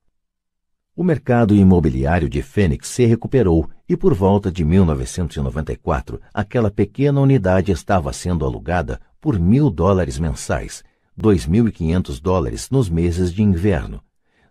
O 0.93 1.05
mercado 1.05 1.55
imobiliário 1.55 2.27
de 2.27 2.41
Fênix 2.41 2.89
se 2.89 3.05
recuperou 3.05 3.69
e 3.87 3.95
por 3.95 4.13
volta 4.13 4.51
de 4.51 4.65
1994 4.65 6.19
aquela 6.33 6.69
pequena 6.69 7.21
unidade 7.21 7.71
estava 7.71 8.11
sendo 8.11 8.43
alugada 8.43 8.99
por 9.21 9.39
mil 9.39 9.69
dólares 9.69 10.19
mensais, 10.19 10.83
2.500 11.17 12.21
dólares 12.21 12.69
nos 12.69 12.89
meses 12.89 13.31
de 13.33 13.41
inverno 13.41 14.03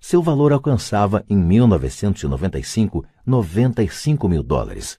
seu 0.02 0.20
valor 0.20 0.52
alcançava, 0.52 1.24
em 1.30 1.36
1995, 1.36 3.04
95 3.24 4.28
mil 4.28 4.42
dólares. 4.42 4.98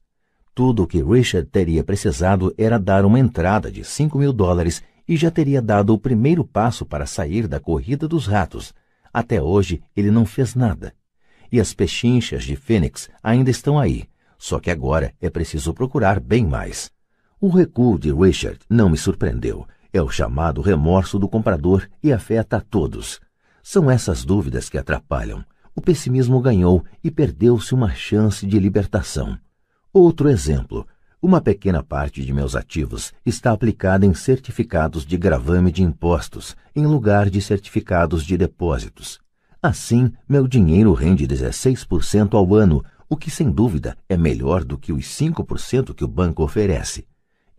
Tudo 0.56 0.84
o 0.84 0.88
que 0.88 1.02
Richard 1.02 1.50
teria 1.50 1.84
precisado 1.84 2.54
era 2.58 2.78
dar 2.78 3.06
uma 3.06 3.20
entrada 3.20 3.72
de 3.72 3.84
5 3.84 4.18
mil 4.20 4.32
dólares 4.32 4.84
e 5.08 5.18
já 5.18 5.32
teria 5.32 5.62
dado 5.62 5.94
o 5.94 6.00
primeiro 6.00 6.46
passo 6.46 6.86
para 6.86 7.08
sair 7.08 7.48
da 7.48 7.60
corrida 7.60 8.08
dos 8.08 8.28
ratos. 8.28 8.72
Até 9.12 9.42
hoje, 9.42 9.82
ele 9.96 10.12
não 10.12 10.26
fez 10.26 10.54
nada. 10.54 10.94
E 11.52 11.60
as 11.60 11.74
pechinchas 11.74 12.44
de 12.44 12.56
Phoenix 12.56 13.10
ainda 13.22 13.50
estão 13.50 13.80
aí, 13.80 14.06
só 14.38 14.60
que 14.60 14.70
agora 14.70 15.14
é 15.20 15.30
preciso 15.30 15.74
procurar 15.74 16.20
bem 16.20 16.46
mais. 16.46 16.92
O 17.42 17.50
recuo 17.50 17.98
de 17.98 18.14
Richard 18.14 18.60
não 18.70 18.90
me 18.90 18.98
surpreendeu. 18.98 19.68
É 19.92 20.02
o 20.02 20.10
chamado 20.10 20.62
remorso 20.62 21.20
do 21.20 21.28
comprador 21.28 21.88
e 22.02 22.14
afeta 22.14 22.58
a 22.58 22.62
todos. 22.62 23.20
São 23.62 23.90
essas 23.90 24.24
dúvidas 24.24 24.70
que 24.70 24.78
atrapalham. 24.78 25.44
O 25.76 25.82
pessimismo 25.82 26.40
ganhou 26.40 26.84
e 27.04 27.10
perdeu-se 27.10 27.74
uma 27.74 27.94
chance 27.94 28.46
de 28.46 28.60
libertação. 28.60 29.38
Outro 29.96 30.28
exemplo. 30.28 30.88
Uma 31.22 31.40
pequena 31.40 31.84
parte 31.84 32.26
de 32.26 32.34
meus 32.34 32.56
ativos 32.56 33.14
está 33.24 33.52
aplicada 33.52 34.08
em 34.08 34.14
certificados 34.16 35.06
de 35.06 35.16
gravame 35.16 35.72
de 35.72 35.84
impostos, 35.84 36.56
em 36.76 36.88
lugar 36.88 37.30
de 37.30 37.40
certificados 37.40 38.26
de 38.26 38.36
depósitos. 38.36 39.20
Assim, 39.62 40.12
meu 40.28 40.48
dinheiro 40.48 40.94
rende 40.94 41.28
16% 41.28 42.34
ao 42.34 42.56
ano, 42.56 42.84
o 43.08 43.16
que 43.16 43.30
sem 43.30 43.52
dúvida 43.52 43.96
é 44.10 44.18
melhor 44.18 44.64
do 44.64 44.80
que 44.80 44.92
os 44.92 45.06
5% 45.06 45.94
que 45.94 46.04
o 46.04 46.08
banco 46.08 46.42
oferece. 46.42 47.06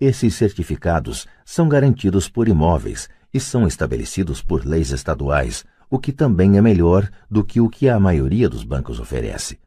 Esses 0.01 0.35
certificados 0.35 1.29
são 1.45 1.69
garantidos 1.69 2.29
por 2.29 2.49
imóveis 2.49 3.09
e 3.33 3.39
são 3.39 3.65
estabelecidos 3.65 4.43
por 4.43 4.67
leis 4.67 4.91
estaduais, 4.91 5.65
o 5.89 6.01
que 6.01 6.11
também 6.11 6.59
é 6.59 6.61
melhor 6.61 7.09
do 7.31 7.45
que 7.45 7.61
o 7.61 7.71
que 7.71 7.89
a 7.89 8.01
maioria 8.01 8.49
dos 8.49 8.65
bancos 8.65 8.99
oferece. 8.99 9.63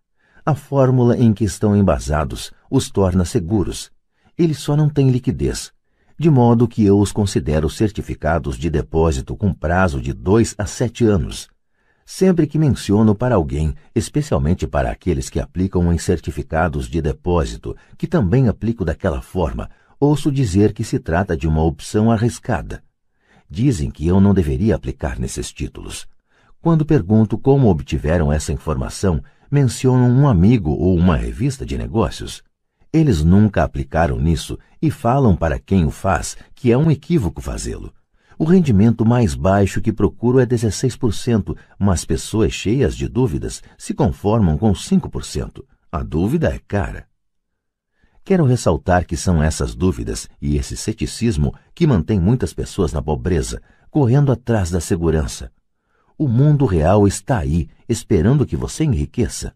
A 0.47 0.55
fórmula 0.55 1.17
em 1.17 1.33
que 1.33 1.43
estão 1.43 1.75
embasados 1.75 2.53
os 2.71 2.89
torna 2.89 3.25
seguros. 3.25 3.91
Eles 4.37 4.59
só 4.59 4.77
não 4.77 4.87
têm 4.87 5.09
liquidez, 5.09 5.73
de 6.17 6.29
modo 6.29 6.69
que 6.69 6.85
eu 6.85 6.97
os 6.97 7.11
considero 7.11 7.69
certificados 7.69 8.57
de 8.57 8.69
depósito 8.69 9.35
com 9.35 9.53
prazo 9.53 9.99
de 9.99 10.13
dois 10.13 10.55
a 10.57 10.65
sete 10.65 11.03
anos. 11.03 11.49
Sempre 12.05 12.47
que 12.47 12.57
menciono 12.57 13.13
para 13.13 13.35
alguém, 13.35 13.75
especialmente 13.93 14.65
para 14.65 14.89
aqueles 14.89 15.29
que 15.29 15.37
aplicam 15.37 15.91
em 15.91 15.97
certificados 15.97 16.87
de 16.87 17.01
depósito, 17.01 17.75
que 17.97 18.07
também 18.07 18.47
aplico 18.47 18.85
daquela 18.85 19.21
forma, 19.21 19.69
ouço 19.99 20.31
dizer 20.31 20.71
que 20.71 20.85
se 20.85 20.97
trata 20.97 21.35
de 21.35 21.45
uma 21.45 21.61
opção 21.61 22.09
arriscada. 22.09 22.81
Dizem 23.49 23.91
que 23.91 24.07
eu 24.07 24.21
não 24.21 24.33
deveria 24.33 24.75
aplicar 24.75 25.19
nesses 25.19 25.51
títulos. 25.51 26.07
Quando 26.61 26.85
pergunto 26.85 27.37
como 27.37 27.67
obtiveram 27.67 28.31
essa 28.31 28.53
informação, 28.53 29.21
mencionam 29.49 30.09
um 30.09 30.27
amigo 30.27 30.71
ou 30.71 30.95
uma 30.95 31.15
revista 31.15 31.65
de 31.65 31.77
negócios. 31.77 32.43
Eles 32.91 33.23
nunca 33.23 33.63
aplicaram 33.63 34.19
nisso 34.19 34.57
e 34.81 34.89
falam 34.89 35.35
para 35.35 35.59
quem 35.59 35.85
o 35.85 35.91
faz 35.91 36.37
que 36.55 36.71
é 36.71 36.77
um 36.77 36.89
equívoco 36.89 37.41
fazê-lo. 37.41 37.93
O 38.39 38.43
rendimento 38.43 39.03
mais 39.03 39.33
baixo 39.33 39.81
que 39.81 39.91
procuro 39.91 40.39
é 40.39 40.45
16%, 40.45 41.57
mas 41.79 42.05
pessoas 42.05 42.53
cheias 42.53 42.95
de 42.95 43.07
dúvidas 43.07 43.63
se 43.77 43.93
conformam 43.93 44.57
com 44.57 44.71
5%. 44.73 45.63
A 45.91 46.03
dúvida 46.03 46.53
é 46.53 46.59
cara. 46.67 47.07
Quero 48.23 48.45
ressaltar 48.45 49.07
que 49.07 49.17
são 49.17 49.41
essas 49.41 49.73
dúvidas 49.73 50.29
e 50.41 50.57
esse 50.57 50.77
ceticismo 50.77 51.53
que 51.73 51.87
mantém 51.87 52.19
muitas 52.19 52.53
pessoas 52.53 52.93
na 52.93 53.01
pobreza, 53.01 53.61
correndo 53.89 54.31
atrás 54.31 54.69
da 54.69 54.79
segurança. 54.79 55.51
O 56.19 56.27
mundo 56.27 56.65
real 56.65 57.07
está 57.07 57.37
aí, 57.37 57.69
esperando 57.87 58.43
que 58.43 58.57
você 58.57 58.83
enriqueça. 58.83 59.53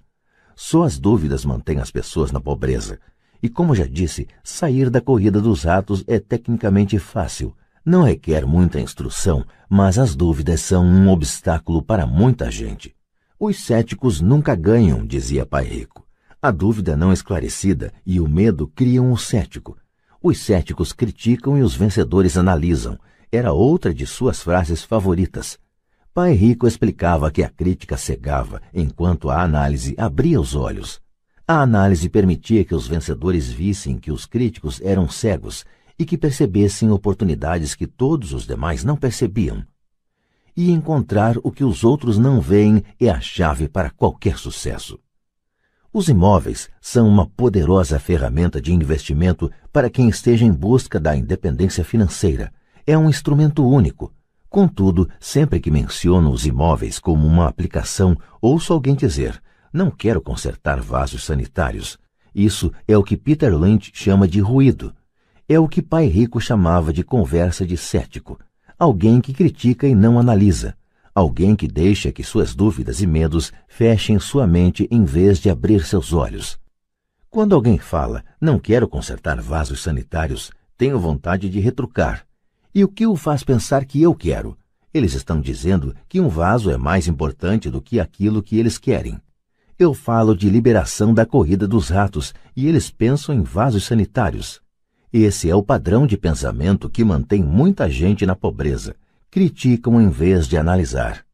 Só 0.55 0.84
as 0.84 0.99
dúvidas 0.99 1.43
mantêm 1.43 1.80
as 1.80 1.89
pessoas 1.89 2.32
na 2.32 2.39
pobreza. 2.39 2.99
E 3.41 3.49
como 3.49 3.74
já 3.74 3.88
disse, 3.88 4.28
sair 4.43 4.88
da 4.88 5.01
corrida 5.01 5.41
dos 5.41 5.64
ratos 5.64 6.03
é 6.05 6.20
tecnicamente 6.20 6.99
fácil. 6.99 7.55
Não 7.84 8.03
requer 8.03 8.45
muita 8.45 8.80
instrução, 8.80 9.43
mas 9.68 9.97
as 9.97 10.16
dúvidas 10.16 10.62
são 10.62 10.86
um 10.86 11.09
obstáculo 11.09 11.82
para 11.82 12.05
muita 12.05 12.51
gente. 12.51 12.95
Os 13.39 13.57
céticos 13.57 14.22
nunca 14.22 14.53
ganham, 14.53 15.03
dizia 15.03 15.47
Pai 15.47 15.66
Rico. 15.66 16.05
A 16.39 16.51
dúvida 16.51 16.95
não 16.95 17.12
esclarecida 17.12 17.91
e 18.05 18.20
o 18.20 18.28
medo 18.28 18.68
criam 18.68 19.12
o 19.12 19.18
cético. 19.18 19.76
Os 20.22 20.38
céticos 20.38 20.93
criticam 20.93 21.57
e 21.57 21.64
os 21.64 21.76
vencedores 21.76 22.38
analisam. 22.38 22.99
Era 23.32 23.51
outra 23.51 23.91
de 23.91 24.05
suas 24.05 24.43
frases 24.43 24.84
favoritas. 24.84 25.57
Pai 26.14 26.34
Rico 26.34 26.68
explicava 26.68 27.32
que 27.32 27.41
a 27.41 27.47
crítica 27.47 27.95
cegava, 27.95 28.62
enquanto 28.74 29.30
a 29.30 29.41
análise 29.41 29.95
abria 29.97 30.41
os 30.41 30.55
olhos. 30.55 30.99
A 31.47 31.62
análise 31.62 32.09
permitia 32.09 32.66
que 32.66 32.76
os 32.76 32.86
vencedores 32.86 33.49
vissem 33.49 33.97
que 33.97 34.12
os 34.12 34.26
críticos 34.26 34.82
eram 34.82 35.07
cegos 35.07 35.64
e 35.97 36.03
que 36.03 36.18
percebessem 36.18 36.91
oportunidades 36.91 37.76
que 37.76 37.88
todos 37.88 38.34
os 38.34 38.45
demais 38.45 38.84
não 38.84 38.97
percebiam. 38.97 39.64
E 40.55 40.70
encontrar 40.70 41.38
o 41.43 41.49
que 41.49 41.64
os 41.64 41.82
outros 41.86 42.18
não 42.18 42.41
veem 42.41 42.84
é 42.99 43.09
a 43.09 43.22
chave 43.22 43.70
para 43.70 43.89
qualquer 43.89 44.38
sucesso. 44.38 44.99
Os 45.93 46.09
imóveis 46.09 46.70
são 46.82 47.07
uma 47.07 47.26
poderosa 47.26 47.97
ferramenta 47.99 48.59
de 48.59 48.74
investimento 48.74 49.49
para 49.72 49.89
quem 49.89 50.09
esteja 50.09 50.43
em 50.43 50.51
busca 50.51 50.99
da 50.99 51.16
independência 51.16 51.86
financeira. 51.86 52.51
É 52.86 52.97
um 52.97 53.09
instrumento 53.09 53.66
único. 53.66 54.14
Contudo, 54.52 55.08
sempre 55.18 55.62
que 55.62 55.72
menciono 55.72 56.30
os 56.30 56.45
imóveis 56.45 56.99
como 56.99 57.26
uma 57.26 57.47
aplicação, 57.47 58.18
ouço 58.41 58.74
alguém 58.74 58.93
dizer: 58.93 59.41
não 59.72 59.89
quero 59.89 60.20
consertar 60.20 60.82
vasos 60.82 61.24
sanitários. 61.24 61.97
Isso 62.36 62.70
é 62.86 62.97
o 62.97 63.04
que 63.04 63.16
Peter 63.16 63.58
Lynch 63.58 63.91
chama 63.93 64.28
de 64.28 64.41
ruído. 64.41 64.93
É 65.47 65.58
o 65.58 65.70
que 65.70 65.82
Pai 65.82 66.06
Rico 66.08 66.41
chamava 66.41 66.91
de 66.91 67.02
conversa 67.02 67.66
de 67.66 67.78
cético. 67.78 68.38
Alguém 68.78 69.22
que 69.22 69.34
critica 69.34 69.88
e 69.88 69.95
não 69.95 70.20
analisa. 70.20 70.76
Alguém 71.16 71.56
que 71.56 71.68
deixa 71.68 72.12
que 72.12 72.22
suas 72.22 72.54
dúvidas 72.54 73.02
e 73.02 73.08
medos 73.08 73.54
fechem 73.70 74.20
sua 74.20 74.45
mente 74.45 74.86
em 74.91 75.06
vez 75.06 75.39
de 75.39 75.49
abrir 75.49 75.86
seus 75.86 76.12
olhos. 76.12 76.60
Quando 77.30 77.56
alguém 77.56 77.78
fala, 77.78 78.22
não 78.39 78.60
quero 78.60 78.86
consertar 78.86 79.39
vasos 79.39 79.82
sanitários, 79.82 80.52
tenho 80.78 80.99
vontade 80.99 81.49
de 81.49 81.62
retrucar. 81.62 82.26
E 82.74 82.84
o 82.84 82.88
que 82.88 83.05
o 83.05 83.17
faz 83.17 83.43
pensar 83.43 83.84
que 83.84 84.01
eu 84.01 84.15
quero? 84.15 84.57
Eles 84.93 85.13
estão 85.13 85.41
dizendo 85.41 85.93
que 86.07 86.22
um 86.22 86.30
vaso 86.30 86.72
é 86.72 86.78
mais 86.78 87.07
importante 87.07 87.69
do 87.69 87.82
que 87.82 87.99
aquilo 87.99 88.41
que 88.41 88.57
eles 88.57 88.78
querem. 88.78 89.19
Eu 89.78 89.93
falo 89.93 90.36
de 90.36 90.49
liberação 90.49 91.13
da 91.13 91.26
corrida 91.26 91.67
dos 91.67 91.89
ratos 91.89 92.34
e 92.55 92.67
eles 92.67 92.89
pensam 92.89 93.36
em 93.36 93.41
vasos 93.41 93.84
sanitários. 93.84 94.61
Esse 95.11 95.49
é 95.49 95.55
o 95.55 95.63
padrão 95.63 96.07
de 96.07 96.15
pensamento 96.17 96.89
que 96.89 97.03
mantém 97.03 97.43
muita 97.43 97.89
gente 97.89 98.26
na 98.26 98.36
pobreza. 98.36 98.95
Criticam 99.30 99.99
em 99.99 100.09
vez 100.09 100.47
de 100.47 100.57
analisar. 100.57 101.26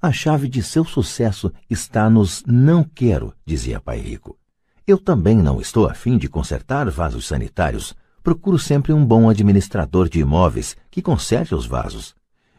A 0.00 0.10
chave 0.10 0.48
de 0.48 0.62
seu 0.62 0.84
sucesso 0.84 1.52
está 1.68 2.08
nos 2.08 2.42
não 2.46 2.82
quero, 2.82 3.34
dizia 3.44 3.80
Pai 3.80 3.98
Rico. 3.98 4.38
Eu 4.86 4.98
também 4.98 5.36
não 5.36 5.60
estou 5.60 5.86
afim 5.86 6.16
de 6.16 6.28
consertar 6.28 6.90
vasos 6.90 7.26
sanitários. 7.26 7.94
Procuro 8.22 8.56
sempre 8.56 8.92
um 8.92 9.04
bom 9.04 9.28
administrador 9.28 10.08
de 10.08 10.20
imóveis 10.20 10.76
que 10.92 11.02
conserte 11.02 11.56
os 11.56 11.66
vasos. 11.66 12.14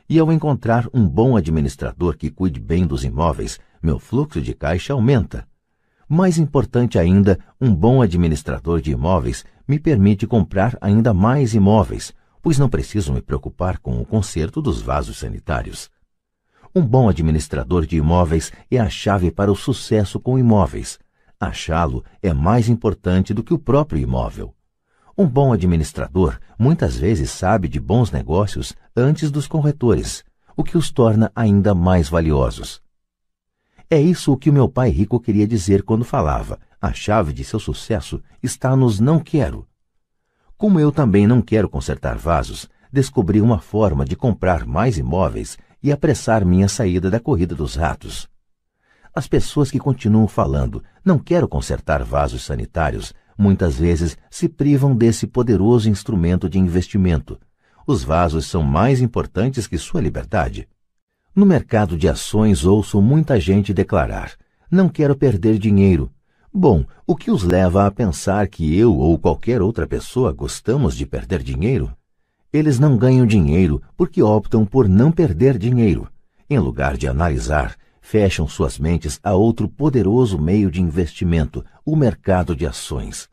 E 0.09 0.19
ao 0.19 0.29
encontrar 0.29 0.89
um 0.93 1.07
bom 1.07 1.37
administrador 1.37 2.17
que 2.17 2.29
cuide 2.29 2.59
bem 2.59 2.85
dos 2.85 3.05
imóveis, 3.05 3.57
meu 3.81 3.97
fluxo 3.97 4.41
de 4.41 4.53
caixa 4.53 4.91
aumenta. 4.91 5.47
Mais 6.09 6.37
importante 6.37 6.99
ainda, 6.99 7.39
um 7.61 7.73
bom 7.73 8.01
administrador 8.01 8.81
de 8.81 8.91
imóveis 8.91 9.45
me 9.65 9.79
permite 9.79 10.27
comprar 10.27 10.77
ainda 10.81 11.13
mais 11.13 11.53
imóveis, 11.53 12.13
pois 12.41 12.59
não 12.59 12.67
preciso 12.67 13.13
me 13.13 13.21
preocupar 13.21 13.77
com 13.77 14.01
o 14.01 14.05
conserto 14.05 14.61
dos 14.61 14.81
vasos 14.81 15.17
sanitários. 15.17 15.89
Um 16.75 16.85
bom 16.85 17.07
administrador 17.07 17.85
de 17.85 17.95
imóveis 17.95 18.51
é 18.69 18.79
a 18.79 18.89
chave 18.89 19.31
para 19.31 19.49
o 19.49 19.55
sucesso 19.55 20.19
com 20.19 20.37
imóveis. 20.37 20.99
Achá-lo 21.39 22.03
é 22.21 22.33
mais 22.33 22.67
importante 22.67 23.33
do 23.33 23.41
que 23.41 23.53
o 23.53 23.59
próprio 23.59 24.01
imóvel. 24.01 24.53
Um 25.15 25.27
bom 25.27 25.53
administrador 25.53 26.39
muitas 26.57 26.97
vezes 26.97 27.29
sabe 27.29 27.67
de 27.67 27.79
bons 27.79 28.09
negócios 28.09 28.73
antes 28.95 29.29
dos 29.29 29.45
corretores, 29.45 30.23
o 30.57 30.63
que 30.63 30.75
os 30.75 30.89
torna 30.89 31.31
ainda 31.35 31.75
mais 31.75 32.09
valiosos. 32.09 32.81
É 33.87 34.01
isso 34.01 34.33
o 34.33 34.37
que 34.37 34.49
o 34.49 34.53
meu 34.53 34.67
pai 34.67 34.89
rico 34.89 35.19
queria 35.19 35.45
dizer 35.45 35.83
quando 35.83 36.03
falava: 36.03 36.57
a 36.81 36.91
chave 36.91 37.31
de 37.31 37.43
seu 37.43 37.59
sucesso 37.59 38.23
está 38.41 38.75
nos 38.75 38.99
não 38.99 39.19
quero. 39.19 39.67
Como 40.57 40.79
eu 40.79 40.91
também 40.91 41.27
não 41.27 41.43
quero 41.43 41.69
consertar 41.69 42.17
vasos, 42.17 42.67
descobri 42.91 43.39
uma 43.39 43.59
forma 43.59 44.05
de 44.05 44.15
comprar 44.15 44.65
mais 44.65 44.97
imóveis 44.97 45.59
e 45.83 45.91
apressar 45.91 46.43
minha 46.43 46.67
saída 46.67 47.11
da 47.11 47.19
corrida 47.19 47.53
dos 47.53 47.75
ratos. 47.75 48.27
As 49.13 49.27
pessoas 49.27 49.69
que 49.69 49.77
continuam 49.77 50.27
falando, 50.27 50.83
não 51.05 51.19
quero 51.19 51.47
consertar 51.47 52.03
vasos 52.03 52.43
sanitários, 52.43 53.13
muitas 53.37 53.77
vezes 53.77 54.17
se 54.29 54.47
privam 54.47 54.95
desse 54.95 55.27
poderoso 55.27 55.89
instrumento 55.89 56.49
de 56.49 56.59
investimento. 56.59 57.39
Os 57.85 58.03
vasos 58.03 58.45
são 58.45 58.63
mais 58.63 59.01
importantes 59.01 59.67
que 59.67 59.77
sua 59.77 60.01
liberdade. 60.01 60.67
No 61.35 61.45
mercado 61.45 61.97
de 61.97 62.07
ações 62.07 62.63
ouço 62.63 63.01
muita 63.01 63.39
gente 63.39 63.73
declarar: 63.73 64.33
não 64.69 64.87
quero 64.87 65.15
perder 65.15 65.57
dinheiro. 65.57 66.11
Bom, 66.53 66.85
o 67.07 67.15
que 67.15 67.31
os 67.31 67.43
leva 67.43 67.87
a 67.87 67.91
pensar 67.91 68.47
que 68.47 68.77
eu 68.77 68.95
ou 68.95 69.17
qualquer 69.17 69.61
outra 69.61 69.87
pessoa 69.87 70.31
gostamos 70.31 70.95
de 70.95 71.05
perder 71.05 71.41
dinheiro? 71.41 71.91
Eles 72.53 72.77
não 72.77 72.95
ganham 72.95 73.25
dinheiro 73.25 73.81
porque 73.97 74.21
optam 74.21 74.63
por 74.63 74.87
não 74.87 75.11
perder 75.11 75.57
dinheiro. 75.57 76.07
Em 76.47 76.59
lugar 76.59 76.95
de 76.95 77.07
analisar, 77.07 77.75
fecham 77.99 78.47
suas 78.47 78.77
mentes 78.77 79.19
a 79.23 79.33
outro 79.33 79.67
poderoso 79.67 80.37
meio 80.37 80.69
de 80.69 80.79
investimento, 80.79 81.65
o 81.85 81.95
mercado 81.95 82.55
de 82.55 82.65
ações. 82.65 83.29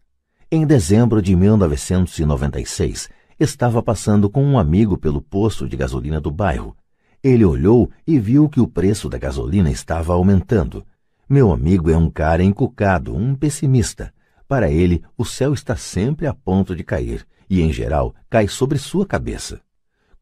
Em 0.51 0.67
dezembro 0.67 1.23
de 1.23 1.37
1996, 1.37 3.09
estava 3.39 3.83
passando 3.83 4.29
com 4.29 4.45
um 4.45 4.59
amigo 4.59 4.99
pelo 4.99 5.21
posto 5.21 5.69
de 5.69 5.77
gasolina 5.77 6.21
do 6.21 6.31
bairro 6.31 6.77
ele 7.23 7.45
olhou 7.45 7.91
e 8.07 8.19
viu 8.19 8.49
que 8.49 8.61
o 8.61 8.67
preço 8.67 9.09
da 9.09 9.19
gasolina 9.19 9.71
estava 9.71 10.15
aumentando. 10.15 10.87
Meu 11.29 11.53
amigo 11.53 11.91
é 11.91 11.97
um 11.97 12.11
cara 12.11 12.43
encucado, 12.43 13.15
um 13.15 13.35
pessimista. 13.35 14.13
Para 14.49 14.71
ele, 14.71 15.05
o 15.19 15.25
céu 15.25 15.53
está 15.53 15.77
sempre 15.77 16.27
a 16.27 16.33
ponto 16.33 16.75
de 16.75 16.83
cair, 16.83 17.27
e 17.49 17.61
em 17.61 17.73
geral 17.73 18.15
cai 18.29 18.49
sobre 18.49 18.79
sua 18.79 19.07
cabeça. 19.07 19.61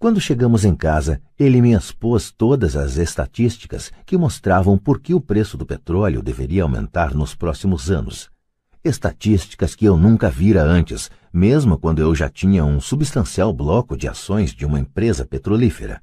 Quando 0.00 0.20
chegamos 0.20 0.64
em 0.64 0.76
casa, 0.76 1.20
ele 1.36 1.60
me 1.60 1.72
expôs 1.72 2.30
todas 2.30 2.76
as 2.76 2.98
estatísticas 2.98 3.90
que 4.06 4.16
mostravam 4.16 4.78
por 4.78 5.00
que 5.00 5.12
o 5.12 5.20
preço 5.20 5.58
do 5.58 5.66
petróleo 5.66 6.22
deveria 6.22 6.62
aumentar 6.62 7.12
nos 7.12 7.34
próximos 7.34 7.90
anos. 7.90 8.30
Estatísticas 8.84 9.74
que 9.74 9.84
eu 9.84 9.96
nunca 9.96 10.30
vira 10.30 10.62
antes, 10.62 11.10
mesmo 11.32 11.76
quando 11.76 11.98
eu 11.98 12.14
já 12.14 12.28
tinha 12.28 12.64
um 12.64 12.80
substancial 12.80 13.52
bloco 13.52 13.96
de 13.96 14.06
ações 14.06 14.54
de 14.54 14.64
uma 14.64 14.78
empresa 14.78 15.26
petrolífera. 15.26 16.00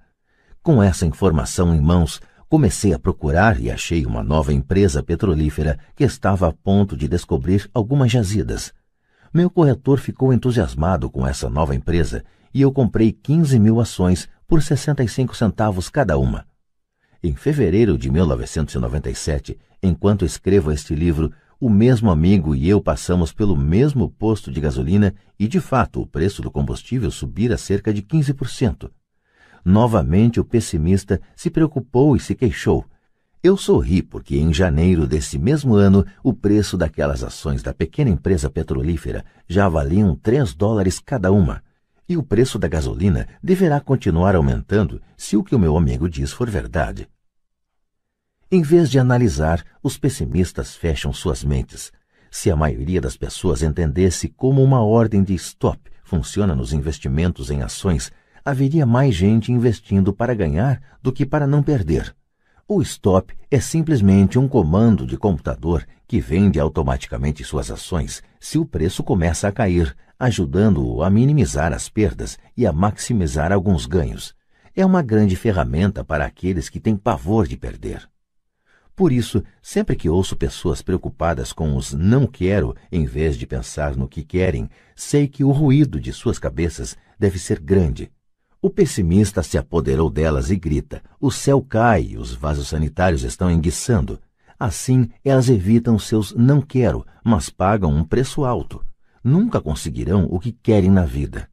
Com 0.61 0.83
essa 0.83 1.05
informação 1.05 1.73
em 1.73 1.79
mãos, 1.79 2.19
comecei 2.49 2.93
a 2.93 2.99
procurar 2.99 3.61
e 3.61 3.71
achei 3.71 4.05
uma 4.05 4.21
nova 4.21 4.51
empresa 4.51 5.01
petrolífera 5.01 5.79
que 5.95 6.03
estava 6.03 6.49
a 6.49 6.51
ponto 6.51 6.97
de 6.97 7.07
descobrir 7.07 7.69
algumas 7.73 8.11
jazidas. 8.11 8.73
Meu 9.33 9.49
corretor 9.49 9.99
ficou 9.99 10.33
entusiasmado 10.33 11.09
com 11.09 11.25
essa 11.25 11.49
nova 11.49 11.73
empresa 11.73 12.25
e 12.55 12.61
eu 12.61 12.71
comprei 12.71 13.11
15 13.11 13.59
mil 13.59 13.81
ações 13.81 14.29
por 14.47 14.63
65 14.63 15.35
centavos 15.35 15.89
cada 15.89 16.17
uma. 16.17 16.47
Em 17.21 17.35
fevereiro 17.35 17.97
de 17.97 18.09
1997, 18.09 19.59
enquanto 19.83 20.23
escrevo 20.23 20.71
este 20.71 20.95
livro, 20.95 21.33
o 21.59 21.69
mesmo 21.69 22.09
amigo 22.09 22.55
e 22.55 22.69
eu 22.69 22.79
passamos 22.81 23.33
pelo 23.33 23.57
mesmo 23.57 24.09
posto 24.09 24.49
de 24.49 24.61
gasolina 24.61 25.13
e, 25.37 25.49
de 25.49 25.59
fato, 25.59 26.01
o 26.01 26.07
preço 26.07 26.41
do 26.41 26.49
combustível 26.49 27.11
subira 27.11 27.57
cerca 27.57 27.93
de 27.93 28.01
15%. 28.01 28.89
Novamente 29.65 30.39
o 30.39 30.45
pessimista 30.45 31.19
se 31.35 31.49
preocupou 31.49 32.15
e 32.15 32.21
se 32.21 32.33
queixou. 32.35 32.85
Eu 33.43 33.57
sorri 33.57 34.01
porque 34.01 34.37
em 34.37 34.53
janeiro 34.53 35.05
desse 35.05 35.37
mesmo 35.37 35.75
ano 35.75 36.05
o 36.23 36.33
preço 36.33 36.77
daquelas 36.77 37.21
ações 37.21 37.61
da 37.61 37.73
pequena 37.73 38.09
empresa 38.09 38.49
petrolífera 38.49 39.25
já 39.45 39.67
valiam 39.67 40.15
3 40.15 40.53
dólares 40.53 41.01
cada 41.01 41.33
uma. 41.33 41.61
E 42.07 42.15
o 42.15 42.23
preço 42.23 42.59
da 42.59 42.67
gasolina 42.67 43.27
deverá 43.41 43.79
continuar 43.79 44.35
aumentando 44.35 45.01
se 45.17 45.35
o 45.35 45.43
que 45.43 45.55
o 45.55 45.59
meu 45.59 45.75
amigo 45.75 46.07
diz 46.07 46.31
for 46.31 46.49
verdade. 46.49 47.09
Em 48.51 48.61
vez 48.61 48.91
de 48.91 48.99
analisar, 48.99 49.65
os 49.81 49.97
pessimistas 49.97 50.75
fecham 50.75 51.11
suas 51.11 51.43
mentes. 51.43 51.91
Se 52.29 52.51
a 52.51 52.55
maioria 52.55 53.01
das 53.01 53.17
pessoas 53.17 53.63
entendesse 53.63 54.29
como 54.29 54.63
uma 54.63 54.83
ordem 54.83 55.23
de 55.23 55.33
stop 55.33 55.79
funciona 56.03 56.53
nos 56.53 56.71
investimentos 56.71 57.49
em 57.49 57.63
ações, 57.63 58.11
haveria 58.45 58.85
mais 58.85 59.15
gente 59.15 59.51
investindo 59.51 60.13
para 60.13 60.35
ganhar 60.35 60.79
do 61.01 61.11
que 61.11 61.25
para 61.25 61.47
não 61.47 61.63
perder. 61.63 62.15
O 62.67 62.81
stop 62.81 63.35
é 63.49 63.59
simplesmente 63.59 64.37
um 64.37 64.47
comando 64.47 65.07
de 65.07 65.17
computador 65.17 65.85
que 66.07 66.19
vende 66.19 66.59
automaticamente 66.59 67.43
suas 67.43 67.71
ações 67.71 68.21
se 68.39 68.59
o 68.59 68.65
preço 68.65 69.03
começa 69.03 69.47
a 69.47 69.51
cair, 69.51 69.95
ajudando-o 70.19 71.03
a 71.03 71.09
minimizar 71.09 71.73
as 71.73 71.89
perdas 71.89 72.37
e 72.55 72.65
a 72.65 72.71
maximizar 72.71 73.51
alguns 73.51 73.85
ganhos. 73.85 74.35
É 74.75 74.85
uma 74.85 75.01
grande 75.01 75.35
ferramenta 75.35 76.03
para 76.03 76.25
aqueles 76.25 76.69
que 76.69 76.79
têm 76.79 76.95
pavor 76.95 77.47
de 77.47 77.57
perder. 77.57 78.09
Por 78.95 79.11
isso, 79.11 79.43
sempre 79.61 79.95
que 79.95 80.09
ouço 80.09 80.35
pessoas 80.35 80.81
preocupadas 80.81 81.51
com 81.51 81.75
os 81.75 81.93
não 81.93 82.25
quero 82.25 82.75
em 82.91 83.05
vez 83.05 83.37
de 83.37 83.45
pensar 83.45 83.95
no 83.95 84.07
que 84.07 84.23
querem, 84.23 84.69
sei 84.95 85.27
que 85.27 85.43
o 85.43 85.51
ruído 85.51 85.99
de 85.99 86.13
suas 86.13 86.39
cabeças 86.39 86.97
deve 87.19 87.37
ser 87.37 87.59
grande 87.59 88.11
o 88.65 88.69
pessimista 88.71 89.43
se 89.43 89.59
apoderou 89.59 90.09
delas 90.09 90.49
e 90.49 90.55
grita: 90.55 91.03
o 91.21 91.29
céu 91.29 91.61
cai, 91.61 92.15
os 92.17 92.33
vasos 92.33 92.69
sanitários 92.69 93.23
estão 93.23 93.51
enguiçando. 93.51 94.19
Assim, 94.59 95.07
elas 95.23 95.49
evitam 95.49 95.99
seus 95.99 96.33
não 96.33 96.61
quero, 96.61 97.05
mas 97.23 97.47
pagam 97.47 97.93
um 97.93 98.03
preço 98.03 98.43
alto. 98.43 98.83
Nunca 99.25 99.59
conseguirão 99.59 100.27
o 100.29 100.39
que 100.39 100.51
querem 100.51 100.91
na 100.91 101.03
vida. 101.03 101.49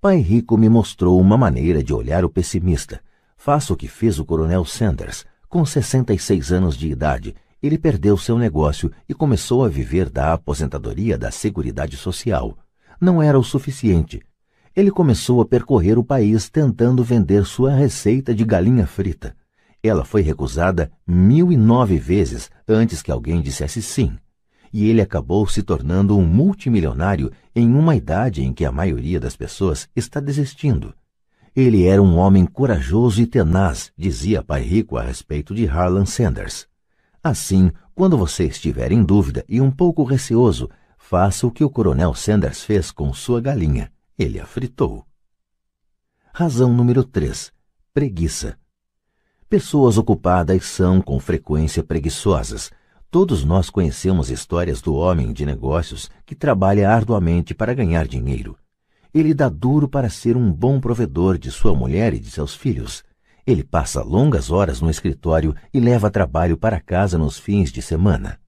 Pai 0.00 0.16
Rico 0.16 0.56
me 0.56 0.68
mostrou 0.68 1.20
uma 1.20 1.36
maneira 1.36 1.84
de 1.84 1.92
olhar 1.92 2.24
o 2.24 2.30
pessimista. 2.30 3.00
Faça 3.36 3.72
o 3.72 3.76
que 3.76 3.86
fez 3.86 4.18
o 4.18 4.24
coronel 4.24 4.64
Sanders. 4.64 5.26
Com 5.48 5.64
66 5.64 6.50
anos 6.50 6.76
de 6.76 6.88
idade, 6.88 7.36
ele 7.62 7.76
perdeu 7.76 8.16
seu 8.16 8.38
negócio 8.38 8.90
e 9.06 9.12
começou 9.12 9.64
a 9.64 9.68
viver 9.68 10.08
da 10.08 10.32
aposentadoria 10.32 11.18
da 11.18 11.30
Seguridade 11.30 11.96
Social. 11.96 12.56
Não 12.98 13.22
era 13.22 13.38
o 13.38 13.44
suficiente 13.44 14.22
ele 14.74 14.90
começou 14.90 15.40
a 15.40 15.46
percorrer 15.46 15.98
o 15.98 16.04
país 16.04 16.48
tentando 16.48 17.04
vender 17.04 17.44
sua 17.44 17.74
receita 17.74 18.34
de 18.34 18.44
galinha 18.44 18.86
frita. 18.86 19.36
Ela 19.82 20.04
foi 20.04 20.22
recusada 20.22 20.90
mil 21.06 21.52
e 21.52 21.56
nove 21.56 21.98
vezes 21.98 22.50
antes 22.66 23.02
que 23.02 23.10
alguém 23.10 23.42
dissesse 23.42 23.82
sim. 23.82 24.16
E 24.72 24.88
ele 24.88 25.00
acabou 25.00 25.46
se 25.46 25.62
tornando 25.62 26.16
um 26.16 26.24
multimilionário 26.24 27.30
em 27.54 27.74
uma 27.74 27.94
idade 27.94 28.42
em 28.42 28.52
que 28.52 28.64
a 28.64 28.72
maioria 28.72 29.20
das 29.20 29.36
pessoas 29.36 29.88
está 29.94 30.18
desistindo. 30.18 30.94
Ele 31.54 31.84
era 31.84 32.02
um 32.02 32.16
homem 32.16 32.46
corajoso 32.46 33.20
e 33.20 33.26
tenaz, 33.26 33.92
dizia 33.96 34.42
Pai 34.42 34.62
Rico 34.62 34.96
a 34.96 35.02
respeito 35.02 35.54
de 35.54 35.66
Harlan 35.66 36.06
Sanders. 36.06 36.66
Assim, 37.22 37.70
quando 37.94 38.16
você 38.16 38.46
estiver 38.46 38.90
em 38.90 39.04
dúvida 39.04 39.44
e 39.46 39.60
um 39.60 39.70
pouco 39.70 40.02
receoso, 40.02 40.70
faça 40.96 41.46
o 41.46 41.50
que 41.50 41.62
o 41.62 41.68
coronel 41.68 42.14
Sanders 42.14 42.64
fez 42.64 42.90
com 42.90 43.12
sua 43.12 43.40
galinha. 43.40 43.92
Ele 44.18 44.40
a 44.40 44.46
fritou. 44.46 45.04
Razão 46.32 46.72
número 46.72 47.04
3. 47.04 47.52
Preguiça. 47.92 48.58
Pessoas 49.46 49.98
ocupadas 49.98 50.64
são, 50.64 51.02
com 51.02 51.20
frequência, 51.20 51.84
preguiçosas. 51.84 52.70
Todos 53.12 53.44
nós 53.44 53.68
conhecemos 53.68 54.30
histórias 54.30 54.80
do 54.80 54.94
homem 54.94 55.34
de 55.34 55.44
negócios 55.44 56.10
que 56.24 56.34
trabalha 56.34 56.88
arduamente 56.88 57.52
para 57.52 57.74
ganhar 57.74 58.08
dinheiro. 58.08 58.56
Ele 59.12 59.34
dá 59.34 59.50
duro 59.50 59.86
para 59.86 60.08
ser 60.08 60.34
um 60.34 60.50
bom 60.50 60.80
provedor 60.80 61.36
de 61.36 61.50
sua 61.50 61.74
mulher 61.74 62.14
e 62.14 62.18
de 62.18 62.30
seus 62.30 62.54
filhos. 62.54 63.04
Ele 63.46 63.62
passa 63.62 64.02
longas 64.02 64.50
horas 64.50 64.80
no 64.80 64.88
escritório 64.88 65.54
e 65.74 65.78
leva 65.78 66.10
trabalho 66.10 66.56
para 66.56 66.80
casa 66.80 67.18
nos 67.18 67.38
fins 67.38 67.70
de 67.70 67.82
semana. 67.82 68.38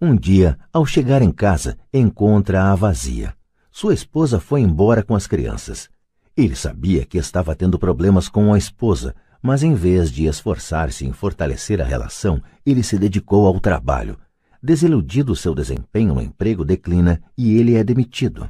Um 0.00 0.16
dia, 0.16 0.58
ao 0.72 0.86
chegar 0.86 1.20
em 1.20 1.30
casa, 1.30 1.76
encontra-a 1.92 2.74
vazia. 2.74 3.34
Sua 3.70 3.92
esposa 3.92 4.40
foi 4.40 4.62
embora 4.62 5.02
com 5.02 5.14
as 5.14 5.26
crianças. 5.26 5.90
Ele 6.34 6.56
sabia 6.56 7.04
que 7.04 7.18
estava 7.18 7.54
tendo 7.54 7.78
problemas 7.78 8.30
com 8.30 8.54
a 8.54 8.56
esposa, 8.56 9.14
mas 9.42 9.62
em 9.62 9.74
vez 9.74 10.10
de 10.10 10.26
esforçar-se 10.26 11.06
em 11.06 11.12
fortalecer 11.12 11.80
a 11.80 11.84
relação, 11.84 12.42
ele 12.64 12.82
se 12.82 12.98
dedicou 12.98 13.46
ao 13.46 13.60
trabalho. 13.60 14.18
Desiludido, 14.62 15.36
seu 15.36 15.54
desempenho 15.54 16.14
no 16.14 16.20
emprego 16.20 16.64
declina 16.64 17.22
e 17.36 17.56
ele 17.56 17.74
é 17.74 17.84
demitido. 17.84 18.48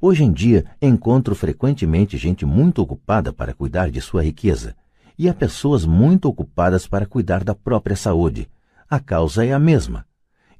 Hoje 0.00 0.22
em 0.22 0.32
dia, 0.32 0.64
encontro 0.80 1.34
frequentemente 1.34 2.16
gente 2.16 2.46
muito 2.46 2.80
ocupada 2.80 3.32
para 3.32 3.52
cuidar 3.52 3.90
de 3.90 4.00
sua 4.00 4.22
riqueza, 4.22 4.76
e 5.18 5.28
há 5.28 5.34
pessoas 5.34 5.84
muito 5.84 6.28
ocupadas 6.28 6.86
para 6.86 7.04
cuidar 7.04 7.42
da 7.42 7.54
própria 7.54 7.96
saúde. 7.96 8.48
A 8.88 9.00
causa 9.00 9.44
é 9.44 9.52
a 9.52 9.58
mesma. 9.58 10.06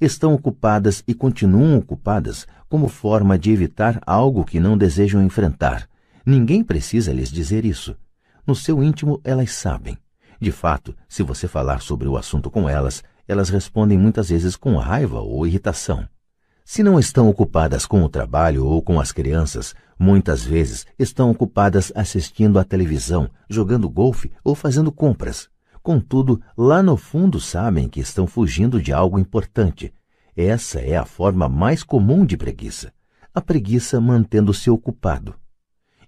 Estão 0.00 0.34
ocupadas 0.34 1.02
e 1.06 1.14
continuam 1.14 1.78
ocupadas 1.78 2.46
como 2.68 2.88
forma 2.88 3.38
de 3.38 3.52
evitar 3.52 4.00
algo 4.04 4.44
que 4.44 4.60
não 4.60 4.76
desejam 4.76 5.22
enfrentar. 5.22 5.88
Ninguém 6.26 6.62
precisa 6.62 7.12
lhes 7.12 7.30
dizer 7.30 7.64
isso. 7.64 7.96
No 8.48 8.54
seu 8.54 8.82
íntimo, 8.82 9.20
elas 9.24 9.52
sabem. 9.52 9.98
De 10.40 10.50
fato, 10.50 10.96
se 11.06 11.22
você 11.22 11.46
falar 11.46 11.82
sobre 11.82 12.08
o 12.08 12.16
assunto 12.16 12.50
com 12.50 12.66
elas, 12.66 13.04
elas 13.26 13.50
respondem 13.50 13.98
muitas 13.98 14.30
vezes 14.30 14.56
com 14.56 14.74
raiva 14.78 15.20
ou 15.20 15.46
irritação. 15.46 16.08
Se 16.64 16.82
não 16.82 16.98
estão 16.98 17.28
ocupadas 17.28 17.84
com 17.84 18.02
o 18.02 18.08
trabalho 18.08 18.64
ou 18.64 18.80
com 18.80 18.98
as 18.98 19.12
crianças, 19.12 19.74
muitas 19.98 20.46
vezes 20.46 20.86
estão 20.98 21.30
ocupadas 21.30 21.92
assistindo 21.94 22.58
à 22.58 22.64
televisão, 22.64 23.28
jogando 23.50 23.86
golfe 23.86 24.32
ou 24.42 24.54
fazendo 24.54 24.90
compras. 24.90 25.50
Contudo, 25.82 26.40
lá 26.56 26.82
no 26.82 26.96
fundo 26.96 27.38
sabem 27.38 27.86
que 27.86 28.00
estão 28.00 28.26
fugindo 28.26 28.80
de 28.80 28.94
algo 28.94 29.18
importante. 29.18 29.92
Essa 30.34 30.80
é 30.80 30.96
a 30.96 31.04
forma 31.04 31.50
mais 31.50 31.82
comum 31.82 32.24
de 32.24 32.38
preguiça. 32.38 32.94
A 33.34 33.42
preguiça 33.42 34.00
mantendo-se 34.00 34.70
ocupado. 34.70 35.34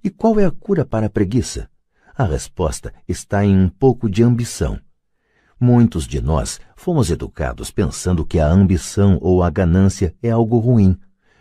E 0.03 0.09
qual 0.09 0.41
é 0.41 0.47
a 0.47 0.51
cura 0.51 0.87
para 0.87 1.05
a 1.05 1.11
preguiça? 1.11 1.69
A 2.21 2.25
resposta 2.25 2.93
está 3.09 3.47
em 3.47 3.59
um 3.59 3.67
pouco 3.67 4.07
de 4.07 4.23
ambição. 4.23 4.79
Muitos 5.59 6.07
de 6.07 6.21
nós 6.21 6.61
fomos 6.77 7.11
educados 7.11 7.71
pensando 7.71 8.27
que 8.27 8.39
a 8.39 8.47
ambição 8.47 9.17
ou 9.23 9.43
a 9.43 9.49
ganância 9.49 10.15
é 10.23 10.29
algo 10.29 10.59
ruim. 10.59 10.99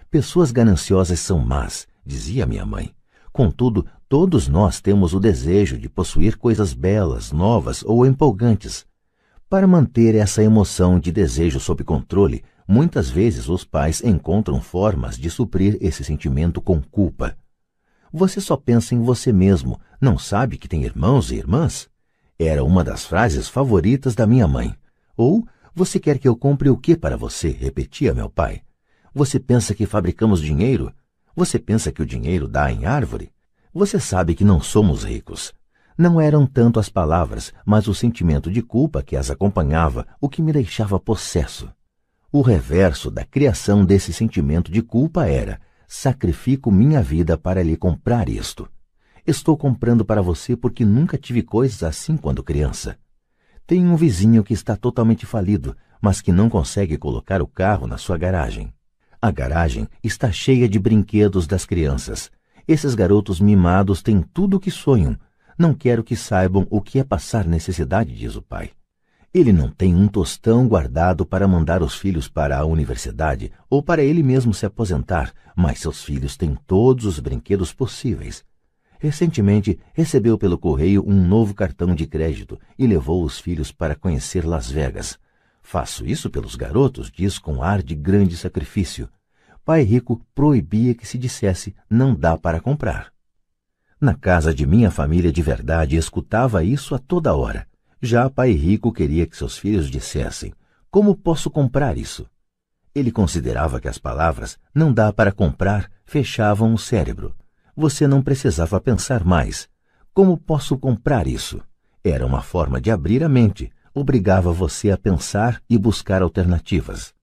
Pessoas 0.09 0.53
gananciosas 0.53 1.19
são 1.19 1.37
más, 1.37 1.85
dizia 2.05 2.45
minha 2.45 2.65
mãe. 2.65 2.95
Contudo, 3.33 3.85
todos 4.07 4.47
nós 4.47 4.79
temos 4.79 5.13
o 5.13 5.19
desejo 5.19 5.77
de 5.77 5.89
possuir 5.89 6.37
coisas 6.37 6.73
belas, 6.73 7.33
novas 7.33 7.83
ou 7.83 8.05
empolgantes. 8.05 8.85
Para 9.49 9.67
manter 9.67 10.15
essa 10.15 10.41
emoção 10.41 10.97
de 10.97 11.11
desejo 11.11 11.59
sob 11.59 11.83
controle, 11.83 12.41
muitas 12.65 13.09
vezes 13.09 13.49
os 13.49 13.65
pais 13.65 14.01
encontram 14.01 14.61
formas 14.61 15.17
de 15.17 15.29
suprir 15.29 15.77
esse 15.81 16.05
sentimento 16.05 16.61
com 16.61 16.81
culpa. 16.81 17.35
Você 18.11 18.41
só 18.41 18.57
pensa 18.57 18.95
em 18.95 19.01
você 19.01 19.31
mesmo, 19.31 19.79
não 20.01 20.17
sabe 20.17 20.57
que 20.57 20.67
tem 20.67 20.83
irmãos 20.83 21.31
e 21.31 21.35
irmãs? 21.35 21.89
Era 22.37 22.63
uma 22.63 22.83
das 22.83 23.05
frases 23.05 23.47
favoritas 23.47 24.15
da 24.15 24.25
minha 24.25 24.47
mãe. 24.47 24.75
Ou, 25.15 25.45
você 25.75 25.99
quer 25.99 26.17
que 26.17 26.27
eu 26.27 26.35
compre 26.35 26.69
o 26.69 26.77
que 26.77 26.97
para 26.97 27.15
você? 27.15 27.49
repetia 27.49 28.13
meu 28.13 28.29
pai. 28.29 28.61
Você 29.13 29.39
pensa 29.39 29.75
que 29.75 29.85
fabricamos 29.85 30.41
dinheiro? 30.41 30.93
Você 31.35 31.59
pensa 31.59 31.91
que 31.91 32.01
o 32.01 32.05
dinheiro 32.05 32.47
dá 32.47 32.71
em 32.71 32.85
árvore? 32.85 33.31
Você 33.73 33.99
sabe 33.99 34.33
que 34.33 34.43
não 34.43 34.59
somos 34.61 35.03
ricos. 35.03 35.53
Não 35.97 36.19
eram 36.19 36.45
tanto 36.47 36.79
as 36.79 36.89
palavras, 36.89 37.53
mas 37.65 37.87
o 37.87 37.93
sentimento 37.93 38.49
de 38.49 38.61
culpa 38.61 39.03
que 39.03 39.15
as 39.15 39.29
acompanhava, 39.29 40.07
o 40.19 40.29
que 40.29 40.41
me 40.41 40.51
deixava 40.51 40.99
possesso. 40.99 41.69
O 42.31 42.41
reverso 42.41 43.11
da 43.11 43.25
criação 43.25 43.83
desse 43.83 44.13
sentimento 44.13 44.71
de 44.71 44.81
culpa 44.81 45.27
era: 45.27 45.59
sacrifico 45.91 46.71
minha 46.71 47.01
vida 47.01 47.35
para 47.35 47.63
lhe 47.63 47.75
comprar 47.75 48.29
isto. 48.29 48.69
Estou 49.25 49.57
comprando 49.57 50.05
para 50.05 50.21
você 50.21 50.55
porque 50.55 50.85
nunca 50.85 51.17
tive 51.17 51.41
coisas 51.41 51.81
assim 51.81 52.15
quando 52.15 52.43
criança. 52.43 52.95
Tenho 53.65 53.91
um 53.91 53.95
vizinho 53.95 54.43
que 54.43 54.53
está 54.53 54.75
totalmente 54.75 55.25
falido, 55.25 55.75
mas 55.99 56.21
que 56.21 56.31
não 56.31 56.47
consegue 56.47 56.95
colocar 56.95 57.41
o 57.41 57.47
carro 57.47 57.87
na 57.87 57.97
sua 57.97 58.19
garagem. 58.19 58.71
A 59.19 59.31
garagem 59.31 59.87
está 60.03 60.31
cheia 60.31 60.69
de 60.69 60.77
brinquedos 60.77 61.47
das 61.47 61.65
crianças. 61.65 62.29
Esses 62.67 62.93
garotos 62.93 63.41
mimados 63.41 64.03
têm 64.03 64.21
tudo 64.21 64.57
o 64.57 64.59
que 64.59 64.69
sonham. 64.69 65.17
Não 65.57 65.73
quero 65.73 66.03
que 66.03 66.15
saibam 66.15 66.67
o 66.69 66.81
que 66.81 66.99
é 66.99 67.03
passar 67.03 67.47
necessidade, 67.47 68.15
diz 68.15 68.35
o 68.35 68.43
pai. 68.43 68.69
Ele 69.31 69.53
não 69.53 69.69
tem 69.69 69.95
um 69.95 70.07
tostão 70.07 70.67
guardado 70.67 71.23
para 71.23 71.47
mandar 71.47 71.83
os 71.83 71.95
filhos 71.95 72.27
para 72.27 72.57
a 72.57 72.65
universidade 72.65 73.51
ou 73.69 73.83
para 73.83 74.01
ele 74.01 74.23
mesmo 74.23 74.53
se 74.55 74.65
aposentar, 74.65 75.31
mas 75.55 75.79
seus 75.79 76.03
filhos 76.03 76.35
têm 76.35 76.57
todos 76.65 77.05
os 77.05 77.19
brinquedos 77.19 77.71
possíveis. 77.71 78.43
Recentemente 78.97 79.79
recebeu 79.93 80.35
pelo 80.35 80.57
correio 80.57 81.07
um 81.07 81.25
novo 81.25 81.53
cartão 81.53 81.93
de 81.93 82.07
crédito 82.07 82.59
e 82.77 82.87
levou 82.87 83.23
os 83.23 83.39
filhos 83.39 83.71
para 83.71 83.95
conhecer 83.95 84.43
Las 84.43 84.69
Vegas. 84.69 85.19
Faço 85.61 86.07
isso 86.07 86.29
pelos 86.31 86.55
garotos, 86.55 87.11
diz 87.11 87.37
com 87.37 87.61
ar 87.61 87.83
de 87.83 87.93
grande 87.93 88.35
sacrifício. 88.35 89.07
Pai 89.63 89.83
Rico 89.83 90.25
proibia 90.33 90.95
que 90.95 91.07
se 91.07 91.19
dissesse 91.19 91.75
não 91.87 92.15
dá 92.15 92.35
para 92.35 92.59
comprar. 92.59 93.13
Na 94.01 94.15
casa 94.15 94.55
de 94.55 94.65
minha 94.65 94.89
família 94.89 95.31
de 95.31 95.41
verdade 95.43 95.95
escutava 95.95 96.63
isso 96.63 96.95
a 96.95 96.99
toda 96.99 97.35
hora. 97.35 97.67
Já 98.01 98.29
Pai 98.29 98.51
Rico 98.51 98.93
queria 98.93 99.27
que 99.27 99.35
seus 99.35 99.57
filhos 99.57 99.89
dissessem: 99.89 100.53
Como 100.89 101.15
posso 101.15 101.49
comprar 101.49 101.97
isso? 101.97 102.25
Ele 102.95 103.11
considerava 103.11 103.79
que 103.79 103.89
as 103.89 103.97
palavras 103.97 104.57
não 104.73 104.93
dá 104.93 105.11
para 105.11 105.33
comprar 105.33 105.91
fechavam 106.05 106.73
o 106.73 106.77
cérebro. 106.77 107.35
Você 107.75 108.07
não 108.07 108.21
precisava 108.21 108.79
pensar 108.79 109.25
mais. 109.25 109.69
Como 110.13 110.37
posso 110.37 110.77
comprar 110.77 111.27
isso? 111.27 111.61
Era 112.01 112.25
uma 112.25 112.41
forma 112.41 112.79
de 112.79 112.89
abrir 112.89 113.21
a 113.21 113.29
mente, 113.29 113.69
obrigava 113.93 114.51
você 114.51 114.91
a 114.91 114.97
pensar 114.97 115.61
e 115.69 115.77
buscar 115.77 116.21
alternativas. 116.21 117.13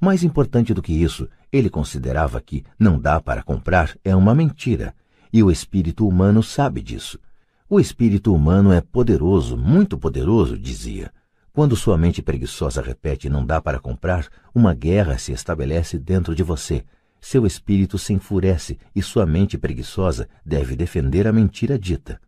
Mais 0.00 0.22
importante 0.22 0.72
do 0.72 0.82
que 0.82 0.92
isso, 0.92 1.28
ele 1.52 1.68
considerava 1.68 2.40
que 2.40 2.64
não 2.78 2.98
dá 2.98 3.20
para 3.20 3.42
comprar 3.42 3.96
é 4.02 4.16
uma 4.16 4.34
mentira, 4.34 4.94
e 5.32 5.42
o 5.42 5.50
espírito 5.50 6.08
humano 6.08 6.42
sabe 6.42 6.82
disso. 6.82 7.18
O 7.74 7.80
espírito 7.80 8.32
humano 8.32 8.72
é 8.72 8.80
poderoso, 8.80 9.56
muito 9.56 9.98
poderoso, 9.98 10.56
dizia. 10.56 11.12
Quando 11.52 11.74
sua 11.74 11.98
mente 11.98 12.22
preguiçosa 12.22 12.80
repete 12.80 13.28
não 13.28 13.44
dá 13.44 13.60
para 13.60 13.80
comprar, 13.80 14.28
uma 14.54 14.72
guerra 14.72 15.18
se 15.18 15.32
estabelece 15.32 15.98
dentro 15.98 16.36
de 16.36 16.44
você, 16.44 16.84
seu 17.20 17.44
espírito 17.44 17.98
se 17.98 18.12
enfurece 18.12 18.78
e 18.94 19.02
sua 19.02 19.26
mente 19.26 19.58
preguiçosa 19.58 20.28
deve 20.46 20.76
defender 20.76 21.26
a 21.26 21.32
mentira 21.32 21.76
dita. 21.76 22.20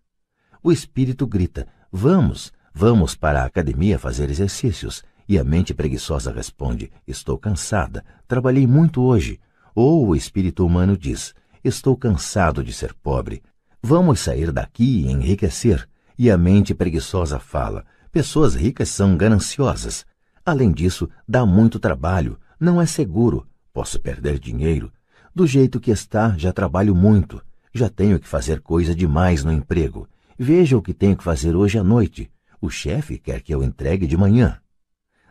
O 0.64 0.72
espírito 0.72 1.24
grita: 1.28 1.68
Vamos, 1.92 2.52
vamos 2.74 3.14
para 3.14 3.42
a 3.42 3.46
academia 3.46 4.00
fazer 4.00 4.28
exercícios. 4.28 5.04
E 5.28 5.38
a 5.38 5.44
mente 5.44 5.72
preguiçosa 5.72 6.32
responde: 6.32 6.90
Estou 7.06 7.38
cansada, 7.38 8.04
trabalhei 8.26 8.66
muito 8.66 9.00
hoje. 9.00 9.38
Ou 9.76 10.08
o 10.08 10.16
espírito 10.16 10.66
humano 10.66 10.98
diz: 10.98 11.36
Estou 11.62 11.96
cansado 11.96 12.64
de 12.64 12.72
ser 12.72 12.92
pobre. 12.94 13.44
Vamos 13.82 14.20
sair 14.20 14.50
daqui 14.52 15.02
e 15.02 15.10
enriquecer. 15.10 15.88
E 16.18 16.30
a 16.30 16.38
mente 16.38 16.74
preguiçosa 16.74 17.38
fala: 17.38 17.84
Pessoas 18.10 18.54
ricas 18.54 18.88
são 18.88 19.16
gananciosas. 19.16 20.06
Além 20.44 20.72
disso, 20.72 21.08
dá 21.28 21.44
muito 21.44 21.78
trabalho, 21.78 22.38
não 22.58 22.80
é 22.80 22.86
seguro. 22.86 23.46
Posso 23.72 24.00
perder 24.00 24.38
dinheiro. 24.38 24.90
Do 25.34 25.46
jeito 25.46 25.78
que 25.78 25.90
está, 25.90 26.34
já 26.38 26.52
trabalho 26.52 26.94
muito. 26.94 27.42
Já 27.74 27.90
tenho 27.90 28.18
que 28.18 28.26
fazer 28.26 28.60
coisa 28.60 28.94
demais 28.94 29.44
no 29.44 29.52
emprego. 29.52 30.08
Veja 30.38 30.78
o 30.78 30.82
que 30.82 30.94
tenho 30.94 31.16
que 31.16 31.24
fazer 31.24 31.54
hoje 31.54 31.78
à 31.78 31.84
noite. 31.84 32.30
O 32.60 32.70
chefe 32.70 33.18
quer 33.18 33.42
que 33.42 33.54
eu 33.54 33.62
entregue 33.62 34.06
de 34.06 34.16
manhã. 34.16 34.58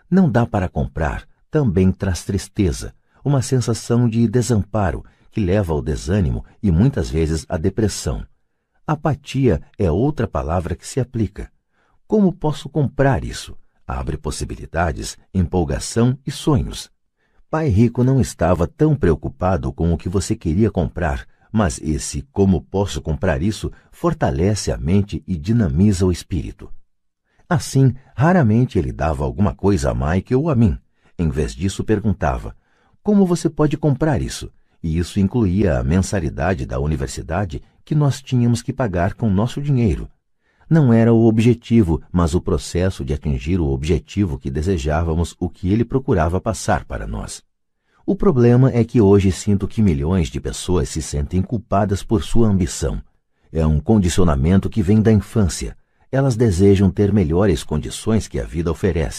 Não 0.10 0.30
dá 0.30 0.46
para 0.46 0.70
comprar, 0.70 1.28
também 1.50 1.92
traz 1.92 2.24
tristeza, 2.24 2.94
uma 3.24 3.42
sensação 3.42 4.08
de 4.08 4.28
desamparo 4.28 5.04
que 5.32 5.44
leva 5.44 5.74
ao 5.74 5.82
desânimo 5.82 6.46
e 6.62 6.72
muitas 6.72 7.10
vezes 7.10 7.46
à 7.50 7.58
depressão. 7.58 8.24
Apatia 8.88 9.64
é 9.80 9.90
outra 9.90 10.28
palavra 10.28 10.76
que 10.76 10.88
se 10.88 11.00
aplica. 11.00 11.52
Como 12.08 12.32
posso 12.32 12.70
comprar 12.70 13.24
isso? 13.24 13.58
Abre 13.88 14.16
possibilidades, 14.16 15.18
empolgação 15.34 16.16
e 16.24 16.30
sonhos. 16.30 16.92
Pai 17.50 17.68
Rico 17.68 18.04
não 18.04 18.22
estava 18.22 18.68
tão 18.68 18.96
preocupado 18.96 19.74
com 19.74 19.92
o 19.92 19.98
que 19.98 20.08
você 20.08 20.36
queria 20.36 20.70
comprar, 20.70 21.26
mas 21.52 21.80
esse 21.82 22.22
como 22.32 22.62
posso 22.62 23.02
comprar 23.02 23.42
isso 23.42 23.72
fortalece 23.92 24.72
a 24.72 24.78
mente 24.78 25.24
e 25.26 25.36
dinamiza 25.36 26.06
o 26.06 26.12
espírito. 26.12 26.72
Assim, 27.50 27.92
raramente 28.16 28.78
ele 28.78 28.92
dava 28.92 29.24
alguma 29.24 29.56
coisa 29.56 29.90
a 29.90 29.96
Mike 29.96 30.36
ou 30.36 30.48
a 30.48 30.54
mim. 30.54 30.78
Em 31.18 31.30
vez 31.30 31.56
disso, 31.56 31.84
perguntava: 31.84 32.56
Como 33.02 33.26
você 33.26 33.50
pode 33.50 33.78
comprar 33.78 34.22
isso? 34.22 34.52
E 34.84 35.00
isso 35.00 35.20
incluía 35.20 35.80
a 35.80 35.84
mensalidade 35.84 36.64
da 36.64 36.80
universidade 36.80 37.64
que 37.86 37.96
nós 37.96 38.22
tínhamos 38.22 38.62
que 38.64 38.74
pagar 38.74 39.14
com 39.14 39.30
nosso 39.30 39.62
dinheiro. 39.62 40.10
Não 40.68 40.92
era 40.92 41.14
o 41.14 41.28
objetivo, 41.28 42.02
mas 42.12 42.34
o 42.34 42.42
processo 42.42 43.06
de 43.06 43.14
atingir 43.14 43.60
o 43.60 43.70
objetivo 43.70 44.40
que 44.40 44.50
desejávamos, 44.50 45.36
o 45.40 45.48
que 45.48 45.72
ele 45.72 45.86
procurava 45.86 46.42
passar 46.42 46.84
para 46.84 47.06
nós. 47.06 47.44
O 48.04 48.16
problema 48.16 48.72
é 48.72 48.84
que 48.84 49.00
hoje 49.00 49.32
sinto 49.32 49.68
que 49.68 49.82
milhões 49.82 50.28
de 50.30 50.40
pessoas 50.40 50.90
se 50.90 51.02
sentem 51.02 51.42
culpadas 51.42 52.04
por 52.04 52.24
sua 52.24 52.48
ambição. 52.48 53.02
É 53.52 53.66
um 53.66 53.80
condicionamento 53.80 54.70
que 54.70 54.82
vem 54.82 55.02
da 55.02 55.12
infância. 55.12 55.78
Elas 56.12 56.36
desejam 56.36 56.90
ter 56.90 57.14
melhores 57.14 57.64
condições 57.64 58.28
que 58.28 58.40
a 58.40 58.44
vida 58.44 58.72
oferece 58.72 59.14